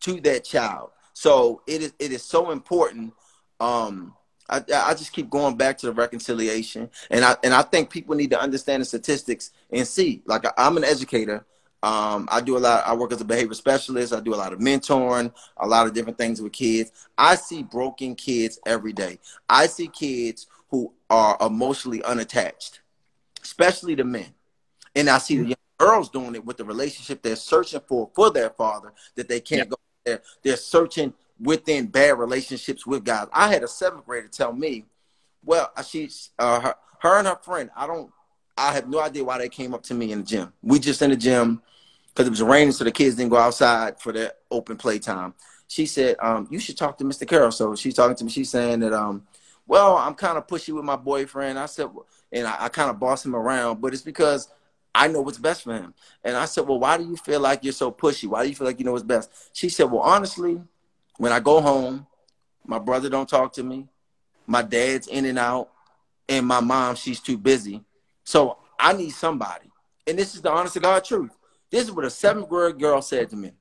to 0.00 0.20
that 0.22 0.44
child. 0.44 0.90
So 1.12 1.62
it 1.66 1.82
is 1.82 1.92
it 1.98 2.12
is 2.12 2.22
so 2.22 2.50
important. 2.50 3.14
Um, 3.58 4.14
I, 4.50 4.62
I 4.74 4.94
just 4.94 5.12
keep 5.12 5.30
going 5.30 5.56
back 5.56 5.78
to 5.78 5.86
the 5.86 5.92
reconciliation, 5.92 6.90
and 7.10 7.24
I 7.24 7.36
and 7.44 7.54
I 7.54 7.62
think 7.62 7.88
people 7.88 8.16
need 8.16 8.30
to 8.30 8.40
understand 8.40 8.82
the 8.82 8.84
statistics 8.84 9.52
and 9.70 9.86
see. 9.86 10.22
Like 10.26 10.44
I, 10.44 10.66
am 10.66 10.76
an 10.76 10.84
educator. 10.84 11.44
Um, 11.82 12.28
I 12.30 12.40
do 12.40 12.58
a 12.58 12.60
lot. 12.60 12.86
I 12.86 12.94
work 12.94 13.12
as 13.12 13.20
a 13.20 13.24
behavior 13.24 13.54
specialist. 13.54 14.12
I 14.12 14.20
do 14.20 14.34
a 14.34 14.36
lot 14.36 14.52
of 14.52 14.58
mentoring, 14.58 15.32
a 15.56 15.66
lot 15.66 15.86
of 15.86 15.94
different 15.94 16.18
things 16.18 16.42
with 16.42 16.52
kids. 16.52 16.90
I 17.16 17.36
see 17.36 17.62
broken 17.62 18.14
kids 18.14 18.58
every 18.66 18.92
day. 18.92 19.18
I 19.48 19.66
see 19.66 19.88
kids 19.88 20.46
who 20.68 20.92
are 21.08 21.38
emotionally 21.40 22.02
unattached, 22.02 22.80
especially 23.42 23.94
the 23.94 24.04
men, 24.04 24.34
and 24.94 25.08
I 25.08 25.18
see 25.18 25.38
the 25.38 25.44
young 25.44 25.56
girls 25.78 26.10
doing 26.10 26.34
it 26.34 26.44
with 26.44 26.58
the 26.58 26.64
relationship 26.64 27.22
they're 27.22 27.36
searching 27.36 27.80
for 27.86 28.10
for 28.14 28.30
their 28.30 28.50
father 28.50 28.92
that 29.14 29.28
they 29.28 29.40
can't 29.40 29.60
yeah. 29.60 29.64
go 29.64 29.76
they're, 30.04 30.22
they're 30.42 30.56
searching 30.56 31.12
within 31.40 31.86
bad 31.86 32.18
relationships 32.18 32.86
with 32.86 33.04
guys. 33.04 33.26
I 33.32 33.52
had 33.52 33.62
a 33.62 33.68
seventh 33.68 34.06
grader 34.06 34.28
tell 34.28 34.52
me, 34.52 34.84
well, 35.44 35.70
uh, 35.76 35.82
she's 35.82 36.30
uh, 36.38 36.60
her, 36.60 36.74
her 37.00 37.18
and 37.18 37.26
her 37.26 37.38
friend. 37.42 37.70
I 37.76 37.86
don't. 37.86 38.10
I 38.58 38.72
have 38.72 38.88
no 38.88 39.00
idea 39.00 39.24
why 39.24 39.38
they 39.38 39.48
came 39.48 39.72
up 39.72 39.82
to 39.84 39.94
me 39.94 40.12
in 40.12 40.18
the 40.18 40.24
gym. 40.24 40.52
We 40.62 40.78
just 40.78 41.00
in 41.00 41.10
the 41.10 41.16
gym 41.16 41.62
because 42.08 42.26
it 42.26 42.30
was 42.30 42.42
raining, 42.42 42.72
so 42.72 42.84
the 42.84 42.92
kids 42.92 43.16
didn't 43.16 43.30
go 43.30 43.38
outside 43.38 43.98
for 44.00 44.12
their 44.12 44.32
open 44.50 44.76
play 44.76 44.98
time. 44.98 45.32
She 45.66 45.86
said, 45.86 46.16
um, 46.20 46.46
"You 46.50 46.58
should 46.58 46.76
talk 46.76 46.98
to 46.98 47.04
Mr. 47.04 47.26
Carol." 47.26 47.52
So 47.52 47.74
she's 47.74 47.94
talking 47.94 48.16
to 48.16 48.24
me. 48.24 48.30
She's 48.30 48.50
saying 48.50 48.80
that, 48.80 48.92
um, 48.92 49.26
well, 49.66 49.96
I'm 49.96 50.14
kind 50.14 50.36
of 50.36 50.46
pushy 50.46 50.74
with 50.74 50.84
my 50.84 50.96
boyfriend. 50.96 51.58
I 51.58 51.66
said, 51.66 51.88
and 52.32 52.46
I, 52.46 52.64
I 52.64 52.68
kind 52.68 52.90
of 52.90 53.00
boss 53.00 53.24
him 53.24 53.34
around, 53.34 53.80
but 53.80 53.94
it's 53.94 54.02
because 54.02 54.48
I 54.94 55.08
know 55.08 55.22
what's 55.22 55.38
best 55.38 55.62
for 55.62 55.72
him. 55.72 55.94
And 56.24 56.36
I 56.36 56.44
said, 56.44 56.66
Well, 56.66 56.80
why 56.80 56.98
do 56.98 57.04
you 57.04 57.16
feel 57.16 57.40
like 57.40 57.62
you're 57.62 57.72
so 57.72 57.90
pushy? 57.92 58.26
Why 58.28 58.42
do 58.42 58.48
you 58.48 58.54
feel 58.54 58.66
like 58.66 58.78
you 58.78 58.84
know 58.84 58.92
what's 58.92 59.04
best? 59.04 59.30
She 59.52 59.68
said, 59.68 59.84
Well, 59.84 60.02
honestly, 60.02 60.60
when 61.20 61.32
I 61.32 61.38
go 61.38 61.60
home, 61.60 62.06
my 62.64 62.78
brother 62.78 63.10
don't 63.10 63.28
talk 63.28 63.52
to 63.52 63.62
me. 63.62 63.86
My 64.46 64.62
dad's 64.62 65.06
in 65.06 65.26
and 65.26 65.38
out. 65.38 65.68
And 66.26 66.46
my 66.46 66.60
mom, 66.60 66.94
she's 66.94 67.20
too 67.20 67.36
busy. 67.36 67.84
So 68.24 68.56
I 68.78 68.94
need 68.94 69.10
somebody. 69.10 69.70
And 70.06 70.18
this 70.18 70.34
is 70.34 70.40
the 70.40 70.50
honest 70.50 70.74
to 70.74 70.80
God 70.80 71.04
truth. 71.04 71.36
This 71.70 71.84
is 71.84 71.92
what 71.92 72.06
a 72.06 72.10
seventh 72.10 72.48
grade 72.48 72.80
girl 72.80 73.02
said 73.02 73.28
to 73.30 73.36
me. 73.36 73.52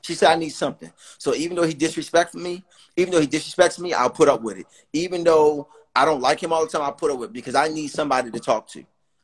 She 0.00 0.14
said, 0.14 0.32
I 0.32 0.34
need 0.34 0.48
something. 0.48 0.90
So 1.18 1.32
even 1.36 1.54
though 1.54 1.62
he 1.62 1.74
disrespects 1.74 2.34
me, 2.34 2.64
even 2.96 3.12
though 3.12 3.20
he 3.20 3.28
disrespects 3.28 3.78
me, 3.78 3.94
I'll 3.94 4.10
put 4.10 4.28
up 4.28 4.42
with 4.42 4.58
it. 4.58 4.66
Even 4.92 5.22
though 5.22 5.68
I 5.94 6.04
don't 6.04 6.20
like 6.20 6.42
him 6.42 6.52
all 6.52 6.64
the 6.64 6.72
time, 6.72 6.82
I'll 6.82 6.90
put 6.90 7.12
up 7.12 7.20
with 7.20 7.30
it 7.30 7.34
because 7.34 7.54
I 7.54 7.68
need 7.68 7.88
somebody 7.88 8.32
to 8.32 8.40
talk 8.40 8.66
to. 8.70 8.82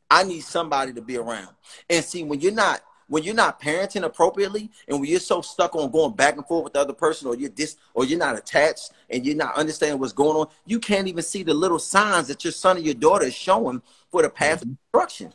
I 0.09 0.23
need 0.23 0.45
somebody 0.45 0.93
to 0.93 1.01
be 1.01 1.17
around. 1.17 1.49
And 1.89 2.05
see, 2.05 2.23
when 2.23 2.39
you're 2.39 2.53
not 2.53 2.79
when 3.07 3.23
you're 3.23 3.35
not 3.35 3.61
parenting 3.61 4.03
appropriately 4.03 4.69
and 4.87 4.99
when 4.99 5.09
you're 5.09 5.19
so 5.19 5.41
stuck 5.41 5.75
on 5.75 5.91
going 5.91 6.13
back 6.13 6.35
and 6.35 6.45
forth 6.45 6.65
with 6.65 6.73
the 6.73 6.79
other 6.79 6.93
person 6.93 7.27
or 7.27 7.35
you're 7.35 7.49
dis 7.49 7.77
or 7.93 8.05
you're 8.05 8.19
not 8.19 8.37
attached 8.37 8.91
and 9.09 9.25
you're 9.25 9.35
not 9.35 9.55
understanding 9.55 9.99
what's 9.99 10.13
going 10.13 10.35
on, 10.35 10.47
you 10.65 10.79
can't 10.79 11.07
even 11.07 11.23
see 11.23 11.43
the 11.43 11.53
little 11.53 11.79
signs 11.79 12.27
that 12.27 12.43
your 12.43 12.53
son 12.53 12.77
or 12.77 12.81
your 12.81 12.93
daughter 12.93 13.25
is 13.25 13.33
showing 13.33 13.81
for 14.11 14.21
the 14.21 14.29
path 14.29 14.59
mm-hmm. 14.61 14.71
of 14.71 14.77
instruction. 14.93 15.33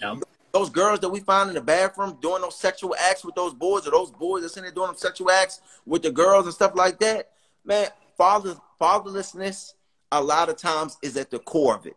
Yep. 0.00 0.24
Those 0.52 0.70
girls 0.70 1.00
that 1.00 1.10
we 1.10 1.20
find 1.20 1.50
in 1.50 1.54
the 1.54 1.60
bathroom 1.60 2.16
doing 2.22 2.40
those 2.40 2.58
sexual 2.58 2.94
acts 2.98 3.24
with 3.24 3.34
those 3.34 3.52
boys 3.52 3.86
or 3.86 3.90
those 3.90 4.10
boys 4.10 4.42
that's 4.42 4.56
in 4.56 4.62
there 4.62 4.72
doing 4.72 4.86
them 4.86 4.96
sexual 4.96 5.30
acts 5.30 5.60
with 5.84 6.02
the 6.02 6.10
girls 6.10 6.46
and 6.46 6.54
stuff 6.54 6.74
like 6.74 6.98
that, 7.00 7.30
man, 7.64 7.88
father 8.16 8.56
fatherlessness 8.80 9.74
a 10.12 10.22
lot 10.22 10.48
of 10.48 10.56
times 10.56 10.96
is 11.02 11.16
at 11.16 11.30
the 11.30 11.38
core 11.40 11.74
of 11.74 11.86
it. 11.86 11.96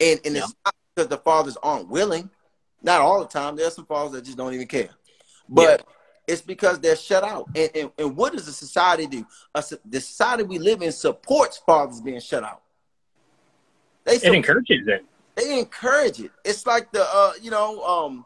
And 0.00 0.20
and 0.24 0.34
yep. 0.34 0.44
it's 0.44 0.54
not 0.64 0.74
because 0.94 1.08
the 1.08 1.18
fathers 1.18 1.56
aren't 1.62 1.88
willing. 1.88 2.30
Not 2.82 3.00
all 3.00 3.20
the 3.20 3.28
time. 3.28 3.56
There's 3.56 3.74
some 3.74 3.86
fathers 3.86 4.12
that 4.12 4.24
just 4.24 4.36
don't 4.36 4.52
even 4.54 4.66
care. 4.66 4.90
But 5.48 5.86
It's 6.26 6.42
because 6.42 6.80
they're 6.80 6.96
shut 6.96 7.22
out. 7.22 7.48
And, 7.54 7.70
and, 7.74 7.90
and 7.98 8.16
what 8.16 8.32
does 8.32 8.46
the 8.46 8.52
society 8.52 9.06
do? 9.06 9.26
A, 9.54 9.64
the 9.84 10.00
society 10.00 10.42
we 10.42 10.58
live 10.58 10.82
in 10.82 10.92
supports 10.92 11.58
fathers 11.58 12.00
being 12.00 12.20
shut 12.20 12.42
out. 12.42 12.62
They 14.04 14.16
it 14.16 14.34
encourages 14.34 14.86
it. 14.86 15.04
They 15.36 15.58
encourage 15.58 16.20
it. 16.20 16.30
It's 16.44 16.66
like 16.66 16.92
the 16.92 17.02
uh, 17.02 17.32
you 17.40 17.50
know, 17.50 17.82
um, 17.84 18.24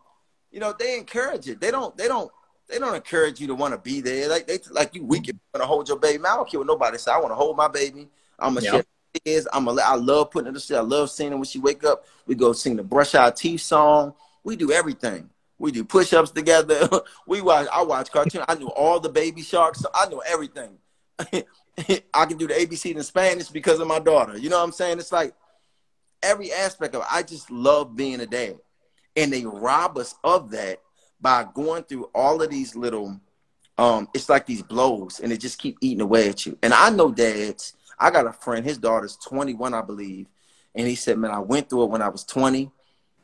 you 0.51 0.61
know, 0.61 0.75
they 0.79 0.97
encourage 0.97 1.49
it. 1.49 1.61
They 1.61 1.71
don't 1.71 1.97
they 1.97 2.09
don't 2.09 2.31
they 2.69 2.79
don't 2.79 2.95
encourage 2.95 3.41
you 3.41 3.47
to 3.49 3.55
want 3.55 3.75
to 3.75 3.79
be 3.79 4.01
there. 4.01 4.29
Like 4.29 4.47
they 4.47 4.61
like 4.71 4.95
you 4.95 5.05
weak 5.05 5.31
want 5.55 5.63
to 5.63 5.67
hold 5.67 5.89
your 5.89 5.99
baby. 5.99 6.25
I 6.25 6.37
don't 6.37 6.49
care 6.49 6.61
what 6.61 6.67
nobody 6.67 6.99
say. 6.99 7.13
I 7.13 7.19
want 7.19 7.31
to 7.31 7.37
hold 7.37 7.57
my 7.57 7.69
baby. 7.69 8.09
I'm 8.39 8.55
gonna 8.55 8.65
yep. 8.65 8.87
is. 9.25 9.49
I'm 9.53 9.67
a, 9.69 9.75
I 9.75 9.97
love 9.97 10.31
putting 10.31 10.53
her 10.53 10.59
to 10.59 10.77
I 10.77 10.81
love 10.81 11.11
seeing 11.11 11.33
her 11.33 11.37
when 11.37 11.45
she 11.45 11.59
wake 11.59 11.85
up. 11.85 12.05
We 12.27 12.35
go 12.35 12.53
sing 12.53 12.77
the 12.77 12.83
brush 12.83 13.15
our 13.15 13.31
teeth 13.31 13.63
song. 13.63 14.15
We 14.45 14.57
do 14.57 14.73
everything. 14.73 15.31
We 15.59 15.73
do 15.73 15.85
push-ups 15.85 16.31
together. 16.31 16.89
we 17.27 17.43
watch. 17.43 17.69
I 17.73 17.83
watch 17.83 18.11
cartoon. 18.11 18.45
I 18.49 18.55
knew 18.55 18.69
all 18.69 18.99
the 18.99 19.11
baby 19.11 19.43
sharks. 19.43 19.85
I 19.95 20.07
know 20.09 20.23
everything. 20.27 20.79
I 22.15 22.27
can 22.27 22.39
do 22.39 22.47
the 22.47 22.55
ABC 22.55 22.95
in 22.95 23.03
Spanish 23.03 23.49
because 23.49 23.79
of 23.79 23.87
my 23.87 23.99
daughter. 23.99 24.39
You 24.39 24.49
know 24.49 24.59
what 24.59 24.65
I'm 24.65 24.73
saying? 24.73 24.99
It's 24.99 25.13
like 25.13 25.35
every 26.23 26.53
aspect 26.53 26.95
of 26.95 27.03
it. 27.03 27.09
I 27.11 27.23
just 27.23 27.51
love 27.51 27.95
being 27.95 28.21
a 28.21 28.27
dad, 28.27 28.59
and 29.17 29.33
they 29.33 29.45
rob 29.45 29.99
us 29.99 30.15
of 30.25 30.51
that 30.53 30.81
by 31.21 31.47
going 31.55 31.85
through 31.85 32.11
all 32.15 32.43
of 32.43 32.51
these 32.51 32.75
little. 32.75 33.21
Um, 33.79 34.09
it's 34.15 34.29
like 34.29 34.47
these 34.47 34.63
blows, 34.63 35.21
and 35.21 35.31
they 35.31 35.37
just 35.37 35.59
keep 35.59 35.79
eating 35.81 36.03
away 36.03 36.29
at 36.29 36.45
you. 36.47 36.59
And 36.63 36.75
I 36.75 36.91
know 36.91 37.13
dads. 37.13 37.75
I 37.99 38.11
got 38.11 38.27
a 38.27 38.33
friend. 38.33 38.65
His 38.65 38.79
daughter's 38.79 39.17
21, 39.17 39.75
I 39.75 39.83
believe, 39.83 40.27
and 40.75 40.87
he 40.87 40.95
said, 40.95 41.19
"Man, 41.19 41.31
I 41.31 41.39
went 41.41 41.69
through 41.69 41.85
it 41.85 41.91
when 41.91 42.03
I 42.03 42.09
was 42.09 42.25
20." 42.25 42.71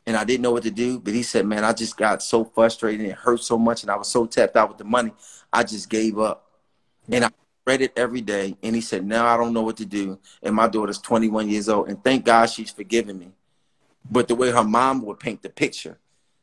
And 0.06 0.16
I 0.16 0.24
didn't 0.24 0.42
know 0.42 0.52
what 0.52 0.62
to 0.62 0.70
do. 0.70 1.00
But 1.00 1.14
he 1.14 1.22
said, 1.22 1.46
man, 1.46 1.64
I 1.64 1.72
just 1.72 1.96
got 1.96 2.22
so 2.22 2.44
frustrated 2.44 3.00
and 3.00 3.10
it 3.10 3.16
hurt 3.16 3.42
so 3.42 3.58
much 3.58 3.82
and 3.82 3.90
I 3.90 3.96
was 3.96 4.08
so 4.08 4.26
tapped 4.26 4.56
out 4.56 4.68
with 4.68 4.78
the 4.78 4.84
money, 4.84 5.12
I 5.52 5.64
just 5.64 5.90
gave 5.90 6.18
up. 6.18 6.50
And 7.10 7.24
I 7.24 7.30
read 7.66 7.82
it 7.82 7.92
every 7.96 8.20
day. 8.20 8.56
And 8.62 8.74
he 8.74 8.80
said, 8.80 9.04
now 9.04 9.26
I 9.26 9.36
don't 9.36 9.52
know 9.52 9.62
what 9.62 9.76
to 9.78 9.86
do. 9.86 10.18
And 10.42 10.54
my 10.54 10.68
daughter's 10.68 10.98
21 10.98 11.48
years 11.48 11.68
old. 11.68 11.88
And 11.88 12.02
thank 12.02 12.24
God 12.24 12.46
she's 12.46 12.70
forgiven 12.70 13.18
me. 13.18 13.32
But 14.08 14.28
the 14.28 14.36
way 14.36 14.50
her 14.52 14.64
mom 14.64 15.04
would 15.04 15.18
paint 15.18 15.42
the 15.42 15.50
picture, 15.50 15.98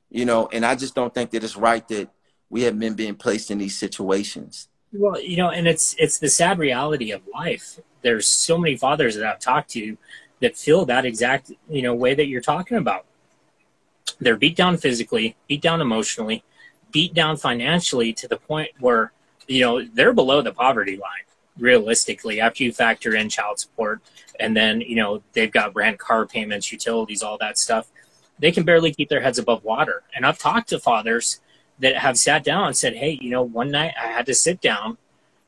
you 0.09 0.25
know, 0.25 0.49
and 0.51 0.65
I 0.65 0.75
just 0.75 0.95
don't 0.95 1.13
think 1.13 1.31
that 1.31 1.43
it's 1.43 1.55
right 1.55 1.87
that 1.87 2.09
we 2.49 2.63
have 2.63 2.75
men 2.75 2.93
being 2.93 3.15
placed 3.15 3.49
in 3.51 3.57
these 3.57 3.77
situations. 3.77 4.67
Well, 4.91 5.19
you 5.19 5.37
know, 5.37 5.49
and 5.49 5.65
it's 5.65 5.95
it's 5.97 6.19
the 6.19 6.29
sad 6.29 6.59
reality 6.59 7.11
of 7.11 7.21
life. 7.33 7.79
There's 8.01 8.27
so 8.27 8.57
many 8.57 8.75
fathers 8.75 9.15
that 9.15 9.25
I've 9.25 9.39
talked 9.39 9.71
to 9.71 9.97
that 10.41 10.57
feel 10.57 10.85
that 10.85 11.05
exact, 11.05 11.51
you 11.69 11.81
know, 11.81 11.95
way 11.95 12.13
that 12.13 12.27
you're 12.27 12.41
talking 12.41 12.77
about 12.77 13.05
they're 14.19 14.37
beat 14.37 14.55
down 14.55 14.77
physically, 14.77 15.35
beat 15.47 15.61
down 15.61 15.81
emotionally, 15.81 16.43
beat 16.91 17.13
down 17.13 17.37
financially 17.37 18.13
to 18.13 18.27
the 18.27 18.37
point 18.37 18.71
where, 18.79 19.11
you 19.47 19.61
know, 19.61 19.83
they're 19.93 20.13
below 20.13 20.41
the 20.41 20.53
poverty 20.53 20.95
line 20.95 21.25
realistically 21.57 22.41
after 22.41 22.63
you 22.63 22.71
factor 22.71 23.15
in 23.15 23.29
child 23.29 23.59
support 23.59 24.01
and 24.39 24.55
then, 24.57 24.81
you 24.81 24.95
know, 24.95 25.21
they've 25.33 25.51
got 25.51 25.75
rent, 25.75 25.99
car 25.99 26.25
payments, 26.25 26.71
utilities, 26.71 27.21
all 27.21 27.37
that 27.37 27.57
stuff. 27.57 27.87
They 28.39 28.51
can 28.51 28.63
barely 28.63 28.93
keep 28.93 29.09
their 29.09 29.21
heads 29.21 29.37
above 29.37 29.63
water. 29.63 30.03
And 30.15 30.25
I've 30.25 30.39
talked 30.39 30.69
to 30.69 30.79
fathers 30.79 31.39
that 31.79 31.97
have 31.97 32.17
sat 32.17 32.43
down 32.43 32.67
and 32.67 32.77
said, 32.77 32.95
hey, 32.95 33.19
you 33.21 33.29
know, 33.29 33.43
one 33.43 33.71
night 33.71 33.93
I 34.01 34.07
had 34.07 34.25
to 34.27 34.33
sit 34.33 34.61
down 34.61 34.97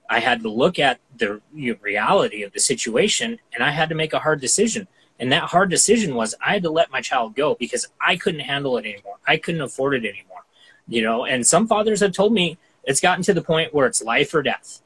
I 0.09 0.19
had 0.19 0.43
to 0.43 0.49
look 0.49 0.79
at 0.79 0.99
the 1.17 1.41
reality 1.53 2.43
of 2.43 2.53
the 2.53 2.59
situation 2.59 3.39
and 3.53 3.63
I 3.63 3.71
had 3.71 3.89
to 3.89 3.95
make 3.95 4.13
a 4.13 4.19
hard 4.19 4.39
decision. 4.39 4.87
And 5.20 5.32
that 5.32 5.43
hard 5.43 5.70
decision 5.70 6.16
was 6.16 6.36
I 6.45 6.53
had 6.53 6.63
to 6.63 6.70
let 6.70 6.91
my 6.91 7.01
child 7.01 7.36
go 7.36 7.55
because 7.55 7.88
I 8.05 8.18
couldn't 8.18 8.41
handle 8.41 8.78
it 8.78 8.86
anymore. 8.86 9.18
I 9.26 9.38
couldn't 9.38 9.61
afford 9.61 9.95
it 9.95 10.07
anymore. 10.07 10.43
You 10.88 11.01
know, 11.01 11.26
and 11.26 11.45
some 11.45 11.68
fathers 11.68 12.01
have 12.01 12.11
told 12.11 12.34
me 12.34 12.57
it's 12.84 13.01
gotten 13.01 13.24
to 13.24 13.34
the 13.34 13.41
point 13.41 13.74
where 13.74 13.88
it's 13.88 14.03
life 14.03 14.34
or 14.34 14.43
death. 14.43 14.82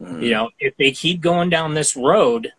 Mm-hmm. 0.00 0.22
You 0.22 0.30
know, 0.30 0.50
if 0.58 0.76
they 0.76 0.92
keep 0.92 1.20
going 1.20 1.50
down 1.50 1.74
this 1.74 1.96
road, 1.96 2.52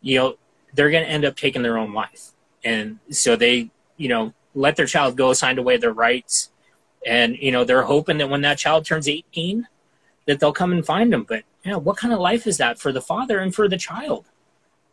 you 0.00 0.18
know, 0.18 0.34
they're 0.74 0.90
going 0.90 1.04
to 1.04 1.10
end 1.10 1.24
up 1.24 1.36
taking 1.36 1.62
their 1.62 1.78
own 1.78 1.92
life. 1.92 2.32
And 2.64 2.98
so 3.10 3.36
they, 3.36 3.70
you 3.96 4.08
know, 4.08 4.32
let 4.54 4.76
their 4.76 4.86
child 4.86 5.16
go, 5.16 5.32
signed 5.32 5.58
away 5.58 5.76
their 5.76 5.92
rights. 5.92 6.50
And, 7.06 7.36
you 7.36 7.52
know, 7.52 7.64
they're 7.64 7.82
hoping 7.82 8.18
that 8.18 8.28
when 8.28 8.42
that 8.42 8.58
child 8.58 8.84
turns 8.84 9.08
18, 9.08 9.66
that 10.26 10.40
they'll 10.40 10.52
come 10.52 10.72
and 10.72 10.84
find 10.84 11.12
them. 11.12 11.24
But, 11.28 11.44
you 11.64 11.70
know, 11.70 11.78
what 11.78 11.96
kind 11.96 12.12
of 12.12 12.20
life 12.20 12.46
is 12.46 12.58
that 12.58 12.78
for 12.78 12.92
the 12.92 13.00
father 13.00 13.38
and 13.38 13.54
for 13.54 13.68
the 13.68 13.78
child? 13.78 14.26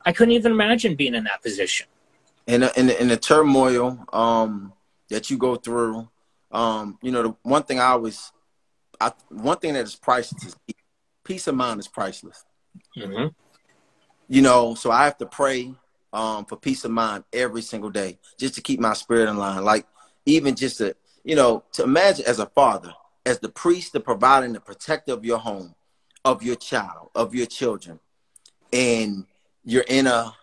I 0.06 0.12
couldn't 0.14 0.34
even 0.34 0.52
imagine 0.52 0.96
being 0.96 1.16
in 1.16 1.26
that 1.26 1.42
position. 1.42 1.88
In 2.46 2.62
the, 2.62 2.80
in 2.80 2.88
the, 2.88 3.02
in 3.02 3.08
the 3.10 3.18
turmoil 3.18 4.06
um, 4.14 4.74
that 5.10 5.30
you 5.30 5.38
go 5.38 5.56
through, 5.56 6.08
um, 6.52 6.98
you 7.02 7.12
know, 7.12 7.24
the 7.24 7.36
one 7.44 7.64
thing 7.64 7.80
I 7.80 7.88
always, 7.88 8.32
I, 9.02 9.12
one 9.30 9.58
thing 9.58 9.74
that 9.74 9.84
is 9.84 9.96
priceless 9.96 10.46
is 10.46 10.56
peace 11.24 11.48
of 11.48 11.56
mind 11.56 11.80
is 11.80 11.88
priceless. 11.88 12.46
Mm-hmm. 12.98 13.28
You 14.30 14.42
know, 14.42 14.76
so 14.76 14.92
I 14.92 15.04
have 15.04 15.18
to 15.18 15.26
pray 15.26 15.74
um, 16.14 16.46
for 16.46 16.56
peace 16.56 16.86
of 16.86 16.92
mind 16.92 17.26
every 17.34 17.62
single 17.62 17.90
day, 17.90 18.18
just 18.38 18.56
to 18.56 18.62
keep 18.62 18.80
my 18.80 18.94
spirit 18.94 19.30
in 19.30 19.38
line. 19.38 19.64
Like 19.64 19.86
even 20.26 20.56
just 20.56 20.78
to, 20.78 20.96
you 21.24 21.36
know, 21.36 21.64
to 21.74 21.84
imagine 21.84 22.26
as 22.26 22.40
a 22.40 22.46
father, 22.46 22.94
as 23.26 23.40
the 23.40 23.50
priest, 23.50 23.94
the 23.94 24.00
provider, 24.00 24.46
and 24.46 24.56
the 24.56 24.62
protector 24.62 25.12
of 25.12 25.26
your 25.26 25.38
home, 25.38 25.76
of 26.24 26.44
your 26.44 26.56
child, 26.56 27.10
of 27.14 27.36
your 27.36 27.46
children, 27.46 28.00
and 28.72 29.26
you're 29.68 29.86
in 29.88 30.08
a 30.08 30.34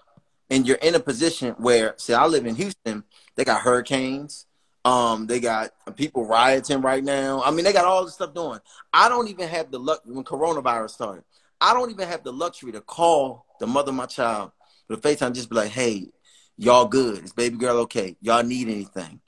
and 0.51 0.69
you're 0.69 0.77
in 0.77 0.95
a 0.95 1.01
position 1.01 1.55
where 1.59 1.95
say 1.97 2.13
I 2.13 2.27
live 2.27 2.45
in 2.45 2.55
Houston, 2.57 3.05
they 3.35 3.45
got 3.45 3.63
hurricanes, 3.63 4.47
um, 4.85 5.27
they 5.27 5.41
got 5.41 5.71
people 5.97 6.27
rioting 6.27 6.83
right 6.83 7.03
now. 7.03 7.43
I 7.43 7.51
mean, 7.51 7.65
they 7.65 7.73
got 7.73 7.87
all 7.87 8.05
this 8.05 8.15
stuff 8.15 8.35
doing. 8.35 8.61
I 8.93 9.09
don't 9.09 9.29
even 9.29 9.49
have 9.49 9.71
the 9.71 9.79
luck 9.79 10.03
when 10.05 10.25
coronavirus 10.25 10.91
started. 10.91 11.25
I 11.59 11.73
don't 11.73 11.91
even 11.91 12.07
have 12.07 12.23
the 12.23 12.35
luxury 12.35 12.71
to 12.73 12.83
call 12.83 13.47
the 13.59 13.67
mother 13.67 13.91
of 13.91 13.97
my 13.97 14.05
child 14.05 14.53
with 14.89 15.03
a 15.03 15.09
FaceTime, 15.09 15.35
just 15.35 15.49
be 15.49 15.57
like, 15.57 15.71
"Hey, 15.71 16.13
y'all 16.59 16.85
good? 16.85 17.25
Is 17.25 17.33
baby 17.33 17.57
girl 17.57 17.79
okay? 17.79 18.19
Y'all 18.21 18.43
need 18.43 18.69
anything?" 18.69 19.21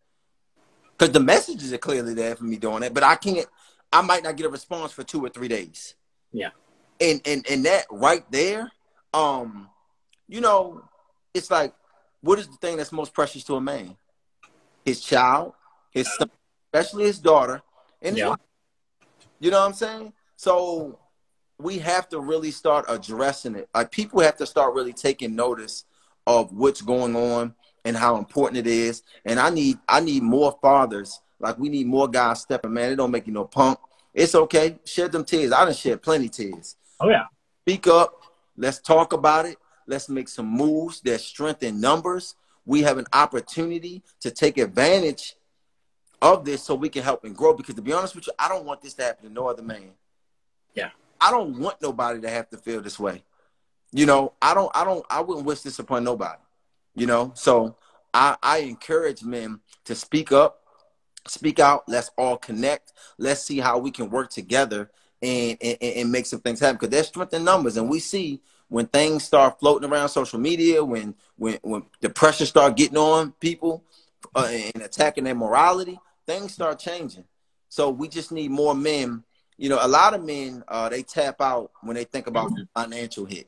Because 0.91 1.13
the 1.13 1.21
messages 1.21 1.73
are 1.73 1.79
clearly 1.79 2.13
there 2.13 2.37
for 2.37 2.45
me 2.45 2.59
doing 2.59 2.81
that, 2.81 2.93
but 2.93 3.03
I 3.03 3.17
can't. 3.17 3.47
I 3.91 4.03
might 4.03 4.25
not 4.25 4.37
get 4.37 4.45
a 4.45 4.51
response 4.51 4.93
for 4.93 5.05
two 5.05 5.25
or 5.25 5.31
three 5.31 5.49
days. 5.49 5.95
Yeah, 6.33 6.51
and 7.01 7.23
and 7.25 7.47
and 7.49 7.65
that 7.65 7.87
right 7.91 8.31
there, 8.31 8.71
um, 9.15 9.71
you 10.29 10.41
know, 10.41 10.83
it's 11.35 11.51
like, 11.51 11.75
what 12.21 12.39
is 12.39 12.49
the 12.49 12.57
thing 12.57 12.77
that's 12.77 12.93
most 12.93 13.15
precious 13.15 13.45
to 13.45 13.55
a 13.57 13.61
man? 13.61 13.97
His 14.85 15.01
child, 15.01 15.53
his 15.91 16.13
son, 16.17 16.31
especially 16.73 17.05
his 17.05 17.19
daughter, 17.19 17.63
and 18.03 18.17
yeah. 18.17 18.35
You 19.39 19.51
know 19.51 19.61
what 19.61 19.67
I'm 19.67 19.75
saying? 19.75 20.13
So 20.37 20.99
we 21.59 21.79
have 21.79 22.09
to 22.11 22.21
really 22.21 22.51
start 22.51 22.87
addressing 22.89 23.55
it. 23.55 23.69
Like 23.75 23.91
people 23.91 24.21
have 24.21 24.37
to 24.39 24.47
start 24.47 24.75
really 24.75 24.93
taking 24.93 25.35
notice 25.35 25.85
of 26.27 26.53
what's 26.53 26.83
going 26.83 27.15
on 27.17 27.55
and 27.85 27.97
how 27.97 28.17
important 28.17 28.59
it 28.59 28.67
is. 28.67 29.03
And 29.25 29.39
I 29.39 29.51
need 29.51 29.79
I 29.89 30.01
need 30.01 30.23
more 30.23 30.59
fathers. 30.61 31.21
Like 31.39 31.59
we 31.59 31.69
need 31.69 31.87
more 31.87 32.09
guys 32.09 32.41
stepping. 32.41 32.73
Man, 32.73 32.93
it 32.93 32.97
don't 32.97 33.11
make 33.11 33.27
you 33.27 33.33
no 33.33 33.45
punk. 33.45 33.79
It's 34.15 34.35
okay. 34.35 34.79
Shed 34.85 35.13
them 35.13 35.25
tears. 35.25 35.53
I 35.53 35.65
done 35.65 35.75
shed 35.75 36.03
plenty 36.03 36.29
tears. 36.29 36.77
Oh 37.01 37.09
yeah. 37.09 37.25
Speak 37.63 37.87
up. 37.87 38.23
Let's 38.57 38.79
talk 38.79 39.13
about 39.13 39.45
it. 39.45 39.59
Let's 39.87 40.09
make 40.09 40.29
some 40.29 40.47
moves. 40.47 41.01
There's 41.01 41.25
strength 41.25 41.63
in 41.63 41.81
numbers. 41.81 42.35
We 42.65 42.83
have 42.83 42.99
an 42.99 43.07
opportunity 43.13 44.03
to 44.21 44.31
take 44.31 44.59
advantage 44.59 45.37
of 46.21 46.45
this 46.45 46.63
so 46.63 46.75
we 46.75 46.89
can 46.89 47.03
help 47.03 47.25
and 47.25 47.37
grow. 47.37 47.55
Because 47.55 47.75
to 47.77 47.83
be 47.83 47.93
honest 47.93 48.15
with 48.15 48.27
you, 48.27 48.33
I 48.39 48.49
don't 48.49 48.65
want 48.65 48.83
this 48.83 48.95
to 48.95 49.05
happen 49.05 49.29
to 49.29 49.33
no 49.33 49.49
other 49.49 49.63
man. 49.63 49.91
Yeah. 50.75 50.91
I 51.21 51.31
don't 51.31 51.59
want 51.59 51.81
nobody 51.81 52.21
to 52.21 52.29
have 52.29 52.51
to 52.51 52.57
feel 52.57 52.81
this 52.81 52.99
way. 52.99 53.23
You 53.93 54.07
know, 54.07 54.33
I 54.43 54.53
don't, 54.53 54.71
I 54.75 54.85
don't, 54.85 55.05
I 55.09 55.21
wouldn't 55.21 55.47
wish 55.47 55.61
this 55.61 55.79
upon 55.79 56.05
nobody. 56.05 56.41
You 56.95 57.07
know, 57.07 57.33
so 57.35 57.77
I, 58.13 58.37
I 58.43 58.59
encourage 58.59 59.23
men 59.23 59.61
to 59.85 59.95
speak 59.95 60.33
up, 60.33 60.63
speak 61.27 61.61
out. 61.61 61.85
Let's 61.87 62.11
all 62.17 62.37
connect. 62.37 62.93
Let's 63.19 63.43
see 63.43 63.59
how 63.59 63.79
we 63.79 63.91
can 63.91 64.11
work 64.11 64.31
together 64.31 64.91
and, 65.23 65.57
and, 65.61 65.77
and 65.83 66.13
make 66.13 66.27
some 66.27 66.41
things 66.41 66.61
happen. 66.61 66.77
Because 66.77 66.89
there's 66.91 67.09
strength 67.09 67.35
in 67.35 67.45
numbers, 67.45 67.77
and 67.77 67.89
we 67.89 68.01
see 68.01 68.41
when 68.69 68.87
things 68.87 69.25
start 69.25 69.59
floating 69.61 69.89
around 69.89 70.09
social 70.09 70.39
media, 70.39 70.85
when 70.85 71.15
when 71.37 71.59
when 71.63 71.83
the 72.01 72.11
pressure 72.11 72.47
start 72.47 72.77
getting 72.77 72.97
on 72.97 73.33
people 73.33 73.85
uh, 74.35 74.49
and 74.51 74.83
attacking 74.83 75.25
their 75.25 75.35
morality, 75.35 75.99
things 76.27 76.53
start 76.53 76.79
changing. 76.79 77.25
So 77.69 77.91
we 77.91 78.09
just 78.09 78.33
need 78.33 78.51
more 78.51 78.75
men. 78.75 79.23
You 79.57 79.69
know, 79.69 79.79
a 79.81 79.89
lot 79.89 80.15
of 80.15 80.25
men 80.25 80.65
uh, 80.69 80.89
they 80.89 81.03
tap 81.03 81.41
out 81.41 81.71
when 81.83 81.95
they 81.95 82.05
think 82.05 82.27
about 82.27 82.51
mm-hmm. 82.51 82.63
financial 82.75 83.25
hit. 83.25 83.47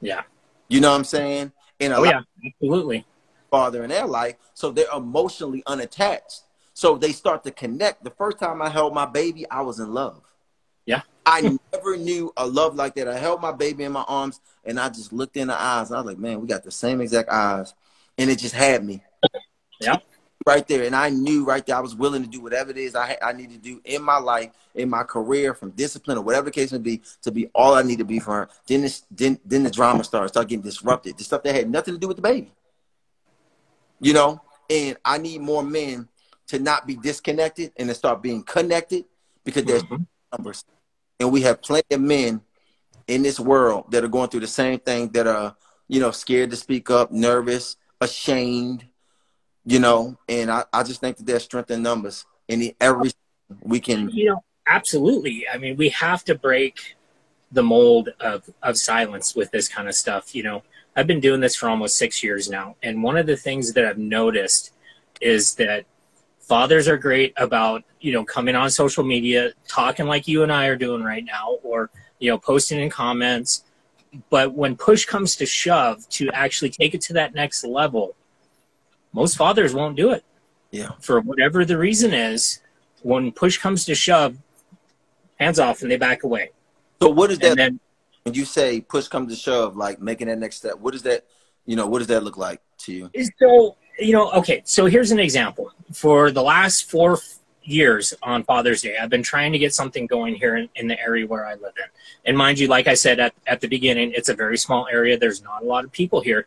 Yeah, 0.00 0.22
you 0.68 0.80
know 0.80 0.90
what 0.90 0.98
I'm 0.98 1.04
saying. 1.04 1.52
And 1.80 1.92
oh 1.92 2.04
yeah, 2.04 2.20
absolutely. 2.46 3.06
Father 3.50 3.84
in 3.84 3.90
their 3.90 4.06
life, 4.06 4.36
so 4.54 4.70
they're 4.70 4.86
emotionally 4.94 5.62
unattached. 5.66 6.42
So 6.74 6.96
they 6.96 7.12
start 7.12 7.44
to 7.44 7.50
connect. 7.50 8.02
The 8.02 8.10
first 8.10 8.38
time 8.38 8.62
I 8.62 8.70
held 8.70 8.94
my 8.94 9.04
baby, 9.04 9.48
I 9.50 9.60
was 9.60 9.78
in 9.78 9.92
love. 9.92 10.22
Yeah. 10.86 11.02
I 11.24 11.58
never 11.72 11.96
knew 11.96 12.32
a 12.36 12.46
love 12.46 12.74
like 12.74 12.94
that. 12.96 13.08
I 13.08 13.16
held 13.16 13.40
my 13.40 13.52
baby 13.52 13.84
in 13.84 13.92
my 13.92 14.04
arms 14.08 14.40
and 14.64 14.78
I 14.78 14.88
just 14.88 15.12
looked 15.12 15.36
in 15.36 15.48
the 15.48 15.60
eyes. 15.60 15.92
I 15.92 15.98
was 15.98 16.06
like, 16.06 16.18
man, 16.18 16.40
we 16.40 16.46
got 16.46 16.64
the 16.64 16.70
same 16.70 17.00
exact 17.00 17.28
eyes. 17.28 17.74
And 18.18 18.30
it 18.30 18.38
just 18.38 18.54
had 18.54 18.84
me. 18.84 19.02
Yeah. 19.80 19.96
right 20.46 20.66
there, 20.66 20.84
and 20.84 20.94
I 20.94 21.10
knew 21.10 21.44
right 21.44 21.64
there 21.64 21.76
I 21.76 21.80
was 21.80 21.94
willing 21.94 22.22
to 22.22 22.28
do 22.28 22.40
whatever 22.40 22.70
it 22.70 22.76
is 22.78 22.94
I 22.94 23.16
I 23.22 23.32
need 23.32 23.50
to 23.50 23.58
do 23.58 23.80
in 23.84 24.02
my 24.02 24.18
life, 24.18 24.50
in 24.74 24.88
my 24.88 25.02
career, 25.02 25.54
from 25.54 25.70
discipline 25.70 26.18
or 26.18 26.22
whatever 26.22 26.46
the 26.46 26.50
case 26.50 26.72
may 26.72 26.78
be, 26.78 27.02
to 27.22 27.30
be 27.30 27.46
all 27.54 27.74
I 27.74 27.82
need 27.82 27.98
to 27.98 28.04
be 28.04 28.18
for 28.18 28.32
her. 28.32 28.48
Then 28.66 28.82
this, 28.82 29.04
then 29.10 29.38
then 29.44 29.62
the 29.62 29.70
drama 29.70 30.04
started, 30.04 30.28
start 30.28 30.48
getting 30.48 30.62
disrupted. 30.62 31.18
The 31.18 31.24
stuff 31.24 31.42
that 31.44 31.54
had 31.54 31.70
nothing 31.70 31.94
to 31.94 32.00
do 32.00 32.08
with 32.08 32.16
the 32.16 32.22
baby. 32.22 32.52
You 34.00 34.14
know, 34.14 34.40
and 34.68 34.96
I 35.04 35.18
need 35.18 35.40
more 35.40 35.62
men 35.62 36.08
to 36.48 36.58
not 36.58 36.86
be 36.86 36.96
disconnected 36.96 37.72
and 37.76 37.88
to 37.88 37.94
start 37.94 38.22
being 38.22 38.42
connected 38.42 39.04
because 39.44 39.64
there's 39.64 39.84
mm-hmm. 39.84 40.02
numbers, 40.32 40.64
and 41.22 41.32
we 41.32 41.40
have 41.42 41.62
plenty 41.62 41.94
of 41.94 42.02
men 42.02 42.42
in 43.06 43.22
this 43.22 43.40
world 43.40 43.90
that 43.92 44.04
are 44.04 44.08
going 44.08 44.28
through 44.28 44.40
the 44.40 44.46
same 44.46 44.78
thing 44.78 45.08
that 45.12 45.26
are 45.26 45.56
you 45.88 46.00
know 46.00 46.10
scared 46.10 46.50
to 46.50 46.56
speak 46.56 46.90
up, 46.90 47.10
nervous, 47.10 47.76
ashamed 48.00 48.84
you 49.64 49.78
know, 49.78 50.16
and 50.28 50.50
I, 50.50 50.64
I 50.72 50.82
just 50.82 51.00
think 51.00 51.16
that 51.16 51.26
there's 51.26 51.44
strength 51.44 51.70
in 51.70 51.82
numbers. 51.82 52.24
And 52.48 52.74
every 52.80 53.10
we 53.62 53.80
can, 53.80 54.10
you 54.10 54.30
know, 54.30 54.44
absolutely. 54.66 55.46
I 55.48 55.58
mean, 55.58 55.76
we 55.76 55.90
have 55.90 56.24
to 56.24 56.34
break 56.34 56.96
the 57.52 57.62
mold 57.62 58.10
of 58.20 58.48
of 58.62 58.76
silence 58.76 59.36
with 59.36 59.50
this 59.50 59.68
kind 59.68 59.88
of 59.88 59.94
stuff. 59.94 60.34
You 60.34 60.42
know, 60.42 60.62
I've 60.96 61.06
been 61.06 61.20
doing 61.20 61.40
this 61.40 61.54
for 61.54 61.68
almost 61.68 61.96
six 61.96 62.22
years 62.22 62.50
now, 62.50 62.76
and 62.82 63.02
one 63.02 63.16
of 63.16 63.26
the 63.26 63.36
things 63.36 63.72
that 63.74 63.84
I've 63.84 63.98
noticed 63.98 64.72
is 65.20 65.54
that 65.54 65.84
fathers 66.52 66.86
are 66.86 66.98
great 66.98 67.32
about 67.38 67.82
you 67.98 68.12
know 68.12 68.22
coming 68.22 68.54
on 68.54 68.68
social 68.68 69.02
media, 69.02 69.52
talking 69.66 70.04
like 70.04 70.28
you 70.28 70.42
and 70.42 70.52
I 70.52 70.66
are 70.66 70.76
doing 70.76 71.02
right 71.02 71.24
now, 71.24 71.56
or 71.62 71.88
you 72.18 72.30
know, 72.30 72.36
posting 72.36 72.78
in 72.78 72.90
comments. 72.90 73.64
But 74.28 74.52
when 74.52 74.76
push 74.76 75.06
comes 75.06 75.34
to 75.36 75.46
shove, 75.46 76.06
to 76.10 76.28
actually 76.28 76.68
take 76.68 76.92
it 76.92 77.00
to 77.08 77.14
that 77.14 77.32
next 77.32 77.64
level, 77.64 78.14
most 79.14 79.38
fathers 79.38 79.72
won't 79.72 79.96
do 79.96 80.10
it. 80.10 80.24
Yeah. 80.70 80.90
For 81.00 81.22
whatever 81.22 81.64
the 81.64 81.78
reason 81.78 82.12
is, 82.12 82.60
when 83.00 83.32
push 83.32 83.56
comes 83.56 83.86
to 83.86 83.94
shove, 83.94 84.36
hands 85.40 85.58
off 85.58 85.80
and 85.80 85.90
they 85.90 85.96
back 85.96 86.22
away. 86.22 86.50
So 87.00 87.08
what 87.08 87.30
is 87.30 87.38
that? 87.38 87.56
Then, 87.56 87.80
when 88.24 88.34
you 88.34 88.44
say 88.44 88.82
push 88.82 89.08
comes 89.08 89.32
to 89.32 89.40
shove, 89.40 89.74
like 89.74 90.02
making 90.02 90.28
that 90.28 90.38
next 90.38 90.56
step, 90.56 90.78
what 90.78 90.92
does 90.92 91.02
that, 91.04 91.24
you 91.64 91.76
know, 91.76 91.86
what 91.86 92.00
does 92.00 92.08
that 92.08 92.22
look 92.22 92.36
like 92.36 92.60
to 92.80 92.92
you? 92.92 93.10
So, 93.40 93.78
you 94.02 94.12
know, 94.12 94.30
okay, 94.32 94.62
so 94.64 94.86
here's 94.86 95.10
an 95.10 95.18
example. 95.18 95.72
For 95.92 96.30
the 96.30 96.42
last 96.42 96.90
four 96.90 97.18
years 97.62 98.14
on 98.22 98.42
Father's 98.44 98.82
Day, 98.82 98.96
I've 98.96 99.10
been 99.10 99.22
trying 99.22 99.52
to 99.52 99.58
get 99.58 99.72
something 99.74 100.06
going 100.06 100.34
here 100.34 100.56
in, 100.56 100.68
in 100.74 100.88
the 100.88 101.00
area 101.00 101.26
where 101.26 101.46
I 101.46 101.52
live 101.54 101.74
in. 101.76 101.90
And 102.24 102.36
mind 102.36 102.58
you, 102.58 102.68
like 102.68 102.86
I 102.86 102.94
said 102.94 103.20
at, 103.20 103.34
at 103.46 103.60
the 103.60 103.68
beginning, 103.68 104.12
it's 104.14 104.28
a 104.28 104.34
very 104.34 104.56
small 104.56 104.88
area. 104.90 105.18
There's 105.18 105.42
not 105.42 105.62
a 105.62 105.66
lot 105.66 105.84
of 105.84 105.92
people 105.92 106.20
here 106.20 106.46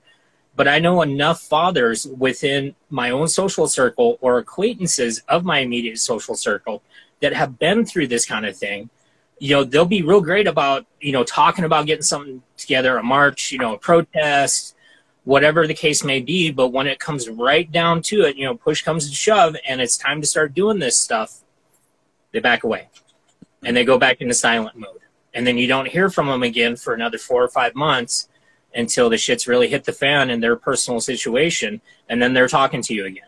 but 0.56 0.68
I 0.68 0.80
know 0.80 1.02
enough 1.02 1.42
fathers 1.42 2.08
within 2.08 2.76
my 2.90 3.10
own 3.10 3.28
social 3.28 3.68
circle 3.68 4.18
or 4.22 4.38
acquaintances 4.38 5.22
of 5.28 5.44
my 5.44 5.60
immediate 5.60 6.00
social 6.00 6.36
circle 6.36 6.82
that 7.22 7.34
have 7.34 7.60
been 7.60 7.86
through 7.86 8.08
this 8.08 8.26
kind 8.26 8.46
of 8.46 8.56
thing. 8.56 8.90
You 9.40 9.56
know, 9.56 9.64
they'll 9.66 9.86
be 9.86 10.02
real 10.02 10.22
great 10.22 10.48
about, 10.48 10.86
you 11.02 11.12
know, 11.12 11.24
talking 11.24 11.66
about 11.66 11.88
getting 11.88 12.04
something 12.04 12.42
together, 12.58 12.98
a 12.98 13.04
march, 13.04 13.52
you 13.52 13.60
know, 13.60 13.76
a 13.76 13.78
protest, 13.78 14.75
whatever 15.26 15.68
the 15.68 15.74
case 15.74 16.04
may 16.04 16.22
be. 16.22 16.52
But 16.52 16.70
when 16.70 16.88
it 16.88 17.00
comes 17.00 17.30
right 17.30 17.70
down 17.70 18.02
to 18.04 18.22
it, 18.22 18.38
you 18.38 18.46
know, 18.46 18.56
push 18.56 18.82
comes 18.82 19.10
to 19.10 19.16
shove 19.16 19.56
and 19.68 19.82
it's 19.82 19.98
time 19.98 20.22
to 20.22 20.28
start 20.28 20.54
doing 20.54 20.80
this 20.80 20.96
stuff, 20.96 21.42
they 22.32 22.40
back 22.40 22.64
away 22.64 22.90
and 23.64 23.76
they 23.76 23.84
go 23.84 23.98
back 23.98 24.22
into 24.22 24.34
silent 24.34 24.78
mode. 24.78 25.02
And 25.34 25.46
then 25.46 25.58
you 25.58 25.68
don't 25.68 25.88
hear 25.88 26.10
from 26.10 26.28
them 26.28 26.44
again 26.44 26.78
for 26.78 26.94
another 26.94 27.18
four 27.18 27.44
or 27.44 27.50
five 27.50 27.76
months 27.76 28.30
until 28.74 29.10
the 29.10 29.18
shit's 29.18 29.48
really 29.48 29.68
hit 29.68 29.86
the 29.86 29.92
fan 29.92 30.30
in 30.30 30.40
their 30.40 30.56
personal 30.56 31.00
situation, 31.00 31.82
and 32.10 32.22
then 32.22 32.34
they're 32.34 32.48
talking 32.48 32.82
to 32.84 32.94
you 32.94 33.06
again. 33.06 33.28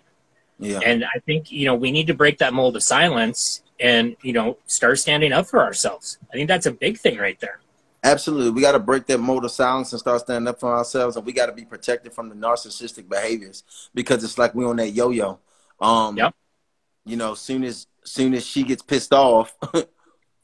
Yeah. 0.60 0.80
And 0.84 1.06
I 1.06 1.20
think 1.20 1.52
you 1.52 1.66
know 1.66 1.76
we 1.76 1.92
need 1.92 2.08
to 2.08 2.14
break 2.14 2.38
that 2.40 2.54
mold 2.54 2.76
of 2.76 2.84
silence 2.84 3.64
and 3.80 4.16
you 4.22 4.34
know 4.34 4.58
start 4.66 5.00
standing 5.00 5.32
up 5.32 5.48
for 5.48 5.64
ourselves. 5.64 6.18
I 6.32 6.34
think 6.34 6.48
that's 6.48 6.66
a 6.66 6.72
big 6.72 6.98
thing 6.98 7.18
right 7.18 7.40
there. 7.40 7.60
Absolutely, 8.04 8.52
we 8.52 8.62
got 8.62 8.74
to 8.74 8.80
break 8.80 9.06
that 9.08 9.18
mode 9.18 9.44
of 9.44 9.52
silence 9.52 9.92
and 9.92 10.00
start 10.00 10.22
standing 10.22 10.48
up 10.48 10.60
for 10.60 10.76
ourselves, 10.76 11.16
and 11.16 11.26
we 11.26 11.34
got 11.34 11.48
to 11.48 11.52
be 11.52 11.66
protected 11.66 12.14
from 12.14 12.30
the 12.30 12.36
narcissistic 12.36 13.10
behaviors 13.10 13.64
because 13.94 14.24
it's 14.24 14.38
like 14.38 14.54
we're 14.54 14.68
on 14.68 14.76
that 14.78 14.90
yo-yo. 14.90 15.40
Um, 15.80 16.18
yep. 16.18 16.34
You 17.06 17.18
know, 17.18 17.34
soon 17.34 17.64
as 17.64 17.88
soon 18.04 18.34
as 18.34 18.46
she 18.46 18.64
gets 18.64 18.82
pissed 18.84 19.14
off, 19.14 19.56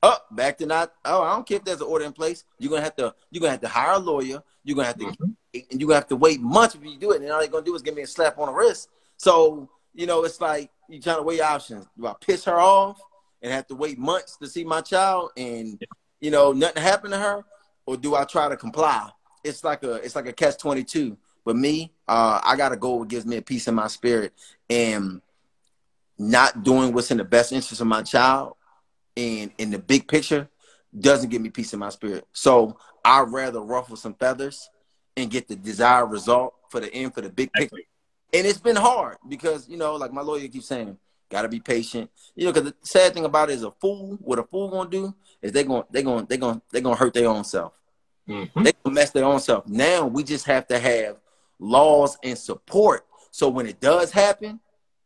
oh, 0.03 0.17
back 0.31 0.57
to 0.57 0.65
not. 0.65 0.93
Oh, 1.05 1.21
I 1.21 1.35
don't 1.35 1.47
care 1.47 1.57
if 1.57 1.63
there's 1.63 1.81
an 1.81 1.87
order 1.87 2.05
in 2.05 2.13
place. 2.13 2.43
You're 2.57 2.69
gonna 2.69 2.81
have 2.81 2.95
to. 2.97 3.13
You're 3.31 3.41
gonna 3.41 3.51
have 3.51 3.61
to 3.61 3.67
hire 3.67 3.93
a 3.93 3.99
lawyer. 3.99 4.41
You're 4.63 4.75
gonna 4.75 4.87
have 4.87 4.97
to, 4.99 5.05
mm-hmm. 5.05 5.59
and 5.71 5.79
you're 5.81 5.87
gonna 5.87 5.99
have 5.99 6.07
to 6.07 6.15
wait 6.15 6.41
months 6.41 6.75
if 6.75 6.83
you 6.83 6.97
do 6.97 7.11
it. 7.11 7.21
And 7.21 7.31
all 7.31 7.39
they're 7.39 7.47
gonna 7.47 7.65
do 7.65 7.75
is 7.75 7.81
give 7.81 7.95
me 7.95 8.01
a 8.01 8.07
slap 8.07 8.37
on 8.39 8.47
the 8.47 8.53
wrist. 8.53 8.89
So 9.17 9.69
you 9.93 10.07
know, 10.07 10.23
it's 10.23 10.41
like 10.41 10.71
you're 10.89 11.01
trying 11.01 11.17
to 11.17 11.23
weigh 11.23 11.41
options. 11.41 11.85
Do 11.97 12.07
I 12.07 12.15
piss 12.19 12.45
her 12.45 12.59
off 12.59 12.99
and 13.41 13.51
have 13.51 13.67
to 13.67 13.75
wait 13.75 13.99
months 13.99 14.37
to 14.37 14.47
see 14.47 14.63
my 14.63 14.81
child, 14.81 15.31
and 15.37 15.81
you 16.23 16.31
know, 16.31 16.53
nothing 16.53 16.81
happened 16.81 17.11
to 17.11 17.19
her, 17.19 17.43
or 17.85 17.97
do 17.97 18.15
I 18.15 18.23
try 18.23 18.47
to 18.47 18.55
comply? 18.55 19.09
It's 19.43 19.61
like 19.61 19.83
a, 19.83 19.95
it's 19.95 20.15
like 20.15 20.25
a 20.25 20.31
catch 20.31 20.57
twenty 20.57 20.85
two. 20.85 21.17
But 21.43 21.57
me, 21.57 21.91
uh, 22.07 22.39
I 22.41 22.55
gotta 22.55 22.77
go 22.77 22.95
what 22.95 23.09
gives 23.09 23.25
me 23.25 23.35
a 23.35 23.41
peace 23.41 23.67
in 23.67 23.75
my 23.75 23.87
spirit, 23.87 24.31
and 24.69 25.21
not 26.17 26.63
doing 26.63 26.93
what's 26.93 27.11
in 27.11 27.17
the 27.17 27.25
best 27.25 27.51
interest 27.51 27.81
of 27.81 27.87
my 27.87 28.03
child, 28.03 28.55
and 29.17 29.51
in 29.57 29.69
the 29.69 29.79
big 29.79 30.07
picture, 30.07 30.47
doesn't 30.97 31.29
give 31.29 31.41
me 31.41 31.49
peace 31.49 31.73
in 31.73 31.79
my 31.79 31.89
spirit. 31.89 32.25
So 32.31 32.77
I'd 33.03 33.29
rather 33.29 33.59
ruffle 33.59 33.97
some 33.97 34.13
feathers 34.13 34.69
and 35.17 35.29
get 35.29 35.49
the 35.49 35.57
desired 35.57 36.05
result 36.05 36.53
for 36.69 36.79
the 36.79 36.93
end 36.93 37.13
for 37.13 37.19
the 37.19 37.29
big 37.29 37.51
picture. 37.51 37.75
And 38.33 38.47
it's 38.47 38.59
been 38.59 38.77
hard 38.77 39.17
because, 39.27 39.67
you 39.67 39.75
know, 39.75 39.97
like 39.97 40.13
my 40.13 40.21
lawyer 40.21 40.47
keeps 40.47 40.67
saying, 40.67 40.97
gotta 41.33 41.49
be 41.49 41.59
patient. 41.59 42.09
You 42.35 42.45
know, 42.45 42.53
because 42.53 42.69
the 42.69 42.75
sad 42.81 43.13
thing 43.13 43.25
about 43.25 43.49
it 43.49 43.53
is 43.53 43.63
a 43.63 43.71
fool, 43.71 44.17
what 44.21 44.39
a 44.39 44.43
fool 44.43 44.69
gonna 44.69 44.89
do 44.89 45.13
is 45.41 45.51
they're 45.51 45.63
gonna 45.63 45.85
they're 45.91 46.03
gonna 46.03 46.25
they're 46.27 46.37
gonna 46.37 46.61
they're 46.71 46.81
gonna 46.81 46.95
hurt 46.95 47.13
their 47.13 47.29
own 47.29 47.43
self. 47.43 47.73
Mm-hmm. 48.27 48.63
They 48.63 48.71
gonna 48.83 48.95
mess 48.95 49.11
their 49.11 49.25
own 49.25 49.39
self. 49.39 49.67
Now 49.67 50.07
we 50.07 50.23
just 50.23 50.45
have 50.45 50.67
to 50.67 50.79
have 50.79 51.17
laws 51.59 52.17
and 52.23 52.37
support 52.37 53.05
so 53.33 53.49
when 53.49 53.65
it 53.65 53.79
does 53.79 54.11
happen, 54.11 54.59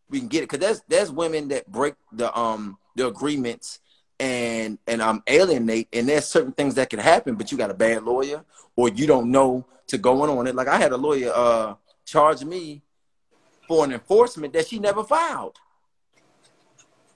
we 0.10 0.20
can 0.20 0.28
get 0.28 0.44
it. 0.44 0.50
Cause 0.50 0.60
there's 0.60 0.82
there's 0.90 1.12
women 1.12 1.48
that 1.48 1.72
break 1.72 1.96
the 2.12 2.38
um 2.38 2.78
the 2.96 3.08
agreements 3.08 3.80
and 4.20 4.78
and 4.86 5.02
I'm 5.02 5.24
alienate 5.28 5.88
and 5.94 6.10
there's 6.10 6.26
certain 6.26 6.52
things 6.52 6.76
that 6.76 6.90
can 6.90 7.00
happen, 7.00 7.36
but 7.36 7.52
you 7.52 7.58
got 7.58 7.72
a 7.72 7.74
bad 7.74 8.04
lawyer 8.04 8.44
or 8.76 8.90
you 8.90 9.08
don't 9.08 9.32
know 9.32 9.66
to 9.88 9.98
go 9.98 10.22
on 10.24 10.46
it. 10.46 10.56
Like 10.56 10.68
I 10.68 10.78
had 10.78 10.92
a 10.92 10.98
lawyer 10.98 11.32
uh 11.34 11.76
charge 12.04 12.44
me 12.44 12.82
for 13.66 13.86
an 13.86 13.94
enforcement 13.94 14.52
that 14.54 14.68
she 14.68 14.78
never 14.78 15.06
filed. 15.06 15.56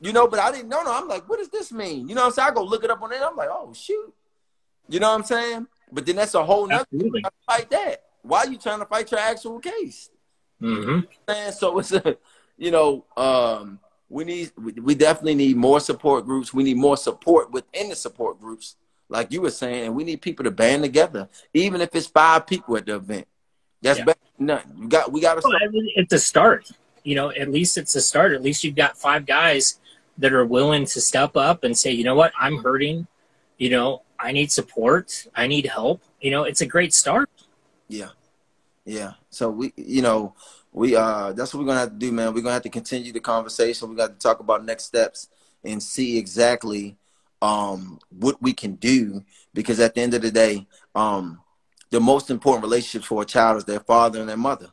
You 0.02 0.12
know, 0.12 0.28
but 0.28 0.40
I 0.40 0.52
didn't 0.52 0.70
know. 0.70 0.82
No, 0.82 0.92
I'm 0.92 1.08
like, 1.08 1.30
what 1.30 1.38
does 1.38 1.50
this 1.50 1.72
mean? 1.72 2.10
You 2.10 2.16
know 2.16 2.22
what 2.22 2.28
I'm 2.28 2.34
saying? 2.34 2.50
I 2.50 2.54
go 2.54 2.64
look 2.64 2.84
it 2.84 2.90
up 2.90 3.02
on 3.02 3.14
it. 3.14 3.22
I'm 3.22 3.36
like, 3.36 3.50
oh 3.52 3.72
shoot. 3.74 4.14
You 4.90 5.00
know 5.00 5.10
what 5.10 5.20
I'm 5.20 5.24
saying? 5.24 5.68
But 5.92 6.06
then 6.06 6.16
that's 6.16 6.34
a 6.34 6.44
whole 6.44 6.68
nother 6.68 6.88
fight 7.46 7.70
that. 7.70 8.04
Why 8.24 8.40
are 8.40 8.50
you 8.50 8.58
trying 8.58 8.80
to 8.80 8.86
fight 8.86 9.12
your 9.12 9.20
actual 9.20 9.60
case? 9.60 10.10
Mm-hmm. 10.62 11.00
And 11.28 11.54
so 11.54 11.80
it's 11.80 11.92
a, 11.92 12.18
you 12.58 12.72
know, 12.72 13.06
um, 13.16 13.80
we 14.10 14.24
need 14.24 14.52
we 14.58 14.96
definitely 14.96 15.36
need 15.36 15.56
more 15.56 15.80
support 15.80 16.26
groups. 16.26 16.54
We 16.54 16.64
need 16.64 16.78
more 16.78 16.98
support 16.98 17.52
within 17.52 17.90
the 17.90 17.96
support 17.96 18.40
groups, 18.40 18.76
like 19.08 19.32
you 19.32 19.42
were 19.42 19.52
saying, 19.52 19.86
and 19.86 19.96
we 19.96 20.04
need 20.04 20.22
people 20.22 20.44
to 20.44 20.52
band 20.52 20.84
together, 20.84 21.30
even 21.54 21.80
if 21.80 21.96
it's 21.96 22.08
five 22.08 22.46
people 22.46 22.76
at 22.76 22.86
the 22.86 22.96
event. 22.96 23.28
That's 23.82 24.00
yeah. 24.00 24.06
better 24.06 24.20
than 24.38 24.48
nothing. 24.48 24.78
You 24.78 24.88
got 24.90 25.12
we 25.12 25.22
got 25.22 25.36
to. 25.36 25.42
Well, 25.44 25.58
I 25.64 25.68
mean, 25.68 25.90
it's 25.96 26.14
a 26.14 26.20
start. 26.20 26.70
You 27.04 27.16
know, 27.16 27.32
at 27.32 27.50
least 27.50 27.78
it's 27.78 27.96
a 27.96 28.02
start. 28.02 28.34
At 28.34 28.44
least 28.44 28.64
you've 28.64 28.76
got 28.76 28.98
five 28.98 29.26
guys 29.26 29.80
that 30.22 30.34
are 30.34 30.46
willing 30.46 30.86
to 30.86 31.02
step 31.02 31.36
up 31.36 31.64
and 31.64 31.78
say, 31.78 31.92
you 31.92 32.04
know 32.04 32.16
what, 32.16 32.32
I'm 32.40 32.64
hurting. 32.64 33.08
You 33.58 33.72
know, 33.72 34.02
I 34.20 34.32
need 34.32 34.52
support. 34.52 35.28
I 35.36 35.48
need 35.48 35.66
help. 35.66 36.02
You 36.22 36.32
know, 36.32 36.44
it's 36.44 36.62
a 36.62 36.66
great 36.66 36.94
start. 36.94 37.30
Yeah, 37.88 38.10
yeah. 38.86 39.14
So 39.30 39.50
we, 39.50 39.74
you 39.76 40.02
know, 40.02 40.34
we 40.72 40.96
uh 40.96 41.34
that's 41.34 41.54
what 41.54 41.60
we're 41.60 41.68
gonna 41.68 41.82
have 41.82 41.90
to 41.90 41.96
do, 41.96 42.12
man. 42.12 42.34
We're 42.34 42.42
gonna 42.42 42.54
have 42.54 42.64
to 42.64 42.70
continue 42.70 43.12
the 43.12 43.20
conversation. 43.20 43.90
We 43.90 43.96
got 43.96 44.12
to 44.14 44.20
talk 44.20 44.40
about 44.40 44.64
next 44.64 44.86
steps 44.86 45.28
and 45.64 45.82
see 45.82 46.18
exactly 46.18 46.98
um 47.42 48.00
what 48.10 48.42
we 48.42 48.54
can 48.54 48.76
do 48.76 49.24
because 49.54 49.80
at 49.80 49.96
the 49.96 50.02
end 50.02 50.14
of 50.14 50.22
the 50.22 50.32
day, 50.32 50.68
um 50.96 51.42
the 51.90 52.00
most 52.00 52.30
important 52.30 52.64
relationship 52.64 53.06
for 53.06 53.22
a 53.22 53.26
child 53.26 53.58
is 53.58 53.66
their 53.66 53.82
father 53.82 54.20
and 54.20 54.30
their 54.30 54.38
mother. 54.38 54.70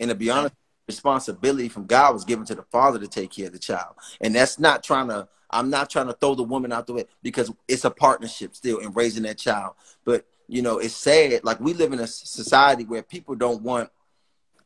And 0.00 0.08
to 0.08 0.14
be 0.14 0.30
honest, 0.30 0.54
responsibility 0.86 1.68
from 1.68 1.86
God 1.86 2.12
was 2.12 2.24
given 2.24 2.44
to 2.46 2.54
the 2.54 2.62
father 2.64 2.98
to 2.98 3.08
take 3.08 3.30
care 3.30 3.46
of 3.46 3.52
the 3.52 3.58
child. 3.58 3.94
And 4.20 4.34
that's 4.34 4.58
not 4.58 4.82
trying 4.82 5.08
to 5.08 5.28
I'm 5.50 5.70
not 5.70 5.88
trying 5.88 6.08
to 6.08 6.14
throw 6.14 6.34
the 6.34 6.42
woman 6.42 6.72
out 6.72 6.86
the 6.86 6.94
way 6.94 7.04
because 7.22 7.52
it's 7.68 7.84
a 7.84 7.90
partnership 7.90 8.56
still 8.56 8.78
in 8.78 8.92
raising 8.92 9.22
that 9.22 9.38
child. 9.38 9.74
But 10.04 10.26
you 10.48 10.62
know, 10.62 10.78
it's 10.78 10.94
sad. 10.94 11.44
Like 11.44 11.60
we 11.60 11.74
live 11.74 11.92
in 11.92 12.00
a 12.00 12.06
society 12.06 12.84
where 12.84 13.02
people 13.02 13.34
don't 13.34 13.62
want 13.62 13.90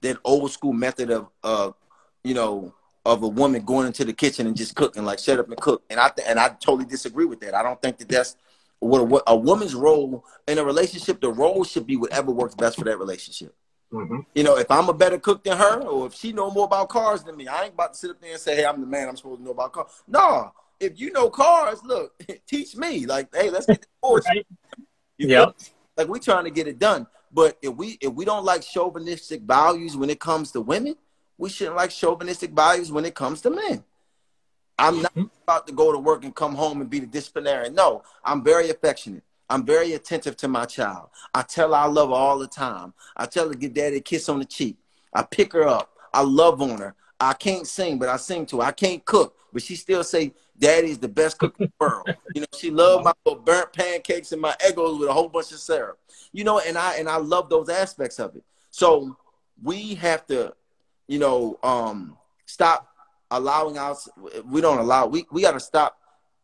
that 0.01 0.19
old 0.25 0.51
school 0.51 0.73
method 0.73 1.11
of 1.11 1.29
uh 1.43 1.73
you 2.25 2.35
know 2.35 2.75
of 3.05 3.23
a 3.23 3.29
woman 3.29 3.65
going 3.65 3.87
into 3.87 4.05
the 4.05 4.13
kitchen 4.13 4.47
and 4.47 4.57
just 4.57 4.75
cooking 4.75 5.05
like 5.05 5.19
shut 5.19 5.39
up 5.39 5.49
and 5.49 5.57
cook 5.61 5.83
and 5.91 5.99
i 5.99 6.11
and 6.27 6.39
i 6.39 6.49
totally 6.49 6.85
disagree 6.85 7.25
with 7.25 7.41
that 7.41 7.55
i 7.55 7.63
don't 7.63 7.81
think 7.83 7.99
that 7.99 8.09
that's 8.09 8.37
what 8.81 9.01
a, 9.01 9.05
what 9.05 9.23
a 9.27 9.37
woman's 9.37 9.75
role 9.75 10.25
in 10.47 10.59
a 10.59 10.65
relationship 10.65 11.21
the 11.21 11.31
role 11.31 11.65
should 11.65 11.87
be 11.87 11.97
whatever 11.97 12.31
works 12.31 12.55
best 12.55 12.79
for 12.79 12.85
that 12.85 12.99
relationship 12.99 13.55
Mm-hmm. 13.93 14.19
You 14.35 14.43
know, 14.43 14.59
if 14.59 14.71
I'm 14.71 14.89
a 14.89 14.93
better 14.93 15.19
cook 15.19 15.45
than 15.45 15.57
her, 15.57 15.81
or 15.81 16.07
if 16.07 16.15
she 16.15 16.33
know 16.33 16.51
more 16.51 16.67
about 16.67 16.91
cars 16.91 17.23
than 17.25 17.37
me, 17.37 17.49
I 17.49 17.65
ain't 17.65 17.75
about 17.75 17.95
to 17.95 17.99
sit 17.99 18.11
up 18.11 18.21
there 18.21 18.33
and 18.33 18.41
say, 18.41 18.57
"Hey, 18.57 18.67
I'm 18.67 18.81
the 18.81 18.87
man. 18.87 19.09
I'm 19.09 19.17
supposed 19.17 19.41
to 19.41 19.45
know 19.45 19.53
about 19.53 19.73
cars." 19.73 19.91
No, 20.07 20.53
if 20.79 21.01
you 21.01 21.11
know 21.13 21.31
cars, 21.31 21.83
look, 21.85 22.13
teach 22.47 22.77
me. 22.77 23.07
Like, 23.07 23.35
hey, 23.35 23.51
let's 23.51 23.67
get 23.67 23.81
the 23.81 24.23
right. 24.27 24.47
Yep. 25.19 25.57
Like 25.97 26.09
we 26.09 26.21
trying 26.21 26.45
to 26.45 26.51
get 26.51 26.69
it 26.69 26.79
done. 26.79 27.07
But 27.33 27.59
if 27.63 27.75
we 27.75 27.99
if 28.01 28.13
we 28.13 28.25
don't 28.25 28.45
like 28.45 28.63
chauvinistic 28.63 29.43
values 29.43 29.97
when 29.97 30.11
it 30.11 30.21
comes 30.21 30.53
to 30.53 30.61
women, 30.61 30.97
we 31.37 31.49
shouldn't 31.49 31.77
like 31.77 31.91
chauvinistic 31.91 32.53
values 32.53 32.93
when 32.93 33.05
it 33.05 33.15
comes 33.15 33.41
to 33.43 33.51
men. 33.51 33.85
I'm 34.79 35.03
not 35.03 35.15
mm-hmm. 35.15 35.27
about 35.43 35.67
to 35.67 35.73
go 35.73 35.93
to 35.93 35.99
work 35.99 36.25
and 36.25 36.35
come 36.35 36.55
home 36.55 36.81
and 36.81 36.89
be 36.89 37.01
the 37.01 37.07
disciplinarian. 37.07 37.75
No, 37.75 38.03
I'm 38.25 38.45
very 38.45 38.71
affectionate. 38.71 39.25
I'm 39.51 39.65
very 39.65 39.95
attentive 39.95 40.37
to 40.39 40.49
my 40.49 40.65
child. 40.65 41.09
I 41.35 41.43
tell 41.43 41.71
her 41.71 41.77
I 41.77 41.87
love 41.87 42.11
her 42.11 42.15
all 42.15 42.39
the 42.39 42.47
time. 42.47 42.93
I 43.17 43.27
tell 43.27 43.47
her 43.47 43.53
to 43.53 43.59
give 43.59 43.75
daddy 43.75 43.97
a 43.97 44.01
kiss 44.01 44.29
on 44.29 44.39
the 44.39 44.45
cheek. 44.45 44.77
I 45.15 45.23
pick 45.23 45.53
her 45.53 45.67
up. 45.67 45.91
I 46.13 46.23
love 46.23 46.61
on 46.61 46.79
her. 46.79 46.95
I 47.21 47.33
can't 47.33 47.67
sing, 47.67 47.99
but 47.99 48.09
I 48.09 48.17
sing 48.17 48.47
to 48.47 48.61
her. 48.61 48.67
I 48.67 48.73
can't 48.73 49.05
cook, 49.05 49.37
but 49.53 49.63
she 49.63 49.75
still 49.75 50.05
say, 50.05 50.33
Daddy 50.59 50.91
is 50.91 50.99
the 50.99 51.09
best 51.09 51.39
cook 51.39 51.55
in 51.59 51.67
the 51.67 51.73
world. 51.81 52.09
You 52.35 52.43
know, 52.43 52.47
she 52.57 52.71
loved 52.71 53.05
my 53.05 53.13
little 53.25 53.41
burnt 53.43 53.73
pancakes 53.73 54.33
and 54.33 54.41
my 54.41 54.55
Eggos 54.65 54.99
with 55.01 55.09
a 55.09 55.13
whole 55.13 55.29
bunch 55.29 55.51
of 55.53 55.59
syrup. 55.59 55.99
You 56.33 56.45
know, 56.45 56.61
and 56.61 56.77
I 56.77 56.97
and 56.97 57.09
I 57.09 57.17
love 57.17 57.49
those 57.49 57.69
aspects 57.69 58.19
of 58.19 58.37
it. 58.37 58.45
So 58.71 59.17
we 59.63 59.95
have 59.95 60.27
to, 60.27 60.55
you 61.07 61.19
know, 61.19 61.59
um, 61.63 62.17
stop 62.47 62.89
allowing 63.31 63.79
us. 63.79 64.09
We 64.45 64.61
don't 64.61 64.79
allow. 64.79 65.07
We 65.07 65.27
we 65.33 65.43
got 65.43 65.53
to 65.53 65.61
stop 65.61 65.99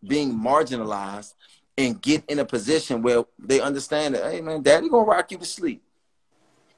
being 0.06 0.32
marginalized 0.32 1.34
and 1.76 2.00
get 2.00 2.24
in 2.28 2.38
a 2.38 2.44
position 2.44 3.02
where 3.02 3.24
they 3.38 3.60
understand 3.60 4.14
that, 4.14 4.32
hey 4.32 4.40
man, 4.40 4.62
daddy 4.62 4.88
gonna 4.88 5.04
rock 5.04 5.30
you 5.32 5.38
to 5.38 5.44
sleep. 5.44 5.82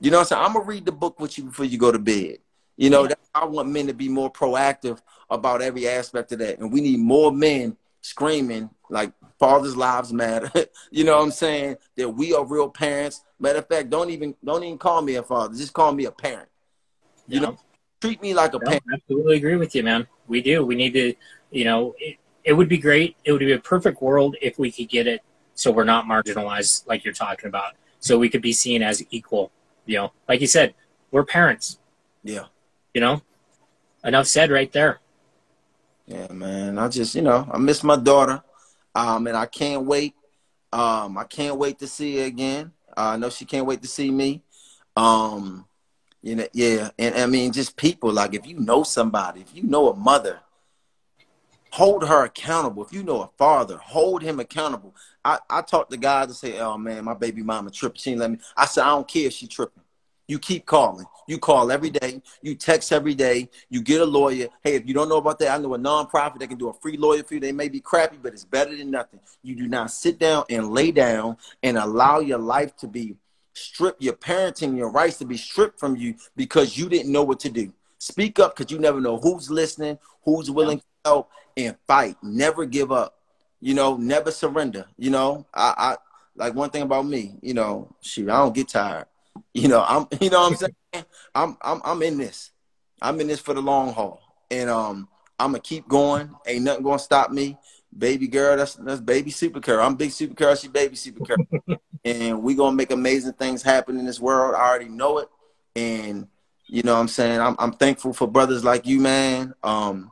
You 0.00 0.10
know 0.10 0.18
what 0.18 0.22
I'm 0.22 0.26
saying? 0.28 0.42
I'm 0.42 0.52
gonna 0.54 0.64
read 0.64 0.84
the 0.84 0.92
book 0.92 1.20
with 1.20 1.36
you 1.38 1.44
before 1.44 1.66
you 1.66 1.78
go 1.78 1.92
to 1.92 1.98
bed. 1.98 2.38
You 2.76 2.90
know, 2.90 3.08
I 3.34 3.44
want 3.46 3.70
men 3.70 3.86
to 3.86 3.94
be 3.94 4.08
more 4.08 4.30
proactive 4.30 5.00
about 5.30 5.62
every 5.62 5.88
aspect 5.88 6.32
of 6.32 6.40
that. 6.40 6.58
And 6.58 6.72
we 6.72 6.80
need 6.80 6.98
more 6.98 7.32
men 7.32 7.76
screaming 8.02 8.70
like 8.90 9.12
fathers' 9.38 9.76
lives 9.76 10.12
matter. 10.12 10.50
you 10.90 11.04
know 11.04 11.16
what 11.16 11.24
I'm 11.24 11.30
saying? 11.30 11.76
That 11.96 12.10
we 12.10 12.34
are 12.34 12.44
real 12.44 12.68
parents. 12.68 13.22
Matter 13.38 13.58
of 13.58 13.68
fact, 13.68 13.90
don't 13.90 14.10
even 14.10 14.34
don't 14.44 14.62
even 14.62 14.78
call 14.78 15.02
me 15.02 15.16
a 15.16 15.22
father. 15.22 15.56
Just 15.56 15.72
call 15.72 15.92
me 15.92 16.04
a 16.04 16.10
parent. 16.10 16.48
You 17.26 17.40
yeah. 17.40 17.46
know, 17.46 17.58
treat 18.00 18.20
me 18.20 18.34
like 18.34 18.54
a 18.54 18.60
parent. 18.60 18.82
I 18.90 18.94
absolutely 18.94 19.36
agree 19.36 19.56
with 19.56 19.74
you, 19.74 19.82
man. 19.82 20.06
We 20.26 20.42
do. 20.42 20.64
We 20.64 20.74
need 20.74 20.92
to, 20.92 21.14
you 21.50 21.64
know, 21.64 21.94
it, 21.98 22.18
it 22.46 22.52
would 22.52 22.68
be 22.68 22.78
great. 22.78 23.16
It 23.24 23.32
would 23.32 23.40
be 23.40 23.52
a 23.52 23.58
perfect 23.58 24.00
world 24.00 24.36
if 24.40 24.56
we 24.58 24.70
could 24.70 24.88
get 24.88 25.08
it 25.08 25.20
so 25.54 25.72
we're 25.72 25.84
not 25.84 26.04
marginalized 26.06 26.86
like 26.86 27.04
you're 27.04 27.12
talking 27.12 27.48
about. 27.48 27.74
So 27.98 28.18
we 28.18 28.28
could 28.28 28.40
be 28.40 28.52
seen 28.52 28.82
as 28.82 29.04
equal. 29.10 29.50
You 29.84 29.96
know, 29.96 30.12
like 30.28 30.40
you 30.40 30.46
said, 30.46 30.74
we're 31.10 31.24
parents. 31.24 31.78
Yeah. 32.22 32.44
You 32.94 33.00
know, 33.00 33.22
enough 34.04 34.28
said 34.28 34.50
right 34.50 34.70
there. 34.72 35.00
Yeah, 36.06 36.32
man. 36.32 36.78
I 36.78 36.88
just, 36.88 37.16
you 37.16 37.22
know, 37.22 37.48
I 37.50 37.58
miss 37.58 37.82
my 37.82 37.96
daughter. 37.96 38.42
Um, 38.94 39.26
and 39.26 39.36
I 39.36 39.46
can't 39.46 39.84
wait. 39.84 40.14
Um, 40.72 41.18
I 41.18 41.24
can't 41.24 41.56
wait 41.56 41.80
to 41.80 41.88
see 41.88 42.18
her 42.18 42.24
again. 42.24 42.72
Uh, 42.96 43.14
I 43.14 43.16
know 43.16 43.28
she 43.28 43.44
can't 43.44 43.66
wait 43.66 43.82
to 43.82 43.88
see 43.88 44.10
me. 44.10 44.42
Um, 44.96 45.66
you 46.22 46.36
know, 46.36 46.46
yeah. 46.52 46.90
And 46.98 47.14
I 47.16 47.26
mean, 47.26 47.52
just 47.52 47.76
people 47.76 48.12
like 48.12 48.34
if 48.34 48.46
you 48.46 48.58
know 48.58 48.84
somebody, 48.84 49.40
if 49.40 49.54
you 49.54 49.64
know 49.64 49.90
a 49.90 49.96
mother, 49.96 50.40
hold 51.76 52.08
her 52.08 52.24
accountable. 52.24 52.82
If 52.82 52.92
you 52.94 53.02
know 53.02 53.20
a 53.20 53.28
father, 53.36 53.76
hold 53.76 54.22
him 54.22 54.40
accountable. 54.40 54.94
I, 55.22 55.38
I 55.50 55.60
talked 55.60 55.90
to 55.90 55.98
guys 55.98 56.28
to 56.28 56.34
say, 56.34 56.58
oh 56.58 56.78
man, 56.78 57.04
my 57.04 57.12
baby 57.12 57.42
mama 57.42 57.70
tripping. 57.70 58.00
She 58.00 58.16
let 58.16 58.30
me. 58.30 58.38
I 58.56 58.64
said, 58.64 58.84
I 58.84 58.88
don't 58.88 59.06
care 59.06 59.26
if 59.26 59.34
she 59.34 59.46
tripping. 59.46 59.82
You 60.26 60.38
keep 60.38 60.64
calling. 60.64 61.04
You 61.28 61.38
call 61.38 61.70
every 61.70 61.90
day. 61.90 62.22
You 62.40 62.54
text 62.54 62.92
every 62.92 63.14
day. 63.14 63.50
You 63.68 63.82
get 63.82 64.00
a 64.00 64.06
lawyer. 64.06 64.48
Hey, 64.64 64.74
if 64.76 64.88
you 64.88 64.94
don't 64.94 65.10
know 65.10 65.18
about 65.18 65.38
that, 65.40 65.50
I 65.50 65.58
know 65.58 65.74
a 65.74 65.78
nonprofit 65.78 66.38
that 66.38 66.48
can 66.48 66.56
do 66.56 66.70
a 66.70 66.72
free 66.72 66.96
lawyer 66.96 67.22
for 67.22 67.34
you. 67.34 67.40
They 67.40 67.52
may 67.52 67.68
be 67.68 67.80
crappy, 67.80 68.16
but 68.22 68.32
it's 68.32 68.46
better 68.46 68.74
than 68.74 68.90
nothing. 68.90 69.20
You 69.42 69.54
do 69.54 69.68
not 69.68 69.90
sit 69.90 70.18
down 70.18 70.44
and 70.48 70.70
lay 70.70 70.92
down 70.92 71.36
and 71.62 71.76
allow 71.76 72.20
your 72.20 72.38
life 72.38 72.74
to 72.78 72.88
be 72.88 73.16
stripped, 73.52 74.00
your 74.00 74.14
parenting, 74.14 74.78
your 74.78 74.90
rights 74.90 75.18
to 75.18 75.26
be 75.26 75.36
stripped 75.36 75.78
from 75.78 75.94
you 75.94 76.14
because 76.36 76.78
you 76.78 76.88
didn't 76.88 77.12
know 77.12 77.22
what 77.22 77.40
to 77.40 77.50
do. 77.50 77.70
Speak 77.98 78.38
up 78.38 78.56
because 78.56 78.72
you 78.72 78.78
never 78.78 79.00
know 79.00 79.18
who's 79.18 79.50
listening, 79.50 79.98
who's 80.24 80.50
willing 80.50 80.78
to 80.78 80.84
help, 81.04 81.30
and 81.56 81.76
fight. 81.86 82.16
Never 82.22 82.66
give 82.66 82.92
up. 82.92 83.14
You 83.60 83.74
know, 83.74 83.96
never 83.96 84.30
surrender. 84.30 84.86
You 84.96 85.10
know, 85.10 85.46
I, 85.54 85.74
I 85.76 85.96
like 86.36 86.54
one 86.54 86.70
thing 86.70 86.82
about 86.82 87.06
me. 87.06 87.36
You 87.42 87.54
know, 87.54 87.94
shoot, 88.00 88.28
I 88.28 88.38
don't 88.38 88.54
get 88.54 88.68
tired. 88.68 89.06
You 89.52 89.68
know, 89.68 89.84
I'm 89.86 90.06
you 90.20 90.30
know 90.30 90.40
what 90.40 90.52
I'm 90.52 90.56
saying? 90.56 91.04
I'm 91.34 91.58
I'm 91.60 91.82
I'm 91.84 92.02
in 92.02 92.16
this. 92.16 92.52
I'm 93.02 93.20
in 93.20 93.26
this 93.26 93.40
for 93.40 93.52
the 93.52 93.60
long 93.60 93.92
haul. 93.92 94.22
And 94.50 94.70
um 94.70 95.08
I'm 95.38 95.52
gonna 95.52 95.60
keep 95.60 95.86
going. 95.88 96.30
Ain't 96.46 96.64
nothing 96.64 96.82
gonna 96.82 96.98
stop 96.98 97.30
me. 97.30 97.58
Baby 97.96 98.28
girl, 98.28 98.56
that's 98.56 98.74
that's 98.76 99.00
baby 99.00 99.30
super 99.30 99.60
girl. 99.60 99.84
I'm 99.84 99.94
big 99.94 100.10
super 100.10 100.32
girl, 100.32 100.54
she 100.54 100.68
baby 100.68 100.96
super 100.96 101.22
girl. 101.24 101.78
and 102.04 102.42
we 102.42 102.54
gonna 102.54 102.76
make 102.76 102.90
amazing 102.90 103.34
things 103.34 103.62
happen 103.62 103.98
in 103.98 104.06
this 104.06 104.20
world. 104.20 104.54
I 104.54 104.66
already 104.66 104.88
know 104.88 105.18
it. 105.18 105.28
And 105.74 106.28
you 106.66 106.82
know 106.82 106.94
what 106.94 107.00
I'm 107.00 107.08
saying? 107.08 107.40
I'm 107.40 107.56
I'm 107.58 107.72
thankful 107.72 108.14
for 108.14 108.26
brothers 108.26 108.64
like 108.64 108.86
you, 108.86 109.00
man. 109.00 109.54
Um, 109.62 110.10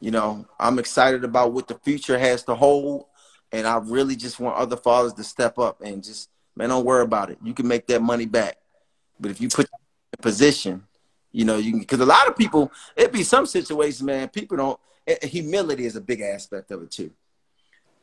you 0.00 0.10
know, 0.10 0.46
I'm 0.58 0.78
excited 0.78 1.24
about 1.24 1.52
what 1.52 1.68
the 1.68 1.78
future 1.78 2.18
has 2.18 2.42
to 2.44 2.54
hold. 2.54 3.06
And 3.52 3.66
I 3.66 3.78
really 3.78 4.16
just 4.16 4.38
want 4.38 4.56
other 4.56 4.76
fathers 4.76 5.12
to 5.14 5.24
step 5.24 5.58
up 5.58 5.80
and 5.82 6.02
just 6.02 6.30
man, 6.56 6.68
don't 6.68 6.84
worry 6.84 7.04
about 7.04 7.30
it. 7.30 7.38
You 7.42 7.54
can 7.54 7.66
make 7.66 7.86
that 7.88 8.02
money 8.02 8.26
back. 8.26 8.56
But 9.18 9.30
if 9.30 9.40
you 9.40 9.48
put 9.48 9.66
in 9.66 10.22
position, 10.22 10.84
you 11.32 11.44
know, 11.44 11.56
you 11.56 11.70
can, 11.70 11.80
because 11.80 12.00
a 12.00 12.06
lot 12.06 12.28
of 12.28 12.36
people, 12.36 12.72
it 12.96 13.12
be 13.12 13.22
some 13.22 13.46
situations, 13.46 14.02
man, 14.02 14.28
people 14.28 14.56
don't, 14.56 14.80
eh, 15.06 15.16
eh, 15.22 15.26
humility 15.26 15.86
is 15.86 15.96
a 15.96 16.00
big 16.00 16.20
aspect 16.20 16.70
of 16.70 16.82
it 16.82 16.90
too. 16.90 17.10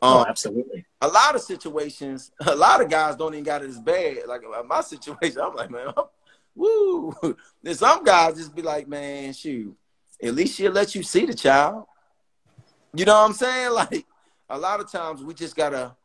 Oh, 0.01 0.19
um, 0.19 0.25
oh, 0.25 0.29
absolutely. 0.29 0.85
A 1.01 1.07
lot 1.07 1.35
of 1.35 1.41
situations, 1.41 2.31
a 2.45 2.55
lot 2.55 2.81
of 2.81 2.89
guys 2.89 3.15
don't 3.15 3.33
even 3.33 3.43
got 3.43 3.63
it 3.63 3.69
as 3.69 3.79
bad. 3.79 4.17
Like 4.27 4.41
uh, 4.43 4.63
my 4.63 4.81
situation, 4.81 5.39
I'm 5.41 5.55
like, 5.55 5.71
man, 5.71 5.87
I'm, 5.95 6.05
woo. 6.55 7.13
Then 7.61 7.75
some 7.75 8.03
guys 8.03 8.35
just 8.35 8.55
be 8.55 8.61
like, 8.61 8.87
man, 8.87 9.33
shoot, 9.33 9.75
at 10.21 10.33
least 10.33 10.55
she'll 10.55 10.71
let 10.71 10.95
you 10.95 11.03
see 11.03 11.25
the 11.25 11.33
child. 11.33 11.85
You 12.93 13.05
know 13.05 13.13
what 13.13 13.29
I'm 13.29 13.33
saying? 13.33 13.71
Like 13.77 14.05
a 14.49 14.57
lot 14.57 14.79
of 14.79 14.89
times 14.91 15.23
we 15.23 15.33
just 15.33 15.55
gotta 15.55 15.95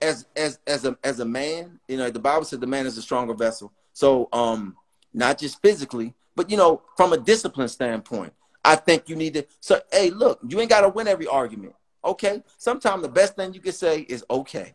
as 0.00 0.26
as 0.36 0.58
as 0.66 0.84
a 0.84 0.96
as 1.02 1.20
a 1.20 1.24
man, 1.24 1.80
you 1.88 1.96
know, 1.96 2.10
the 2.10 2.18
Bible 2.18 2.44
said 2.44 2.60
the 2.60 2.66
man 2.66 2.86
is 2.86 2.96
a 2.96 3.02
stronger 3.02 3.34
vessel. 3.34 3.72
So 3.92 4.28
um 4.32 4.76
not 5.12 5.38
just 5.38 5.60
physically, 5.60 6.14
but 6.36 6.50
you 6.50 6.56
know, 6.56 6.82
from 6.96 7.12
a 7.12 7.18
discipline 7.18 7.68
standpoint, 7.68 8.32
I 8.64 8.76
think 8.76 9.08
you 9.08 9.16
need 9.16 9.34
to 9.34 9.46
so 9.60 9.80
hey, 9.92 10.10
look, 10.10 10.40
you 10.46 10.60
ain't 10.60 10.70
gotta 10.70 10.88
win 10.88 11.08
every 11.08 11.26
argument. 11.26 11.74
Okay. 12.04 12.42
Sometimes 12.58 13.02
the 13.02 13.08
best 13.08 13.34
thing 13.36 13.54
you 13.54 13.60
can 13.60 13.72
say 13.72 14.00
is 14.00 14.24
okay. 14.30 14.74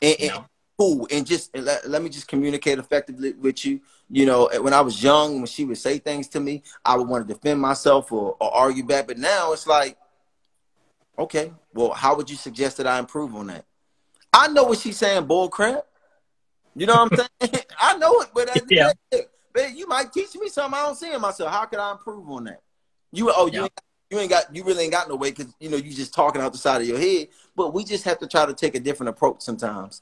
And, 0.00 0.20
and 0.20 0.44
cool. 0.78 1.08
And 1.10 1.26
just 1.26 1.50
and 1.54 1.64
let, 1.64 1.88
let 1.88 2.02
me 2.02 2.10
just 2.10 2.28
communicate 2.28 2.78
effectively 2.78 3.32
with 3.34 3.64
you. 3.64 3.80
You 4.10 4.26
know, 4.26 4.50
when 4.60 4.74
I 4.74 4.80
was 4.80 5.02
young, 5.02 5.36
when 5.36 5.46
she 5.46 5.64
would 5.64 5.78
say 5.78 5.98
things 5.98 6.28
to 6.28 6.40
me, 6.40 6.62
I 6.84 6.96
would 6.96 7.08
want 7.08 7.26
to 7.26 7.34
defend 7.34 7.60
myself 7.60 8.12
or, 8.12 8.36
or 8.40 8.54
argue 8.54 8.84
back. 8.84 9.06
But 9.06 9.18
now 9.18 9.52
it's 9.52 9.66
like, 9.66 9.96
Okay. 11.18 11.52
Well, 11.74 11.92
how 11.92 12.16
would 12.16 12.30
you 12.30 12.36
suggest 12.36 12.78
that 12.78 12.86
I 12.86 12.98
improve 12.98 13.34
on 13.34 13.48
that? 13.48 13.64
I 14.32 14.48
know 14.48 14.64
what 14.64 14.78
she's 14.78 14.96
saying, 14.96 15.26
bull 15.26 15.48
crap. 15.48 15.86
You 16.74 16.86
know 16.86 16.94
what 16.94 17.12
I'm 17.12 17.28
saying? 17.40 17.64
I 17.80 17.98
know 17.98 18.20
it, 18.22 18.28
but 18.34 18.48
yeah. 18.70 18.92
man, 19.54 19.76
you 19.76 19.86
might 19.86 20.12
teach 20.12 20.34
me 20.34 20.48
something 20.48 20.78
I 20.78 20.86
don't 20.86 20.96
see 20.96 21.12
in 21.12 21.20
myself. 21.20 21.52
How 21.52 21.66
could 21.66 21.78
I 21.78 21.92
improve 21.92 22.28
on 22.30 22.44
that? 22.44 22.60
You 23.12 23.30
oh 23.30 23.46
you 23.46 23.52
yeah. 23.52 23.62
ain't, 23.64 23.80
you 24.10 24.18
ain't 24.18 24.30
got 24.30 24.54
you 24.56 24.64
really 24.64 24.84
ain't 24.84 24.92
got 24.92 25.08
no 25.08 25.16
way 25.16 25.30
because 25.30 25.54
you 25.60 25.68
know 25.68 25.76
you 25.76 25.92
just 25.92 26.14
talking 26.14 26.40
out 26.40 26.52
the 26.52 26.58
side 26.58 26.80
of 26.80 26.88
your 26.88 26.98
head. 26.98 27.28
But 27.54 27.74
we 27.74 27.84
just 27.84 28.04
have 28.04 28.18
to 28.20 28.26
try 28.26 28.46
to 28.46 28.54
take 28.54 28.74
a 28.74 28.80
different 28.80 29.10
approach 29.10 29.42
sometimes. 29.42 30.00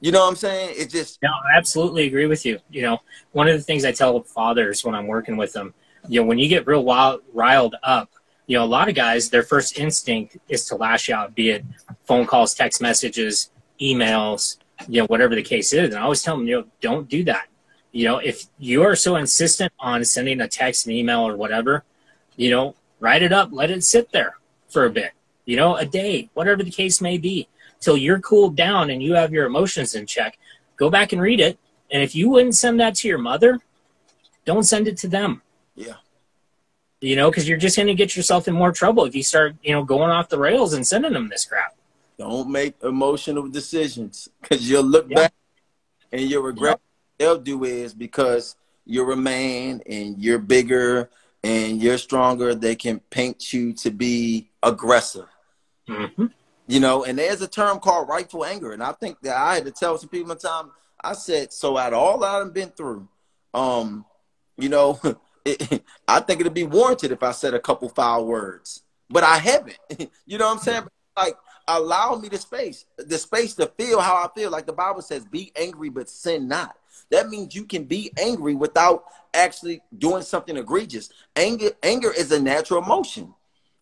You 0.00 0.12
know 0.12 0.20
what 0.20 0.30
I'm 0.30 0.36
saying? 0.36 0.74
It 0.76 0.90
just 0.90 1.20
No, 1.22 1.30
I 1.30 1.56
absolutely 1.56 2.06
agree 2.06 2.26
with 2.26 2.46
you. 2.46 2.60
You 2.70 2.82
know, 2.82 2.98
one 3.32 3.48
of 3.48 3.56
the 3.56 3.62
things 3.62 3.84
I 3.84 3.92
tell 3.92 4.20
fathers 4.22 4.84
when 4.84 4.94
I'm 4.94 5.06
working 5.06 5.36
with 5.36 5.52
them, 5.52 5.74
you 6.08 6.20
know, 6.20 6.26
when 6.26 6.38
you 6.38 6.48
get 6.48 6.66
real 6.66 6.84
wild 6.84 7.22
riled 7.32 7.74
up, 7.82 8.10
you 8.46 8.56
know, 8.56 8.64
a 8.64 8.66
lot 8.66 8.88
of 8.88 8.94
guys, 8.94 9.28
their 9.28 9.42
first 9.42 9.78
instinct 9.78 10.38
is 10.48 10.64
to 10.66 10.76
lash 10.76 11.10
out, 11.10 11.34
be 11.34 11.50
it 11.50 11.64
phone 12.04 12.26
calls, 12.26 12.54
text 12.54 12.80
messages, 12.80 13.50
emails, 13.80 14.58
you 14.88 15.00
know, 15.00 15.06
whatever 15.06 15.34
the 15.34 15.42
case 15.42 15.72
is. 15.72 15.90
And 15.90 15.98
I 15.98 16.02
always 16.02 16.22
tell 16.22 16.36
them, 16.36 16.46
you 16.46 16.60
know, 16.60 16.66
don't 16.80 17.08
do 17.08 17.24
that. 17.24 17.48
You 17.90 18.04
know, 18.04 18.18
if 18.18 18.44
you 18.58 18.84
are 18.84 18.94
so 18.94 19.16
insistent 19.16 19.72
on 19.80 20.04
sending 20.04 20.40
a 20.40 20.48
text, 20.48 20.86
an 20.86 20.92
email, 20.92 21.26
or 21.26 21.36
whatever, 21.36 21.84
you 22.36 22.50
know, 22.50 22.76
write 23.00 23.22
it 23.22 23.32
up, 23.32 23.50
let 23.52 23.70
it 23.70 23.82
sit 23.82 24.12
there 24.12 24.36
for 24.68 24.84
a 24.84 24.90
bit, 24.90 25.12
you 25.44 25.56
know, 25.56 25.76
a 25.76 25.84
day, 25.84 26.30
whatever 26.34 26.62
the 26.62 26.70
case 26.70 27.00
may 27.00 27.18
be, 27.18 27.48
till 27.80 27.96
you're 27.96 28.20
cooled 28.20 28.56
down 28.56 28.90
and 28.90 29.02
you 29.02 29.14
have 29.14 29.32
your 29.32 29.46
emotions 29.46 29.94
in 29.94 30.06
check. 30.06 30.38
Go 30.76 30.90
back 30.90 31.12
and 31.12 31.20
read 31.20 31.40
it. 31.40 31.58
And 31.90 32.02
if 32.02 32.14
you 32.14 32.28
wouldn't 32.28 32.54
send 32.54 32.80
that 32.80 32.94
to 32.96 33.08
your 33.08 33.18
mother, 33.18 33.58
don't 34.44 34.64
send 34.64 34.88
it 34.88 34.96
to 34.98 35.08
them. 35.08 35.42
Yeah 35.74 35.94
you 37.00 37.16
know, 37.16 37.30
because 37.30 37.48
you're 37.48 37.58
just 37.58 37.76
going 37.76 37.86
to 37.86 37.94
get 37.94 38.16
yourself 38.16 38.48
in 38.48 38.54
more 38.54 38.72
trouble 38.72 39.04
if 39.04 39.14
you 39.14 39.22
start, 39.22 39.54
you 39.62 39.72
know, 39.72 39.84
going 39.84 40.10
off 40.10 40.28
the 40.28 40.38
rails 40.38 40.72
and 40.72 40.86
sending 40.86 41.12
them 41.12 41.28
this 41.28 41.44
crap. 41.44 41.76
Don't 42.18 42.50
make 42.50 42.74
emotional 42.82 43.48
decisions 43.48 44.28
because 44.40 44.68
you'll 44.68 44.82
look 44.82 45.08
back 45.08 45.32
and 46.10 46.22
you'll 46.22 46.42
regret. 46.42 46.80
they'll 47.16 47.38
do 47.38 47.64
is 47.64 47.94
because 47.94 48.56
you're 48.84 49.12
a 49.12 49.16
man 49.16 49.82
and 49.86 50.18
you're 50.18 50.40
bigger 50.40 51.10
and 51.44 51.80
you're 51.80 51.98
stronger, 51.98 52.54
they 52.54 52.74
can 52.74 52.98
paint 53.10 53.52
you 53.52 53.72
to 53.74 53.92
be 53.92 54.50
aggressive. 54.64 55.28
Mm-hmm. 55.88 56.26
You 56.68 56.80
know, 56.80 57.04
and 57.04 57.18
there's 57.18 57.40
a 57.40 57.48
term 57.48 57.80
called 57.80 58.08
rightful 58.08 58.44
anger. 58.44 58.72
And 58.72 58.82
I 58.82 58.92
think 58.92 59.18
that 59.22 59.36
I 59.36 59.54
had 59.54 59.64
to 59.64 59.70
tell 59.70 59.96
some 59.96 60.10
people 60.10 60.28
one 60.28 60.38
time, 60.38 60.70
I 61.02 61.14
said, 61.14 61.50
so 61.50 61.78
out 61.78 61.94
of 61.94 61.98
all 61.98 62.22
I've 62.22 62.52
been 62.52 62.68
through, 62.68 63.08
um, 63.54 64.04
you 64.58 64.68
know, 64.68 65.00
it, 65.46 65.82
I 66.08 66.20
think 66.20 66.40
it'd 66.40 66.52
be 66.52 66.64
warranted 66.64 67.10
if 67.10 67.22
I 67.22 67.32
said 67.32 67.54
a 67.54 67.60
couple 67.60 67.88
foul 67.88 68.26
words, 68.26 68.82
but 69.08 69.24
I 69.24 69.38
haven't. 69.38 69.78
you 70.26 70.36
know 70.36 70.46
what 70.46 70.58
I'm 70.58 70.58
saying? 70.58 70.82
Like, 71.16 71.36
allow 71.66 72.16
me 72.16 72.28
the 72.28 72.36
space, 72.38 72.84
the 72.98 73.16
space 73.16 73.54
to 73.54 73.66
feel 73.78 74.00
how 74.00 74.16
I 74.16 74.28
feel. 74.38 74.50
Like 74.50 74.66
the 74.66 74.72
Bible 74.74 75.00
says, 75.00 75.24
be 75.24 75.50
angry, 75.56 75.88
but 75.88 76.10
sin 76.10 76.48
not. 76.48 76.76
That 77.10 77.30
means 77.30 77.54
you 77.54 77.64
can 77.64 77.84
be 77.84 78.12
angry 78.20 78.54
without 78.54 79.04
actually 79.32 79.80
doing 79.96 80.22
something 80.22 80.56
egregious. 80.56 81.08
Anger, 81.34 81.70
anger 81.82 82.12
is 82.12 82.30
a 82.30 82.40
natural 82.40 82.82
emotion. 82.82 83.34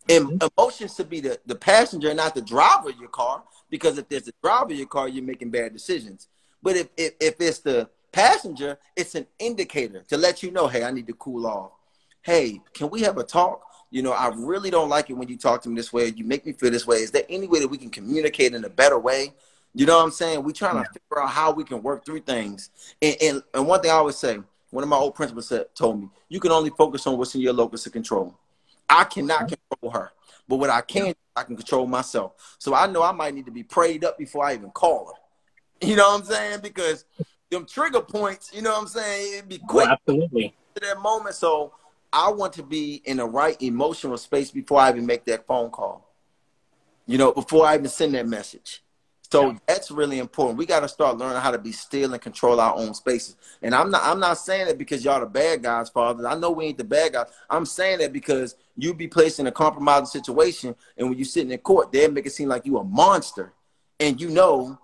And 0.08 0.26
mm-hmm. 0.26 0.46
emotions 0.56 0.94
should 0.94 1.10
be 1.10 1.20
the, 1.20 1.38
the 1.46 1.54
passenger, 1.54 2.14
not 2.14 2.34
the 2.34 2.42
driver 2.42 2.90
of 2.90 2.98
your 2.98 3.08
car. 3.08 3.42
Because 3.68 3.98
if 3.98 4.08
there's 4.08 4.28
a 4.28 4.32
driver 4.42 4.72
of 4.72 4.78
your 4.78 4.86
car, 4.86 5.08
you're 5.08 5.24
making 5.24 5.50
bad 5.50 5.72
decisions. 5.72 6.28
But 6.62 6.76
if, 6.76 6.88
if, 6.96 7.14
if 7.20 7.40
it's 7.40 7.58
the 7.58 7.88
passenger, 8.12 8.78
it's 8.94 9.14
an 9.14 9.26
indicator 9.38 10.04
to 10.08 10.16
let 10.16 10.42
you 10.42 10.50
know, 10.50 10.68
hey, 10.68 10.84
I 10.84 10.90
need 10.90 11.06
to 11.08 11.14
cool 11.14 11.46
off. 11.46 11.72
Hey, 12.22 12.60
can 12.72 12.90
we 12.90 13.02
have 13.02 13.18
a 13.18 13.24
talk? 13.24 13.62
You 13.90 14.02
know, 14.02 14.12
I 14.12 14.28
really 14.34 14.70
don't 14.70 14.88
like 14.88 15.10
it 15.10 15.14
when 15.14 15.28
you 15.28 15.36
talk 15.36 15.62
to 15.62 15.68
me 15.68 15.76
this 15.76 15.92
way. 15.92 16.12
You 16.14 16.24
make 16.24 16.46
me 16.46 16.52
feel 16.52 16.70
this 16.70 16.86
way. 16.86 16.98
Is 16.98 17.10
there 17.10 17.24
any 17.28 17.46
way 17.46 17.60
that 17.60 17.68
we 17.68 17.78
can 17.78 17.90
communicate 17.90 18.54
in 18.54 18.64
a 18.64 18.68
better 18.68 18.98
way? 18.98 19.32
You 19.74 19.86
know 19.86 19.98
what 19.98 20.04
I'm 20.04 20.10
saying? 20.10 20.42
We're 20.42 20.52
trying 20.52 20.76
yeah. 20.76 20.84
to 20.84 20.88
figure 20.88 21.22
out 21.22 21.30
how 21.30 21.52
we 21.52 21.62
can 21.62 21.82
work 21.82 22.04
through 22.04 22.20
things. 22.20 22.70
And, 23.02 23.16
and, 23.20 23.42
and 23.52 23.66
one 23.66 23.80
thing 23.80 23.90
I 23.90 23.94
always 23.94 24.16
say, 24.16 24.38
one 24.70 24.82
of 24.82 24.88
my 24.88 24.96
old 24.96 25.14
principals 25.14 25.48
said, 25.48 25.66
told 25.74 26.00
me, 26.00 26.08
you 26.28 26.40
can 26.40 26.50
only 26.50 26.70
focus 26.70 27.06
on 27.06 27.18
what's 27.18 27.34
in 27.34 27.40
your 27.40 27.52
locus 27.52 27.86
of 27.86 27.92
control. 27.92 28.34
I 28.88 29.04
cannot 29.04 29.48
control 29.48 29.90
her, 29.92 30.12
but 30.48 30.56
what 30.56 30.70
I 30.70 30.80
can, 30.80 31.14
I 31.34 31.42
can 31.42 31.56
control 31.56 31.86
myself. 31.86 32.56
So 32.58 32.74
I 32.74 32.86
know 32.86 33.02
I 33.02 33.12
might 33.12 33.34
need 33.34 33.46
to 33.46 33.52
be 33.52 33.62
prayed 33.62 34.04
up 34.04 34.18
before 34.18 34.44
I 34.44 34.54
even 34.54 34.70
call 34.70 35.06
her. 35.06 35.86
You 35.86 35.96
know 35.96 36.08
what 36.08 36.20
I'm 36.20 36.26
saying? 36.26 36.60
Because 36.62 37.04
them 37.50 37.66
trigger 37.66 38.00
points, 38.00 38.50
you 38.54 38.62
know 38.62 38.70
what 38.70 38.82
I'm 38.82 38.88
saying? 38.88 39.34
It'd 39.34 39.48
be 39.48 39.60
oh, 39.62 39.66
quick. 39.66 39.88
Oh, 39.88 39.92
absolutely. 39.92 40.54
To 40.74 40.80
that 40.80 41.00
moment. 41.00 41.34
So 41.34 41.72
I 42.12 42.30
want 42.30 42.52
to 42.54 42.62
be 42.62 43.02
in 43.04 43.18
the 43.18 43.26
right 43.26 43.60
emotional 43.60 44.16
space 44.16 44.50
before 44.50 44.80
I 44.80 44.90
even 44.90 45.06
make 45.06 45.24
that 45.26 45.46
phone 45.46 45.70
call. 45.70 46.08
You 47.06 47.18
know, 47.18 47.32
before 47.32 47.66
I 47.66 47.74
even 47.74 47.88
send 47.88 48.14
that 48.14 48.26
message. 48.26 48.82
So 49.30 49.50
yeah. 49.50 49.58
that's 49.66 49.90
really 49.90 50.18
important. 50.18 50.58
We 50.58 50.66
got 50.66 50.80
to 50.80 50.88
start 50.88 51.18
learning 51.18 51.40
how 51.40 51.50
to 51.50 51.58
be 51.58 51.72
still 51.72 52.12
and 52.12 52.22
control 52.22 52.60
our 52.60 52.76
own 52.76 52.94
spaces. 52.94 53.36
And 53.60 53.74
I'm 53.74 53.90
not 53.90 54.02
I'm 54.04 54.20
not 54.20 54.38
saying 54.38 54.68
it 54.68 54.78
because 54.78 55.04
y'all 55.04 55.20
the 55.20 55.26
bad 55.26 55.62
guys, 55.62 55.88
father. 55.88 56.26
I 56.28 56.36
know 56.36 56.52
we 56.52 56.66
ain't 56.66 56.78
the 56.78 56.84
bad 56.84 57.12
guys. 57.12 57.26
I'm 57.50 57.66
saying 57.66 57.98
that 57.98 58.12
because 58.12 58.54
you 58.76 58.94
be 58.94 59.08
placed 59.08 59.40
in 59.40 59.46
a 59.46 59.52
compromising 59.52 60.06
situation, 60.06 60.76
and 60.96 61.08
when 61.08 61.18
you 61.18 61.24
sitting 61.24 61.50
in 61.50 61.58
court, 61.58 61.90
they 61.90 62.06
make 62.08 62.26
it 62.26 62.32
seem 62.32 62.48
like 62.48 62.66
you 62.66 62.78
a 62.78 62.84
monster, 62.84 63.52
and 63.98 64.20
you 64.20 64.28
know 64.28 64.78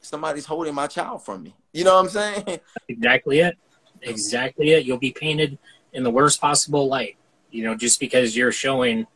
somebody's 0.00 0.46
holding 0.46 0.74
my 0.74 0.86
child 0.86 1.24
from 1.24 1.42
me. 1.42 1.54
You 1.72 1.84
know 1.84 1.94
what 1.94 2.04
I'm 2.04 2.10
saying? 2.10 2.60
Exactly 2.88 3.40
it. 3.40 3.56
Exactly 4.02 4.72
it. 4.72 4.84
You'll 4.84 4.98
be 4.98 5.12
painted 5.12 5.58
in 5.92 6.02
the 6.02 6.10
worst 6.10 6.40
possible 6.40 6.86
light. 6.86 7.16
You 7.50 7.64
know, 7.64 7.74
just 7.74 7.98
because 7.98 8.36
you're 8.36 8.52
showing 8.52 9.06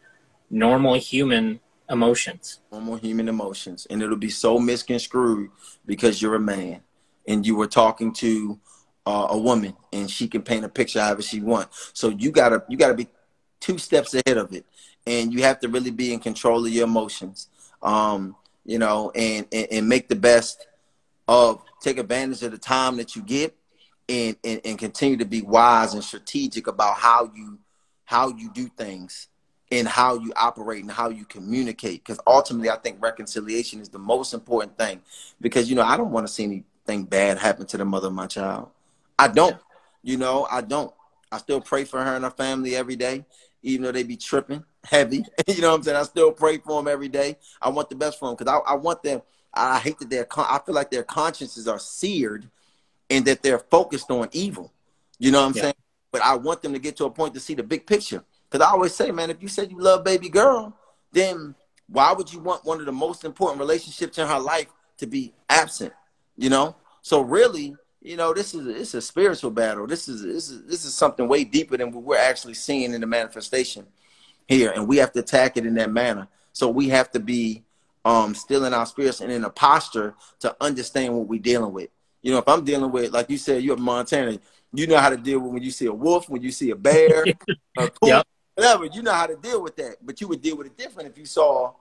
normal 0.50 0.94
human 0.94 1.60
emotions. 1.93 2.61
Normal 2.72 2.97
human 2.97 3.28
emotions. 3.28 3.86
And 3.90 4.03
it'll 4.03 4.16
be 4.16 4.30
so 4.30 4.59
misconstrued 4.59 5.51
because 5.86 6.20
you're 6.20 6.34
a 6.34 6.40
man 6.40 6.80
and 7.28 7.47
you 7.47 7.55
were 7.55 7.66
talking 7.68 8.12
to 8.14 8.59
uh, 9.07 9.28
a 9.30 9.38
woman 9.38 9.76
and 9.93 10.11
she 10.11 10.26
can 10.26 10.43
paint 10.43 10.64
a 10.64 10.68
picture 10.68 11.01
however 11.01 11.22
she 11.22 11.40
wants. 11.40 11.90
So 11.95 12.09
you 12.09 12.32
gotta 12.32 12.64
you 12.68 12.76
gotta 12.76 12.95
be 12.95 13.09
two 13.61 13.78
steps 13.78 14.14
ahead 14.14 14.38
of 14.38 14.53
it. 14.53 14.64
And 15.07 15.32
you 15.32 15.43
have 15.43 15.61
to 15.61 15.68
really 15.68 15.90
be 15.90 16.12
in 16.12 16.20
control 16.20 16.64
of 16.64 16.72
your 16.72 16.84
emotions. 16.84 17.49
Um, 17.82 18.36
you 18.64 18.78
know, 18.78 19.11
and, 19.14 19.47
and, 19.53 19.66
and 19.70 19.88
make 19.88 20.09
the 20.09 20.16
best 20.16 20.66
of 21.28 21.62
take 21.80 21.99
advantage 21.99 22.43
of 22.43 22.53
the 22.53 22.59
time 22.59 22.97
that 22.97 23.16
you 23.16 23.22
get 23.22 23.57
and, 24.09 24.36
and, 24.45 24.61
and 24.64 24.78
continue 24.78 25.16
to 25.16 25.24
be 25.24 25.43
wise 25.43 25.95
and 25.95 26.03
strategic 26.03 26.68
about 26.68 26.97
how 26.97 27.30
you 27.34 27.59
how 28.05 28.28
you 28.28 28.51
do 28.53 28.68
things 28.68 29.28
in 29.72 29.86
how 29.86 30.18
you 30.18 30.30
operate 30.36 30.82
and 30.82 30.90
how 30.90 31.08
you 31.08 31.24
communicate. 31.24 32.04
Because 32.04 32.20
ultimately, 32.26 32.68
I 32.68 32.76
think 32.76 33.02
reconciliation 33.02 33.80
is 33.80 33.88
the 33.88 33.98
most 33.98 34.34
important 34.34 34.76
thing. 34.76 35.00
Because 35.40 35.70
you 35.70 35.74
know, 35.74 35.82
I 35.82 35.96
don't 35.96 36.10
want 36.10 36.26
to 36.26 36.32
see 36.32 36.44
anything 36.44 37.04
bad 37.04 37.38
happen 37.38 37.64
to 37.66 37.78
the 37.78 37.84
mother 37.86 38.08
of 38.08 38.12
my 38.12 38.26
child. 38.26 38.68
I 39.18 39.28
don't. 39.28 39.56
You 40.02 40.18
know, 40.18 40.46
I 40.50 40.60
don't. 40.60 40.92
I 41.32 41.38
still 41.38 41.62
pray 41.62 41.84
for 41.84 42.04
her 42.04 42.14
and 42.14 42.24
her 42.24 42.30
family 42.30 42.76
every 42.76 42.96
day, 42.96 43.24
even 43.62 43.84
though 43.84 43.92
they 43.92 44.02
be 44.02 44.18
tripping 44.18 44.62
heavy. 44.84 45.24
you 45.48 45.62
know 45.62 45.70
what 45.70 45.76
I'm 45.76 45.82
saying? 45.84 45.96
I 45.96 46.02
still 46.02 46.32
pray 46.32 46.58
for 46.58 46.82
them 46.82 46.92
every 46.92 47.08
day. 47.08 47.38
I 47.62 47.70
want 47.70 47.88
the 47.88 47.96
best 47.96 48.18
for 48.18 48.28
them 48.28 48.36
because 48.36 48.52
I, 48.52 48.72
I 48.72 48.74
want 48.74 49.02
them. 49.02 49.22
I 49.54 49.78
hate 49.78 49.98
that 50.00 50.10
their. 50.10 50.26
I 50.36 50.60
feel 50.66 50.74
like 50.74 50.90
their 50.90 51.02
consciences 51.02 51.66
are 51.66 51.78
seared, 51.78 52.50
and 53.08 53.24
that 53.24 53.42
they're 53.42 53.58
focused 53.58 54.10
on 54.10 54.28
evil. 54.32 54.70
You 55.18 55.30
know 55.30 55.40
what 55.40 55.48
I'm 55.48 55.56
yeah. 55.56 55.62
saying? 55.62 55.74
But 56.10 56.20
I 56.20 56.34
want 56.34 56.60
them 56.60 56.74
to 56.74 56.78
get 56.78 56.96
to 56.98 57.06
a 57.06 57.10
point 57.10 57.32
to 57.32 57.40
see 57.40 57.54
the 57.54 57.62
big 57.62 57.86
picture. 57.86 58.22
Because 58.53 58.66
I 58.66 58.70
always 58.70 58.94
say, 58.94 59.11
man, 59.11 59.30
if 59.30 59.40
you 59.40 59.48
said 59.48 59.70
you 59.70 59.80
love 59.80 60.05
baby 60.05 60.28
girl, 60.28 60.76
then 61.11 61.55
why 61.88 62.12
would 62.12 62.30
you 62.30 62.38
want 62.38 62.66
one 62.66 62.80
of 62.80 62.86
the 62.86 62.92
most 62.92 63.24
important 63.24 63.59
relationships 63.59 64.18
in 64.18 64.28
her 64.28 64.38
life 64.38 64.66
to 64.98 65.07
be 65.07 65.32
absent? 65.48 65.94
You 66.36 66.50
know? 66.50 66.76
So 67.00 67.22
really, 67.22 67.74
you 68.03 68.18
know, 68.18 68.34
this 68.34 68.53
is 68.53 68.66
it's 68.66 68.92
a 68.92 69.00
spiritual 69.00 69.53
battle. 69.53 69.86
This 69.86 70.07
is 70.07 70.22
this 70.22 70.50
is 70.50 70.64
this 70.66 70.84
is 70.84 70.94
something 70.94 71.28
way 71.28 71.44
deeper 71.44 71.78
than 71.78 71.92
what 71.92 72.03
we're 72.03 72.18
actually 72.18 72.53
seeing 72.53 72.92
in 72.92 73.00
the 73.00 73.07
manifestation 73.07 73.86
here, 74.46 74.70
and 74.72 74.86
we 74.86 74.98
have 74.98 75.12
to 75.12 75.20
attack 75.20 75.57
it 75.57 75.64
in 75.64 75.74
that 75.74 75.90
manner. 75.90 76.28
So 76.53 76.68
we 76.68 76.90
have 76.90 77.11
to 77.12 77.20
be 77.20 77.64
um, 78.05 78.34
still 78.34 78.66
in 78.66 78.74
our 78.74 78.84
spirits 78.84 79.22
and 79.22 79.32
in 79.32 79.44
a 79.44 79.50
posture 79.50 80.14
to 80.40 80.55
understand 80.61 81.16
what 81.16 81.26
we're 81.26 81.40
dealing 81.40 81.72
with. 81.72 81.88
You 82.20 82.32
know, 82.32 82.38
if 82.38 82.48
I'm 82.48 82.64
dealing 82.64 82.92
with, 82.92 83.12
like 83.12 83.30
you 83.30 83.38
said, 83.38 83.62
you're 83.62 83.78
Montana, 83.78 84.38
you 84.74 84.86
know 84.86 84.98
how 84.98 85.09
to 85.09 85.16
deal 85.16 85.38
with 85.38 85.53
when 85.53 85.62
you 85.62 85.70
see 85.70 85.86
a 85.86 85.92
wolf, 85.92 86.28
when 86.28 86.42
you 86.42 86.50
see 86.50 86.70
a 86.70 86.76
bear, 86.76 87.24
a 87.78 87.90
yep 88.03 88.26
whatever. 88.55 88.86
You 88.86 89.03
know 89.03 89.12
how 89.12 89.26
to 89.26 89.36
deal 89.36 89.62
with 89.62 89.76
that, 89.76 89.96
but 90.03 90.20
you 90.20 90.28
would 90.28 90.42
deal 90.42 90.57
with 90.57 90.66
it 90.66 90.76
different 90.76 91.09
if 91.09 91.18
you 91.18 91.26
saw 91.26 91.72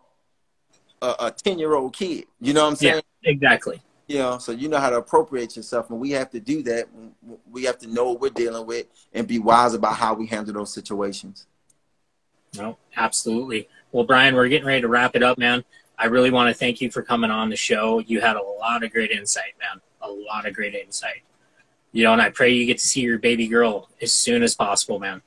a 1.02 1.32
ten 1.32 1.60
year 1.60 1.74
old 1.74 1.96
kid. 1.96 2.26
You 2.40 2.54
know 2.54 2.64
what 2.64 2.72
I'm 2.72 2.76
saying? 2.76 3.02
Yeah, 3.24 3.32
exactly. 3.32 3.82
You 4.08 4.18
know, 4.18 4.38
so 4.40 4.52
you 4.52 4.68
know 4.68 4.78
how 4.78 4.90
to 4.90 4.98
appropriate 4.98 5.56
yourself, 5.56 5.90
and 5.90 6.00
we 6.00 6.12
have 6.12 6.30
to 6.32 6.40
do 6.40 6.64
that. 6.64 6.90
We 7.50 7.64
have 7.64 7.78
to 7.80 7.88
know 7.88 8.12
what 8.12 8.22
we're 8.22 8.30
dealing 8.30 8.66
with 8.66 8.88
and 9.14 9.26
be 9.26 9.40
wise 9.40 9.74
about 9.74 9.96
how 9.96 10.14
we 10.14 10.28
handle 10.28 10.54
those 10.54 10.74
situations. 10.74 11.48
No, 12.58 12.78
absolutely. 12.98 13.70
Well, 13.94 14.04
Bryan, 14.04 14.36
we're 14.36 14.50
getting 14.50 14.68
ready 14.68 14.82
to 14.82 14.90
wrap 14.90 15.16
it 15.16 15.24
up, 15.24 15.38
man. 15.38 15.64
I 15.98 16.06
really 16.08 16.32
want 16.32 16.50
to 16.50 16.54
thank 16.54 16.82
you 16.82 16.92
for 16.92 17.02
coming 17.02 17.32
on 17.32 17.50
the 17.50 17.56
show. 17.56 18.00
You 18.00 18.20
had 18.20 18.36
a 18.36 18.44
lot 18.44 18.84
of 18.84 18.92
great 18.92 19.12
insight, 19.12 19.54
man. 19.60 19.82
A 20.02 20.12
lot 20.12 20.46
of 20.46 20.54
great 20.54 20.76
insight. 20.76 21.24
You 21.94 22.04
know, 22.04 22.14
and 22.14 22.22
I 22.22 22.30
pray 22.32 22.50
you 22.50 22.66
get 22.66 22.80
to 22.80 22.88
see 22.88 23.02
your 23.02 23.20
baby 23.20 23.48
girl 23.48 23.90
as 24.02 24.12
soon 24.12 24.44
as 24.44 24.56
possible, 24.56 25.00
man. 25.00 25.22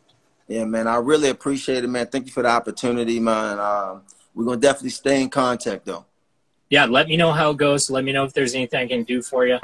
Yeah, 0.47 0.65
man, 0.65 0.87
I 0.87 0.97
really 0.97 1.31
appreciate 1.31 1.85
it, 1.85 1.89
man. 1.89 2.07
Thank 2.07 2.27
you 2.27 2.33
for 2.33 2.43
the 2.43 2.51
opportunity, 2.51 3.19
man. 3.19 3.59
Uh, 3.59 4.01
we're 4.35 4.45
gonna 4.45 4.61
definitely 4.61 4.91
stay 4.91 5.23
in 5.23 5.31
contact, 5.31 5.87
though. 5.87 6.05
Yeah, 6.69 6.87
let 6.87 7.09
me 7.09 7.17
know 7.17 7.33
how 7.33 7.51
it 7.51 7.57
goes. 7.57 7.91
Let 7.91 8.05
me 8.05 8.13
know 8.13 8.25
if 8.25 8.33
there's 8.33 8.55
anything 8.55 8.81
I 8.81 8.87
can 8.87 9.05
do 9.05 9.23
for 9.23 9.47
you. 9.47 9.59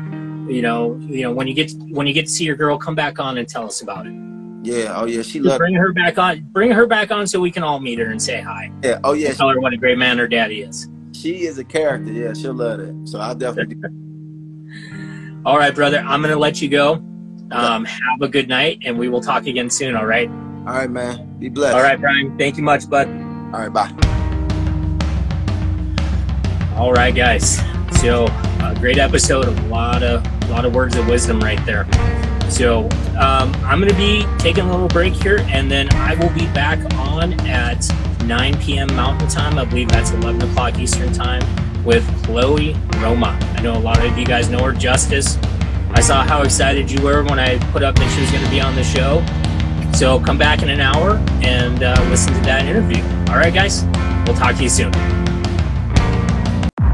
You 0.49 0.63
know, 0.63 0.97
you 1.01 1.23
know 1.23 1.33
when 1.33 1.47
you 1.47 1.55
get 1.55 1.73
when 1.91 2.07
you 2.07 2.13
get 2.13 2.27
to 2.27 2.33
see 2.33 2.45
your 2.45 2.57
girl, 2.57 2.79
come 2.79 2.95
back 2.95 3.19
on 3.19 3.39
and 3.39 3.49
tell 3.49 3.67
us 3.67 3.83
about 3.83 4.07
it. 4.07 4.15
Yeah. 4.63 4.95
Oh 4.97 5.07
yeah. 5.07 5.23
She 5.23 5.41
loved. 5.41 5.59
Bring 5.59 5.75
her 5.75 5.93
back 5.93 6.19
on. 6.19 6.41
Bring 6.53 6.71
her 6.71 6.87
back 6.87 7.11
on 7.11 7.27
so 7.27 7.41
we 7.41 7.51
can 7.51 7.63
all 7.63 7.81
meet 7.81 7.99
her 7.99 8.11
and 8.11 8.23
say 8.23 8.41
hi. 8.41 8.71
Yeah. 8.83 9.01
Oh 9.05 9.13
yeah. 9.13 9.33
Tell 9.33 9.49
her 9.49 9.61
what 9.61 9.73
a 9.73 9.77
great 9.77 9.99
man 9.99 10.19
her 10.19 10.29
daddy 10.29 10.63
is. 10.63 10.89
She 11.13 11.47
is 11.47 11.59
a 11.59 11.65
character. 11.65 12.13
Yeah, 12.13 12.33
she'll 12.33 12.55
love 12.55 12.81
it. 12.81 12.95
So 13.09 13.19
I'll 13.19 13.35
definitely. 13.35 13.77
all 15.45 15.59
right, 15.59 15.75
brother. 15.75 15.99
I'm 15.99 16.23
gonna 16.23 16.37
let 16.37 16.63
you 16.63 16.69
go. 16.69 16.95
Um, 17.53 17.85
have 17.85 18.21
a 18.21 18.29
good 18.29 18.49
night, 18.49 18.83
and 18.85 18.97
we 18.97 19.09
will 19.09 19.21
talk 19.21 19.47
again 19.47 19.69
soon. 19.71 19.97
All 19.97 20.07
right. 20.07 20.31
All 20.67 20.75
right, 20.75 20.91
man. 20.91 21.39
Be 21.39 21.49
blessed. 21.49 21.75
All 21.75 21.83
right, 21.83 21.99
Bryan. 21.99 22.37
Thank 22.37 22.59
you 22.59 22.63
much, 22.63 22.89
bud. 22.89 23.09
All 23.09 23.61
right, 23.67 23.73
bye. 23.73 23.91
All 26.77 26.93
right, 26.93 27.15
guys. 27.15 27.63
So, 28.01 28.27
a 28.61 28.77
great 28.79 28.99
episode. 28.99 29.49
A 29.49 29.63
lot 29.69 30.03
of, 30.03 30.25
a 30.45 30.47
lot 30.53 30.67
of 30.67 30.75
words 30.75 30.97
of 30.97 31.09
wisdom 31.09 31.41
right 31.41 31.65
there. 31.65 31.87
So, 32.51 32.85
um, 33.19 33.55
I'm 33.65 33.81
going 33.81 33.91
to 33.91 33.97
be 33.97 34.27
taking 34.39 34.65
a 34.65 34.71
little 34.71 34.89
break 34.89 35.15
here, 35.15 35.39
and 35.49 35.71
then 35.71 35.93
I 35.95 36.15
will 36.15 36.33
be 36.35 36.47
back 36.49 36.79
on 36.95 37.33
at 37.49 37.89
9 38.25 38.59
p.m. 38.59 38.95
Mountain 38.95 39.29
Time. 39.29 39.59
I 39.59 39.65
believe 39.65 39.89
that's 39.89 40.11
11 40.11 40.43
o'clock 40.43 40.79
Eastern 40.79 41.13
Time 41.13 41.43
with 41.85 42.05
Chloe 42.25 42.75
Roma. 42.99 43.39
I 43.57 43.63
know 43.63 43.77
a 43.77 43.81
lot 43.81 44.05
of 44.05 44.17
you 44.19 44.27
guys 44.27 44.51
know 44.51 44.63
her, 44.65 44.73
Justice. 44.73 45.39
I 45.93 46.01
saw 46.01 46.23
how 46.23 46.43
excited 46.43 46.91
you 46.91 47.03
were 47.03 47.25
when 47.25 47.39
I 47.39 47.59
put 47.73 47.83
up 47.83 47.97
that 47.97 48.15
she 48.15 48.21
was 48.21 48.31
going 48.31 48.45
to 48.45 48.51
be 48.51 48.61
on 48.61 48.75
the 48.75 48.85
show. 48.85 49.25
So 49.95 50.21
come 50.21 50.39
back 50.39 50.63
in 50.63 50.69
an 50.69 50.81
hour 50.81 51.17
and 51.43 51.83
uh, 51.83 51.95
listen 52.09 52.33
to 52.35 52.41
that 52.41 52.65
interview. 52.65 53.03
All 53.33 53.39
right, 53.39 53.53
guys, 53.53 53.85
we'll 54.27 54.37
talk 54.37 54.57
to 54.57 54.63
you 54.63 54.69
soon. 54.69 54.93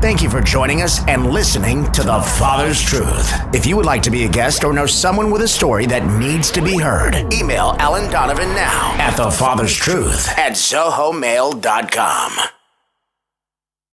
Thank 0.00 0.22
you 0.22 0.30
for 0.30 0.40
joining 0.40 0.82
us 0.82 1.04
and 1.08 1.32
listening 1.32 1.90
to 1.92 2.02
The 2.02 2.20
Father's 2.20 2.80
Truth. 2.80 3.32
If 3.52 3.66
you 3.66 3.76
would 3.76 3.86
like 3.86 4.02
to 4.02 4.10
be 4.10 4.24
a 4.24 4.28
guest 4.28 4.62
or 4.62 4.72
know 4.72 4.86
someone 4.86 5.32
with 5.32 5.42
a 5.42 5.48
story 5.48 5.86
that 5.86 6.06
needs 6.20 6.50
to 6.52 6.62
be 6.62 6.78
heard, 6.78 7.32
email 7.32 7.74
Alan 7.80 8.08
Donovan 8.10 8.48
now 8.50 8.94
at 9.00 9.14
thefatherstruth 9.14 10.28
at 10.38 10.52
zohomail.com. 10.52 12.32